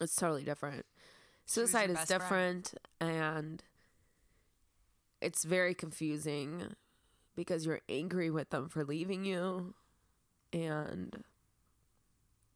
it's 0.00 0.14
totally 0.16 0.44
different. 0.44 0.86
Suicide 1.46 1.90
is 1.90 1.96
best 1.96 2.08
friend. 2.08 2.62
different, 2.62 2.74
and 3.00 3.62
it's 5.20 5.44
very 5.44 5.74
confusing 5.74 6.74
because 7.36 7.66
you're 7.66 7.80
angry 7.88 8.30
with 8.30 8.50
them 8.50 8.68
for 8.68 8.84
leaving 8.84 9.24
you, 9.24 9.74
and 10.52 11.24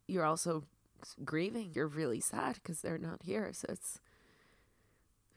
you're 0.07 0.25
also 0.25 0.63
grieving. 1.23 1.71
You're 1.73 1.87
really 1.87 2.19
sad 2.19 2.55
because 2.55 2.81
they're 2.81 2.97
not 2.97 3.23
here. 3.23 3.51
So 3.53 3.67
it's 3.69 3.99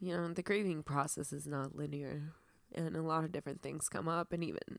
you 0.01 0.16
know, 0.16 0.28
the 0.32 0.42
grieving 0.42 0.82
process 0.82 1.32
is 1.32 1.46
not 1.46 1.76
linear 1.76 2.32
and 2.74 2.94
a 2.96 3.03
lot 3.03 3.24
of 3.24 3.32
different 3.32 3.62
things 3.62 3.88
come 3.88 4.09
up 4.09 4.32
and 4.32 4.44
even 4.44 4.78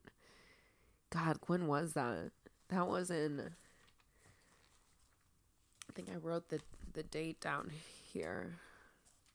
God, 1.12 1.38
when 1.48 1.66
was 1.68 1.94
that? 1.94 2.32
That 2.70 2.88
was 2.88 3.10
in 3.10 3.42
I 5.90 5.94
think 5.94 6.10
I 6.14 6.18
wrote 6.18 6.50
the 6.50 6.60
the 6.94 7.04
date 7.04 7.40
down 7.42 7.72
here. 8.14 8.56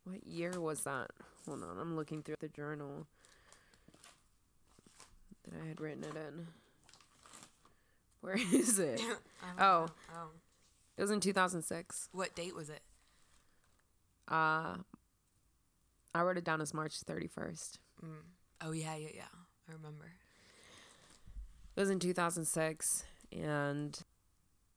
What 0.04 0.26
year 0.26 0.60
was 0.60 0.82
that? 0.84 1.10
Hold 1.46 1.62
on, 1.62 1.78
I'm 1.78 1.96
looking 1.96 2.22
through 2.22 2.36
the 2.40 2.48
journal 2.48 3.06
that 5.48 5.60
I 5.62 5.66
had 5.68 5.80
written 5.80 6.04
it 6.04 6.16
in. 6.16 6.46
Where 8.20 8.36
is 8.52 8.78
it? 8.78 9.00
oh, 9.58 9.88
Oh, 10.14 10.28
it 10.96 11.02
was 11.02 11.10
in 11.10 11.20
2006. 11.20 12.08
what 12.12 12.34
date 12.34 12.54
was 12.54 12.70
it? 12.70 12.82
Uh 14.28 14.76
I 16.14 16.22
wrote 16.22 16.38
it 16.38 16.44
down 16.44 16.60
as 16.60 16.72
March 16.72 17.00
31st. 17.00 17.78
Mm. 18.04 18.08
Oh 18.62 18.72
yeah, 18.72 18.94
yeah, 18.96 19.08
yeah. 19.14 19.22
I 19.68 19.72
remember. 19.72 20.12
It 21.76 21.80
was 21.80 21.90
in 21.90 21.98
2006. 21.98 23.04
And 23.32 23.98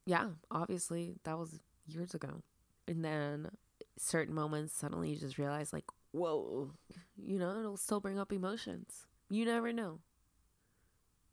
yeah, 0.05 0.29
obviously 0.49 1.15
that 1.23 1.37
was 1.37 1.59
years 1.85 2.13
ago. 2.13 2.41
And 2.87 3.03
then 3.05 3.51
certain 3.97 4.33
moments, 4.33 4.73
suddenly 4.73 5.11
you 5.11 5.17
just 5.17 5.37
realize, 5.37 5.73
like, 5.73 5.85
whoa, 6.11 6.71
you 7.17 7.37
know, 7.37 7.59
it'll 7.59 7.77
still 7.77 7.99
bring 7.99 8.17
up 8.17 8.31
emotions. 8.31 9.05
You 9.29 9.45
never 9.45 9.73
know. 9.73 9.99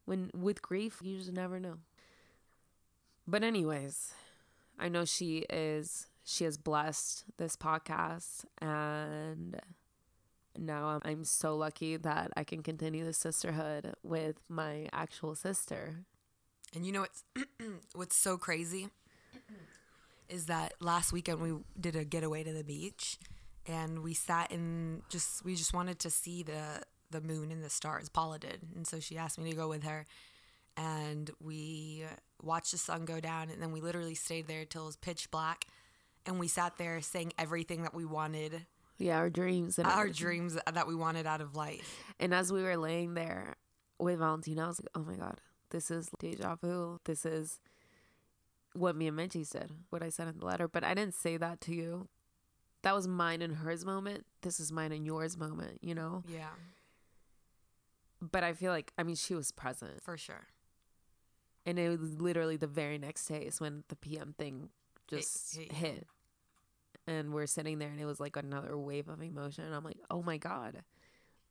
When 0.05 0.31
with 0.35 0.61
grief, 0.61 0.99
you 1.03 1.19
just 1.19 1.33
never 1.33 1.59
know. 1.59 1.79
But, 3.27 3.43
anyways, 3.43 4.13
I 4.79 4.89
know 4.89 5.07
she 5.07 5.47
is, 5.49 6.09
she 6.25 6.45
has 6.45 6.59
blessed 6.59 7.25
this 7.39 7.57
podcast. 7.57 8.45
And 8.61 9.59
now 10.59 11.01
I'm, 11.05 11.25
so 11.25 11.57
lucky 11.57 11.97
that 11.97 12.31
I 12.37 12.45
can 12.45 12.63
continue 12.63 13.05
the 13.05 13.13
sisterhood 13.13 13.95
with 14.03 14.37
my 14.49 14.89
actual 14.93 15.35
sister. 15.35 15.97
And 16.75 16.85
you 16.85 16.93
know 16.93 17.01
what's 17.01 17.25
what's 17.95 18.17
so 18.17 18.37
crazy 18.37 18.89
is 20.29 20.47
that 20.47 20.75
last 20.81 21.13
weekend 21.13 21.41
we 21.41 21.53
did 21.79 21.97
a 21.97 22.05
getaway 22.05 22.43
to 22.45 22.53
the 22.53 22.65
beach 22.65 23.19
and 23.67 24.03
we 24.03 24.15
sat 24.15 24.51
in 24.51 25.03
just 25.09 25.45
we 25.45 25.55
just 25.55 25.73
wanted 25.73 25.99
to 26.01 26.11
see 26.11 26.43
the 26.43 26.83
the 27.11 27.21
moon 27.21 27.51
and 27.53 27.63
the 27.63 27.71
stars. 27.71 28.09
Paula 28.09 28.39
did. 28.39 28.61
And 28.75 28.87
so 28.87 28.99
she 29.01 29.17
asked 29.17 29.39
me 29.39 29.51
to 29.51 29.57
go 29.57 29.69
with 29.69 29.85
her 29.85 30.05
and 30.77 31.31
we 31.41 32.05
watched 32.43 32.73
the 32.73 32.79
sun 32.79 33.05
go 33.05 33.21
down 33.21 33.51
and 33.51 33.63
then 33.63 33.73
we 33.73 33.81
literally 33.81 34.15
stayed 34.15 34.49
there 34.49 34.65
till 34.65 34.83
it 34.83 34.87
was 34.87 34.97
pitch 34.97 35.31
black 35.31 35.67
and 36.27 36.39
we 36.39 36.49
sat 36.49 36.77
there 36.79 37.01
saying 37.01 37.33
everything 37.39 37.83
that 37.83 37.95
we 37.95 38.05
wanted 38.05 38.67
Yeah, 38.99 39.17
our 39.19 39.31
dreams 39.31 39.79
and 39.79 39.87
our 39.89 40.03
everything. 40.03 40.23
dreams 40.27 40.59
that 40.73 40.87
we 40.87 40.95
wanted 40.95 41.27
out 41.27 41.41
of 41.41 41.57
life. 41.57 41.99
And 42.21 42.33
as 42.33 42.53
we 42.53 42.63
were 42.63 42.77
laying 42.77 43.15
there 43.15 43.57
with 43.99 44.19
Valentina, 44.19 44.65
I 44.65 44.69
was 44.69 44.81
like, 44.81 44.89
oh 44.95 45.01
my 45.11 45.17
God, 45.17 45.41
this 45.71 45.91
is 45.91 46.09
deja 46.19 46.55
vu. 46.57 47.01
This 47.05 47.27
is 47.27 47.59
what 48.75 48.95
me 48.97 49.09
and 49.09 49.17
Minty 49.17 49.45
said, 49.45 49.71
what 49.91 50.03
I 50.03 50.09
said 50.11 50.29
in 50.29 50.39
the 50.39 50.47
letter. 50.47 50.69
But 50.69 50.85
I 50.85 50.95
didn't 50.95 51.15
say 51.15 51.37
that 51.37 51.61
to 51.63 51.75
you. 51.75 52.09
That 52.83 52.95
was 52.95 53.09
mine 53.09 53.41
and 53.43 53.57
hers 53.57 53.85
moment. 53.85 54.27
This 54.43 54.61
is 54.61 54.71
mine 54.71 54.93
and 54.93 55.05
yours 55.07 55.37
moment, 55.37 55.79
you 55.81 55.95
know? 55.95 56.23
Yeah, 56.29 56.51
But 58.21 58.45
I 58.45 58.53
feel 58.53 58.71
like, 58.73 58.93
I 58.99 59.03
mean, 59.03 59.17
she 59.17 59.35
was 59.35 59.51
present. 59.53 60.03
for 60.03 60.17
sure. 60.17 60.47
And 61.67 61.79
it 61.79 61.89
was 61.99 62.21
literally 62.21 62.57
the 62.59 62.67
very 62.67 62.99
next 62.99 63.27
day 63.27 63.41
is 63.41 63.59
when 63.61 63.85
the 63.89 63.97
PM 63.97 64.35
thing 64.39 64.69
just 65.09 65.57
hit 65.57 65.73
you. 65.73 65.77
hit. 65.79 66.07
And 67.07 67.35
we're 67.35 67.47
sitting 67.47 67.79
there 67.79 67.91
and 67.91 68.01
it 68.01 68.07
was 68.07 68.21
like 68.21 68.37
another 68.37 68.79
wave 68.79 69.09
of 69.09 69.23
emotion. 69.23 69.65
And 69.65 69.75
I'm 69.75 69.85
like, 69.85 69.99
oh 70.11 70.23
my 70.23 70.39
God, 70.39 70.83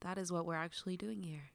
that 0.01 0.18
is 0.18 0.32
what 0.32 0.45
we're 0.45 0.56
actually 0.56 0.97
doing 0.97 1.22
here. 1.24 1.51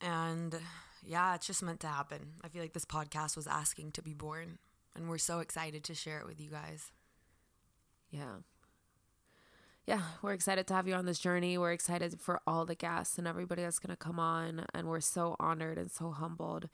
And 0.00 0.58
yeah, 1.04 1.34
it's 1.34 1.46
just 1.46 1.62
meant 1.62 1.80
to 1.80 1.86
happen. 1.88 2.34
I 2.42 2.48
feel 2.48 2.62
like 2.62 2.72
this 2.72 2.84
podcast 2.84 3.36
was 3.36 3.46
asking 3.46 3.92
to 3.92 4.02
be 4.02 4.14
born, 4.14 4.58
and 4.94 5.08
we're 5.08 5.18
so 5.18 5.40
excited 5.40 5.84
to 5.84 5.94
share 5.94 6.20
it 6.20 6.26
with 6.26 6.40
you 6.40 6.50
guys. 6.50 6.92
Yeah. 8.10 8.36
Yeah, 9.86 10.02
we're 10.20 10.34
excited 10.34 10.66
to 10.66 10.74
have 10.74 10.86
you 10.86 10.94
on 10.94 11.06
this 11.06 11.18
journey. 11.18 11.56
We're 11.56 11.72
excited 11.72 12.20
for 12.20 12.40
all 12.46 12.66
the 12.66 12.74
guests 12.74 13.16
and 13.16 13.26
everybody 13.26 13.62
that's 13.62 13.78
going 13.78 13.90
to 13.90 13.96
come 13.96 14.20
on. 14.20 14.66
And 14.74 14.86
we're 14.86 15.00
so 15.00 15.34
honored 15.40 15.78
and 15.78 15.90
so 15.90 16.10
humbled 16.10 16.68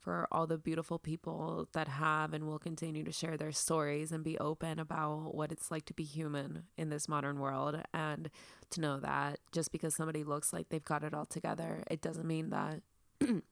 for 0.00 0.26
all 0.32 0.46
the 0.46 0.58
beautiful 0.58 0.98
people 0.98 1.68
that 1.72 1.88
have 1.88 2.32
and 2.32 2.46
will 2.46 2.58
continue 2.58 3.04
to 3.04 3.12
share 3.12 3.36
their 3.36 3.52
stories 3.52 4.12
and 4.12 4.24
be 4.24 4.38
open 4.38 4.78
about 4.78 5.34
what 5.34 5.52
it's 5.52 5.70
like 5.70 5.84
to 5.86 5.94
be 5.94 6.04
human 6.04 6.64
in 6.76 6.88
this 6.88 7.08
modern 7.08 7.38
world. 7.38 7.80
And 7.92 8.30
to 8.70 8.80
know 8.80 8.98
that 9.00 9.38
just 9.52 9.72
because 9.72 9.94
somebody 9.94 10.24
looks 10.24 10.52
like 10.52 10.68
they've 10.68 10.84
got 10.84 11.04
it 11.04 11.14
all 11.14 11.26
together, 11.26 11.84
it 11.90 12.00
doesn't 12.00 12.26
mean 12.26 12.50
that 12.50 12.80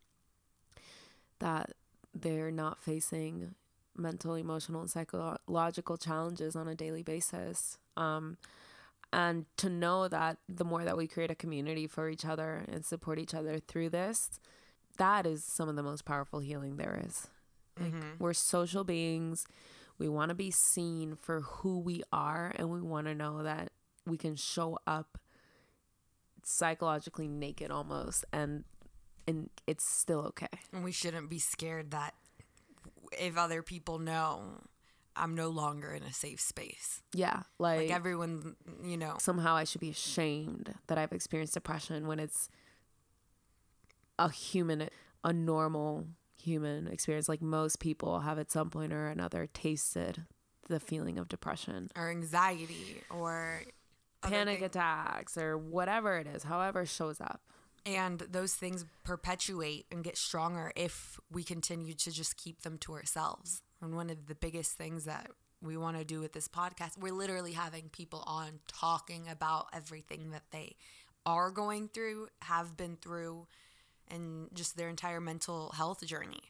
that 1.39 1.73
they're 2.15 2.51
not 2.51 2.81
facing 2.81 3.55
mental, 3.97 4.35
emotional, 4.35 4.81
and 4.81 4.91
psychological 4.91 5.97
challenges 5.97 6.57
on 6.57 6.69
a 6.69 6.75
daily 6.75 7.03
basis. 7.03 7.79
Um, 7.97 8.39
and 9.13 9.47
to 9.57 9.69
know 9.69 10.09
that 10.09 10.39
the 10.49 10.65
more 10.65 10.85
that 10.85 10.97
we 10.97 11.07
create 11.07 11.31
a 11.31 11.35
community 11.35 11.87
for 11.87 12.09
each 12.09 12.25
other 12.25 12.65
and 12.69 12.85
support 12.85 13.19
each 13.19 13.35
other 13.35 13.59
through 13.59 13.91
this, 13.91 14.39
that 14.99 15.27
is 15.27 15.45
some 15.45 15.69
of 15.69 15.77
the 15.77 15.83
most 15.83 16.05
powerful 16.05 16.41
healing 16.41 16.77
there 16.77 17.03
is. 17.07 17.27
Like, 17.81 17.93
mm-hmm. 17.93 18.11
We're 18.19 18.35
social 18.35 18.85
beings. 18.85 19.45
We 19.99 20.09
want 20.09 20.29
to 20.29 20.35
be 20.35 20.53
seen 20.53 21.17
for 21.17 21.41
who 21.41 21.81
we 21.81 22.03
are, 22.13 22.53
and 22.57 22.71
we 22.71 22.81
want 22.81 23.07
to 23.07 23.15
know 23.15 23.43
that 23.43 23.71
we 24.07 24.17
can 24.17 24.37
show 24.37 24.79
up 24.87 25.19
psychologically 26.45 27.29
naked 27.29 27.71
almost, 27.71 28.25
and 28.33 28.65
and 29.27 29.51
it's 29.67 29.85
still 30.01 30.21
okay. 30.21 30.47
And 30.73 30.85
we 30.85 30.93
shouldn't 30.93 31.29
be 31.29 31.39
scared 31.39 31.91
that 31.91 32.15
if 33.19 33.37
other 33.37 33.63
people 33.63 33.99
know, 33.99 34.63
I'm 35.17 35.35
no 35.35 35.49
longer 35.49 35.93
in 35.93 36.03
a 36.03 36.13
safe 36.13 36.41
space. 36.41 37.03
Yeah, 37.13 37.43
like, 37.59 37.81
Like 37.81 37.91
everyone, 37.91 38.57
you 38.83 38.97
know, 38.97 39.17
somehow 39.21 39.55
I 39.57 39.65
should 39.65 39.81
be 39.81 39.91
ashamed 39.91 40.75
that 40.87 40.97
I've 40.97 41.13
experienced 41.13 41.55
depression 41.55 42.07
when 42.07 42.21
it's 42.21 42.49
a 44.19 44.31
human, 44.31 44.89
a 45.25 45.33
normal 45.33 46.07
human 46.43 46.89
experience. 46.89 47.29
Like 47.29 47.43
most 47.43 47.81
people 47.81 48.21
have 48.21 48.39
at 48.39 48.51
some 48.51 48.71
point 48.71 48.93
or 48.93 49.09
another 49.09 49.49
tasted 49.53 50.25
the 50.69 50.81
feeling 50.81 51.19
of 51.19 51.29
depression, 51.29 51.91
or 51.97 52.11
anxiety 52.11 53.03
or 53.11 53.62
panic 54.23 54.61
attacks, 54.61 55.39
or 55.39 55.57
whatever 55.57 56.19
it 56.19 56.27
is, 56.27 56.43
however 56.43 56.83
it 56.83 56.89
shows 56.89 57.21
up. 57.21 57.41
And 57.87 58.19
those 58.19 58.55
things 58.55 58.85
perpetuate 59.03 59.87
and 59.91 60.05
get 60.05 60.19
stronger 60.19 60.73
if 60.77 61.19
we 61.31 61.43
continue 61.43 61.95
to 61.95 62.11
just 62.11 62.37
keep 62.37 62.62
them 62.62 62.77
to 62.79 62.93
ourselves. 62.93 63.62
And 63.81 63.95
one 63.95 64.11
of 64.11 64.27
the 64.27 64.35
biggest 64.35 64.73
things 64.73 65.05
that 65.05 65.31
we 65.62 65.77
want 65.77 65.97
to 65.97 66.05
do 66.05 66.21
with 66.21 66.35
this 66.35 66.49
podcast, 66.49 66.99
we're 66.99 67.12
literally 67.12 67.53
having 67.53 67.89
people 67.89 68.23
on 68.27 68.61
talking 68.66 69.27
about 69.29 69.69
everything 69.73 70.33
that 70.33 70.45
they 70.51 70.77
are 71.25 71.51
going 71.51 71.89
through, 71.89 72.29
have 72.43 72.77
been 72.77 72.97
through, 72.97 73.47
and 74.11 74.49
just 74.55 74.77
their 74.77 74.89
entire 74.89 75.21
mental 75.21 75.71
health 75.77 76.05
journey. 76.07 76.41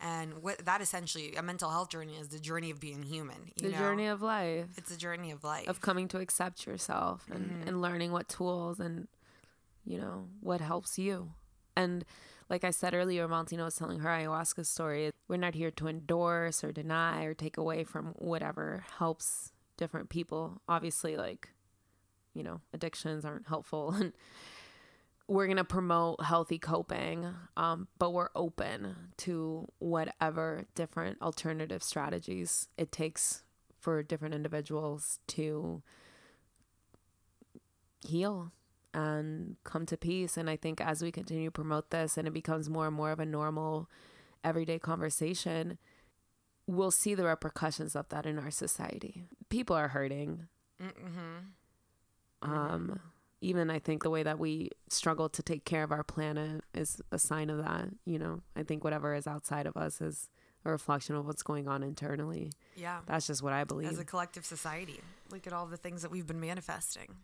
And 0.00 0.42
what 0.42 0.58
that 0.66 0.80
essentially, 0.82 1.36
a 1.36 1.42
mental 1.42 1.70
health 1.70 1.88
journey 1.88 2.16
is 2.16 2.28
the 2.28 2.38
journey 2.38 2.70
of 2.70 2.78
being 2.78 3.02
human. 3.02 3.50
You 3.56 3.68
The 3.70 3.72
know? 3.72 3.78
journey 3.78 4.06
of 4.08 4.20
life, 4.20 4.66
it's 4.76 4.90
a 4.90 4.96
journey 4.98 5.30
of 5.30 5.42
life. 5.42 5.68
of 5.68 5.80
coming 5.80 6.06
to 6.08 6.18
accept 6.18 6.66
yourself 6.66 7.26
and, 7.32 7.46
Mm-hmm. 7.50 7.68
and 7.68 7.80
learning 7.80 8.12
what 8.12 8.28
tools 8.28 8.78
and, 8.78 9.08
you 9.86 9.98
know, 9.98 10.28
what 10.40 10.60
helps 10.60 10.98
you. 10.98 11.30
And 11.74 12.04
like 12.50 12.62
I 12.62 12.70
said 12.70 12.92
earlier, 12.94 13.26
Valentina 13.26 13.64
was 13.64 13.76
telling 13.76 14.00
her 14.00 14.08
ayahuasca 14.10 14.66
story. 14.66 15.12
We're 15.28 15.36
not 15.38 15.54
here 15.54 15.70
to 15.72 15.88
endorse 15.88 16.62
or 16.62 16.72
deny 16.72 17.24
or 17.24 17.32
take 17.34 17.56
away 17.56 17.82
from 17.84 18.08
whatever 18.18 18.84
helps 18.98 19.52
different 19.78 20.10
people. 20.10 20.60
Obviously, 20.68 21.16
like, 21.16 21.48
you 22.34 22.42
know, 22.42 22.60
addictions 22.74 23.24
aren't 23.24 23.48
helpful. 23.48 23.94
And 23.98 24.12
we're 25.28 25.46
going 25.46 25.56
to 25.56 25.64
promote 25.64 26.22
healthy 26.22 26.58
coping, 26.58 27.26
um, 27.56 27.88
but 27.98 28.12
we're 28.12 28.28
open 28.34 28.94
to 29.18 29.66
whatever 29.78 30.66
different 30.74 31.20
alternative 31.20 31.82
strategies 31.82 32.68
it 32.78 32.92
takes 32.92 33.42
for 33.80 34.02
different 34.02 34.34
individuals 34.34 35.18
to 35.26 35.82
heal 38.06 38.52
and 38.94 39.56
come 39.64 39.84
to 39.86 39.96
peace. 39.96 40.36
And 40.36 40.48
I 40.48 40.56
think 40.56 40.80
as 40.80 41.02
we 41.02 41.10
continue 41.10 41.48
to 41.48 41.50
promote 41.50 41.90
this 41.90 42.16
and 42.16 42.28
it 42.28 42.34
becomes 42.34 42.70
more 42.70 42.86
and 42.86 42.96
more 42.96 43.10
of 43.10 43.20
a 43.20 43.26
normal, 43.26 43.90
everyday 44.44 44.78
conversation, 44.78 45.78
we'll 46.66 46.92
see 46.92 47.14
the 47.14 47.24
repercussions 47.24 47.96
of 47.96 48.08
that 48.10 48.26
in 48.26 48.38
our 48.38 48.50
society. 48.50 49.24
People 49.48 49.74
are 49.76 49.88
hurting. 49.88 50.46
Um, 52.42 53.00
even 53.46 53.70
I 53.70 53.78
think 53.78 54.02
the 54.02 54.10
way 54.10 54.24
that 54.24 54.40
we 54.40 54.70
struggle 54.88 55.28
to 55.28 55.42
take 55.42 55.64
care 55.64 55.84
of 55.84 55.92
our 55.92 56.02
planet 56.02 56.62
is 56.74 57.00
a 57.12 57.18
sign 57.18 57.48
of 57.48 57.58
that. 57.58 57.88
You 58.04 58.18
know, 58.18 58.40
I 58.56 58.64
think 58.64 58.82
whatever 58.82 59.14
is 59.14 59.28
outside 59.28 59.66
of 59.66 59.76
us 59.76 60.00
is 60.00 60.28
a 60.64 60.70
reflection 60.70 61.14
of 61.14 61.26
what's 61.26 61.44
going 61.44 61.68
on 61.68 61.84
internally. 61.84 62.50
Yeah. 62.74 62.98
That's 63.06 63.28
just 63.28 63.44
what 63.44 63.52
I 63.52 63.62
believe. 63.62 63.88
As 63.88 64.00
a 64.00 64.04
collective 64.04 64.44
society, 64.44 65.00
look 65.30 65.46
at 65.46 65.52
all 65.52 65.66
the 65.66 65.76
things 65.76 66.02
that 66.02 66.10
we've 66.10 66.26
been 66.26 66.40
manifesting. 66.40 67.14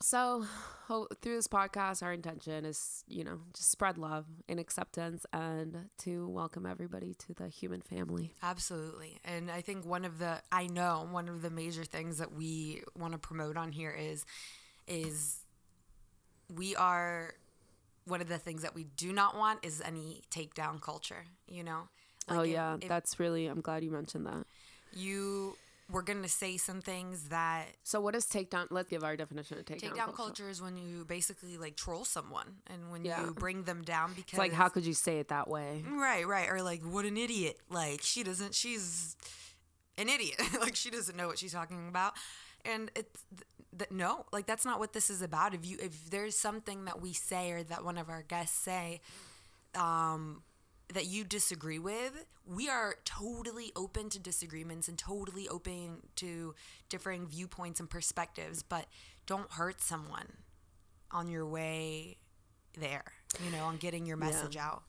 So, 0.00 0.44
ho- 0.86 1.08
through 1.22 1.36
this 1.36 1.48
podcast, 1.48 2.02
our 2.02 2.12
intention 2.12 2.64
is, 2.64 3.02
you 3.08 3.24
know, 3.24 3.40
just 3.54 3.70
spread 3.70 3.98
love 3.98 4.26
and 4.48 4.60
acceptance 4.60 5.24
and 5.32 5.88
to 5.98 6.28
welcome 6.28 6.66
everybody 6.66 7.14
to 7.14 7.34
the 7.34 7.48
human 7.48 7.80
family. 7.80 8.34
Absolutely. 8.42 9.18
And 9.24 9.50
I 9.50 9.62
think 9.62 9.84
one 9.86 10.04
of 10.04 10.18
the 10.18 10.42
I 10.52 10.66
know 10.66 11.08
one 11.10 11.28
of 11.28 11.40
the 11.42 11.50
major 11.50 11.84
things 11.84 12.18
that 12.18 12.32
we 12.32 12.82
want 12.96 13.14
to 13.14 13.18
promote 13.18 13.56
on 13.56 13.72
here 13.72 13.90
is 13.90 14.26
is 14.86 15.38
we 16.54 16.76
are 16.76 17.34
one 18.04 18.20
of 18.20 18.28
the 18.28 18.38
things 18.38 18.62
that 18.62 18.74
we 18.74 18.84
do 18.84 19.12
not 19.12 19.36
want 19.36 19.64
is 19.64 19.80
any 19.84 20.22
takedown 20.30 20.80
culture, 20.80 21.24
you 21.48 21.64
know? 21.64 21.88
oh, 22.28 22.34
Like, 22.36 22.46
if- 22.48 22.52
yeah. 22.52 22.76
if 22.80 22.88
that's 22.88 23.18
really, 23.18 23.46
I'm 23.46 23.60
glad 23.60 23.82
you 23.84 23.90
mentioned 23.90 24.26
that. 24.26 24.44
you 24.92 25.56
we're 25.88 26.02
going 26.02 26.20
to 26.22 26.28
say 26.28 26.56
some 26.56 26.80
things 26.80 27.28
that 27.28 27.66
So, 27.84 28.00
what 28.00 28.16
is 28.16 28.26
takedown? 28.26 28.66
Let's 28.70 28.88
give 28.88 29.04
our 29.04 29.16
definition 29.16 29.56
of 29.58 29.64
takedown, 29.66 29.90
takedown 29.90 29.96
culture. 29.96 30.12
culture 30.16 30.50
is 30.50 30.60
when 30.60 30.76
you 30.76 31.04
basically 31.04 31.58
like 31.58 31.76
troll 31.76 32.04
someone 32.04 32.56
and 32.66 32.90
when 32.90 33.04
Yeah. 33.04 33.24
you 33.24 33.30
bring 33.32 33.62
them 33.62 33.82
down 33.82 34.10
because 34.10 34.32
It's 34.32 34.38
like, 34.38 34.52
how 34.52 34.68
could 34.68 34.84
you 34.84 34.94
say 34.94 35.20
it 35.20 35.28
that 35.28 35.46
way? 35.48 35.84
Right, 35.88 36.26
right. 36.26 36.48
Or 36.50 36.60
like, 36.60 36.82
what 36.82 37.04
an 37.04 37.16
idiot. 37.16 37.58
Like, 37.70 38.02
she 38.02 38.24
doesn't, 38.24 38.52
she's 38.56 39.14
an 39.96 40.08
idiot. 40.08 40.40
like, 40.60 40.74
she 40.74 40.90
doesn't 40.90 41.16
know 41.16 41.28
what 41.28 41.38
she's 41.38 41.52
talking 41.52 41.86
about. 41.88 42.14
And 42.64 42.90
it's, 42.96 43.22
th- 43.76 43.88
th- 43.88 43.90
no, 43.90 44.26
like, 44.32 44.46
that's 44.46 44.64
not 44.64 44.78
what 44.78 44.92
this 44.92 45.10
is 45.10 45.22
about. 45.22 45.54
If 45.54 45.66
you, 45.66 45.76
if 45.80 46.10
there's 46.10 46.36
something 46.36 46.84
that 46.84 47.00
we 47.00 47.12
say 47.12 47.50
or 47.50 47.62
that 47.64 47.84
one 47.84 47.98
of 47.98 48.08
our 48.08 48.22
guests 48.22 48.58
say, 48.58 49.00
um, 49.74 50.42
that 50.92 51.06
you 51.06 51.24
disagree 51.24 51.78
with, 51.78 52.26
we 52.46 52.68
are 52.68 52.96
totally 53.04 53.72
open 53.74 54.08
to 54.10 54.18
disagreements 54.18 54.88
and 54.88 54.96
totally 54.96 55.48
open 55.48 55.98
to 56.16 56.54
differing 56.88 57.26
viewpoints 57.26 57.80
and 57.80 57.90
perspectives, 57.90 58.62
but 58.62 58.86
don't 59.26 59.50
hurt 59.52 59.80
someone 59.80 60.28
on 61.10 61.28
your 61.28 61.44
way 61.46 62.16
there, 62.78 63.04
you 63.44 63.50
know, 63.50 63.64
on 63.64 63.76
getting 63.78 64.06
your 64.06 64.16
message 64.16 64.56
out. 64.56 64.82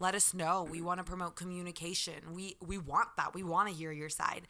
Let 0.00 0.14
us 0.14 0.34
know. 0.34 0.66
We 0.68 0.80
want 0.80 0.98
to 0.98 1.04
promote 1.04 1.36
communication. 1.36 2.32
We 2.32 2.56
we 2.64 2.78
want 2.78 3.08
that. 3.16 3.34
We 3.34 3.42
want 3.42 3.68
to 3.68 3.74
hear 3.74 3.92
your 3.92 4.08
side. 4.08 4.42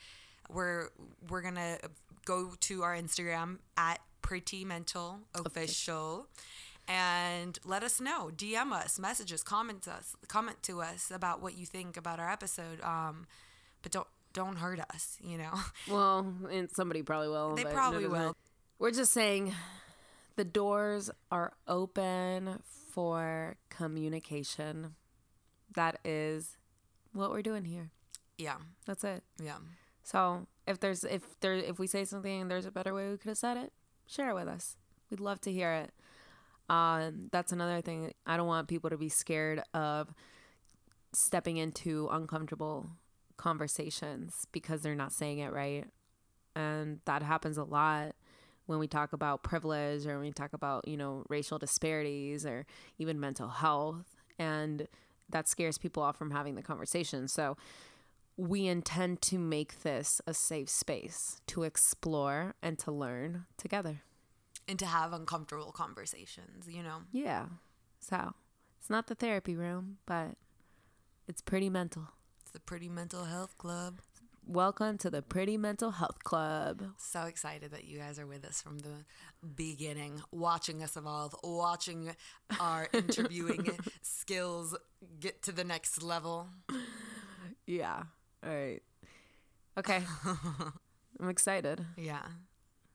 We're 0.49 0.89
we're 1.29 1.43
gonna 1.43 1.79
go 2.25 2.53
to 2.61 2.83
our 2.83 2.95
Instagram 2.97 3.59
at 3.77 4.01
Pretty 4.23 4.65
Mental 4.65 5.21
Official, 5.35 6.27
and 6.87 7.59
let 7.65 7.83
us 7.83 8.01
know. 8.01 8.31
DM 8.35 8.73
us, 8.73 8.99
messages, 8.99 9.43
comment 9.43 9.83
to 9.83 9.93
us, 9.93 10.17
comment 10.29 10.63
to 10.65 10.81
us 10.81 11.11
about 11.11 11.43
what 11.43 11.57
you 11.57 11.67
think 11.67 11.97
about 11.97 12.19
our 12.19 12.31
episode. 12.31 12.81
Um, 12.83 13.27
but 13.83 13.93
don't 13.93 14.07
don't 14.33 14.57
hurt 14.57 14.81
us. 14.81 15.17
You 15.21 15.39
know, 15.39 15.53
Well, 15.89 16.35
and 16.51 16.71
somebody 16.71 17.03
probably 17.03 17.29
will. 17.29 17.55
They 17.55 17.65
probably 17.65 18.05
no. 18.05 18.11
will. 18.11 18.37
We're 18.79 18.91
just 18.93 19.13
saying 19.13 19.55
the 20.37 20.45
doors 20.45 21.11
are 21.31 21.53
open 21.67 22.63
for 22.93 23.57
communication. 23.71 24.95
That 25.75 25.99
is 26.05 26.57
what 27.13 27.31
we're 27.31 27.43
doing 27.43 27.65
here. 27.65 27.91
yeah, 28.39 28.57
That's 28.87 29.05
it. 29.05 29.23
yeah. 29.43 29.57
So 30.09 30.47
if 30.67 30.81
there's 30.81 31.05
if 31.05 31.39
there 31.41 31.53
if 31.53 31.79
we 31.79 31.87
say 31.87 32.07
something 32.07 32.41
and 32.41 32.51
there's 32.51 32.65
a 32.65 32.71
better 32.71 32.95
way 32.95 33.11
we 33.11 33.19
could 33.19 33.29
have 33.29 33.37
said 33.37 33.59
it, 33.59 33.75
share 34.07 34.31
it 34.31 34.35
with 34.35 34.49
us. 34.49 34.79
We'd 35.11 35.21
love 35.21 35.39
to 35.43 35.53
hear 35.53 35.71
it. 35.73 35.93
Um, 36.71 37.29
that's 37.31 37.53
another 37.53 37.83
thing. 37.83 38.15
I 38.25 38.39
don't 38.39 38.47
want 38.47 38.69
people 38.69 38.89
to 38.89 38.97
be 38.97 39.11
scared 39.11 39.63
of 39.75 40.15
stepping 41.13 41.59
into 41.59 42.09
uncomfortable 42.11 42.89
conversations 43.37 44.47
because 44.51 44.81
they're 44.81 44.95
not 44.95 45.13
saying 45.13 45.41
it 45.41 45.53
right. 45.53 45.85
And 46.57 47.01
that 47.05 47.23
happens 47.23 47.59
a 47.59 47.65
lot 47.65 48.15
when 48.65 48.79
we 48.79 48.87
talk 48.87 49.13
about 49.13 49.43
privilege 49.43 50.07
or 50.07 50.15
when 50.15 50.27
we 50.27 50.33
talk 50.33 50.55
about, 50.55 50.89
you 50.89 50.97
know, 50.97 51.23
racial 51.29 51.59
disparities 51.59 52.47
or 52.47 52.65
even 52.97 53.21
mental 53.21 53.49
health. 53.49 54.07
And 54.39 54.89
that 55.29 55.49
scares 55.49 55.77
people 55.77 56.03
off 56.03 56.17
from 56.17 56.31
having 56.31 56.55
the 56.55 56.63
conversation. 56.63 57.29
So 57.29 57.59
we 58.39 58.69
intend 58.69 59.21
to 59.21 59.37
make 59.37 59.83
this 59.83 60.21
a 60.25 60.33
safe 60.33 60.71
space 60.71 61.41
to 61.49 61.65
explore 61.65 62.55
and 62.63 62.79
to 62.79 62.93
learn 62.93 63.47
together. 63.59 64.03
And 64.69 64.79
to 64.79 64.87
have 64.87 65.13
uncomfortable 65.13 65.73
conversations. 65.73 66.69
You 66.69 66.85
know. 66.85 66.99
Yeah. 67.11 67.47
So 67.99 68.35
it's 68.79 68.89
not 68.89 69.09
the 69.09 69.17
therapy 69.17 69.57
room, 69.57 69.99
but 70.07 70.37
it's 71.27 71.43
pretty 71.43 71.69
mental. 71.69 72.11
It's 72.43 72.53
the 72.53 72.61
Pretty 72.61 72.89
Mental 72.89 73.25
Health 73.25 73.59
Club. 73.59 73.99
Welcome 74.47 74.97
to 74.99 75.11
the 75.11 75.21
Pretty 75.21 75.59
Mental 75.59 75.91
Health 75.91 76.23
Club. 76.23 76.83
So 76.97 77.25
excited 77.25 77.73
that 77.73 77.85
you 77.85 77.99
guys 77.99 78.19
are 78.19 78.27
with 78.27 78.45
us 78.45 78.63
from 78.63 78.79
the 78.79 79.05
beginning, 79.57 80.23
watching 80.31 80.83
us 80.83 80.97
evolve, 80.97 81.35
watching 81.43 82.15
our 82.61 82.89
interviewing 82.95 83.79
skills 84.01 84.77
get 85.19 85.43
to 85.43 85.53
the 85.53 85.65
next 85.65 86.03
level. 86.03 86.49
Yeah. 87.67 88.05
All 88.45 88.51
right. 88.55 88.83
Okay. 89.79 90.03
I'm 91.21 91.29
excited. 91.29 91.85
Yeah. 91.97 92.27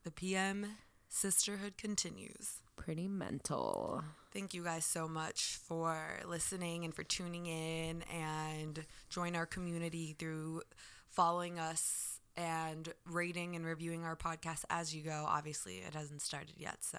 The 0.03 0.11
PM 0.11 0.77
sisterhood 1.09 1.77
continues. 1.77 2.61
Pretty 2.75 3.07
mental. 3.07 4.03
Thank 4.33 4.53
you 4.53 4.63
guys 4.63 4.85
so 4.85 5.07
much 5.07 5.59
for 5.67 6.19
listening 6.27 6.85
and 6.85 6.93
for 6.93 7.03
tuning 7.03 7.45
in 7.45 8.03
and 8.03 8.85
join 9.09 9.35
our 9.35 9.45
community 9.45 10.15
through 10.17 10.61
following 11.09 11.59
us 11.59 12.19
and 12.35 12.91
rating 13.05 13.55
and 13.55 13.65
reviewing 13.65 14.03
our 14.03 14.15
podcast 14.15 14.65
as 14.69 14.95
you 14.95 15.03
go. 15.03 15.25
Obviously, 15.27 15.75
it 15.75 15.93
hasn't 15.93 16.21
started 16.21 16.55
yet, 16.57 16.77
so 16.81 16.97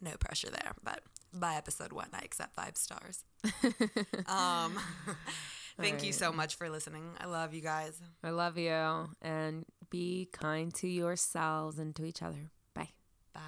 no 0.00 0.12
pressure 0.18 0.50
there. 0.50 0.72
But 0.82 1.00
by 1.32 1.56
episode 1.56 1.92
one, 1.92 2.08
I 2.12 2.20
accept 2.24 2.54
five 2.54 2.76
stars. 2.76 3.24
um, 4.26 4.78
thank 5.80 6.04
you 6.04 6.12
so 6.12 6.32
much 6.32 6.56
for 6.56 6.68
listening. 6.68 7.04
I 7.20 7.26
love 7.26 7.54
you 7.54 7.60
guys. 7.60 8.00
I 8.22 8.30
love 8.30 8.58
you. 8.58 9.08
And 9.22 9.64
be 9.90 10.28
kind 10.32 10.72
to 10.74 10.88
yourselves 10.88 11.78
and 11.78 11.94
to 11.96 12.04
each 12.04 12.22
other. 12.22 12.50
Bye. 12.74 12.90
Bye. 13.34 13.40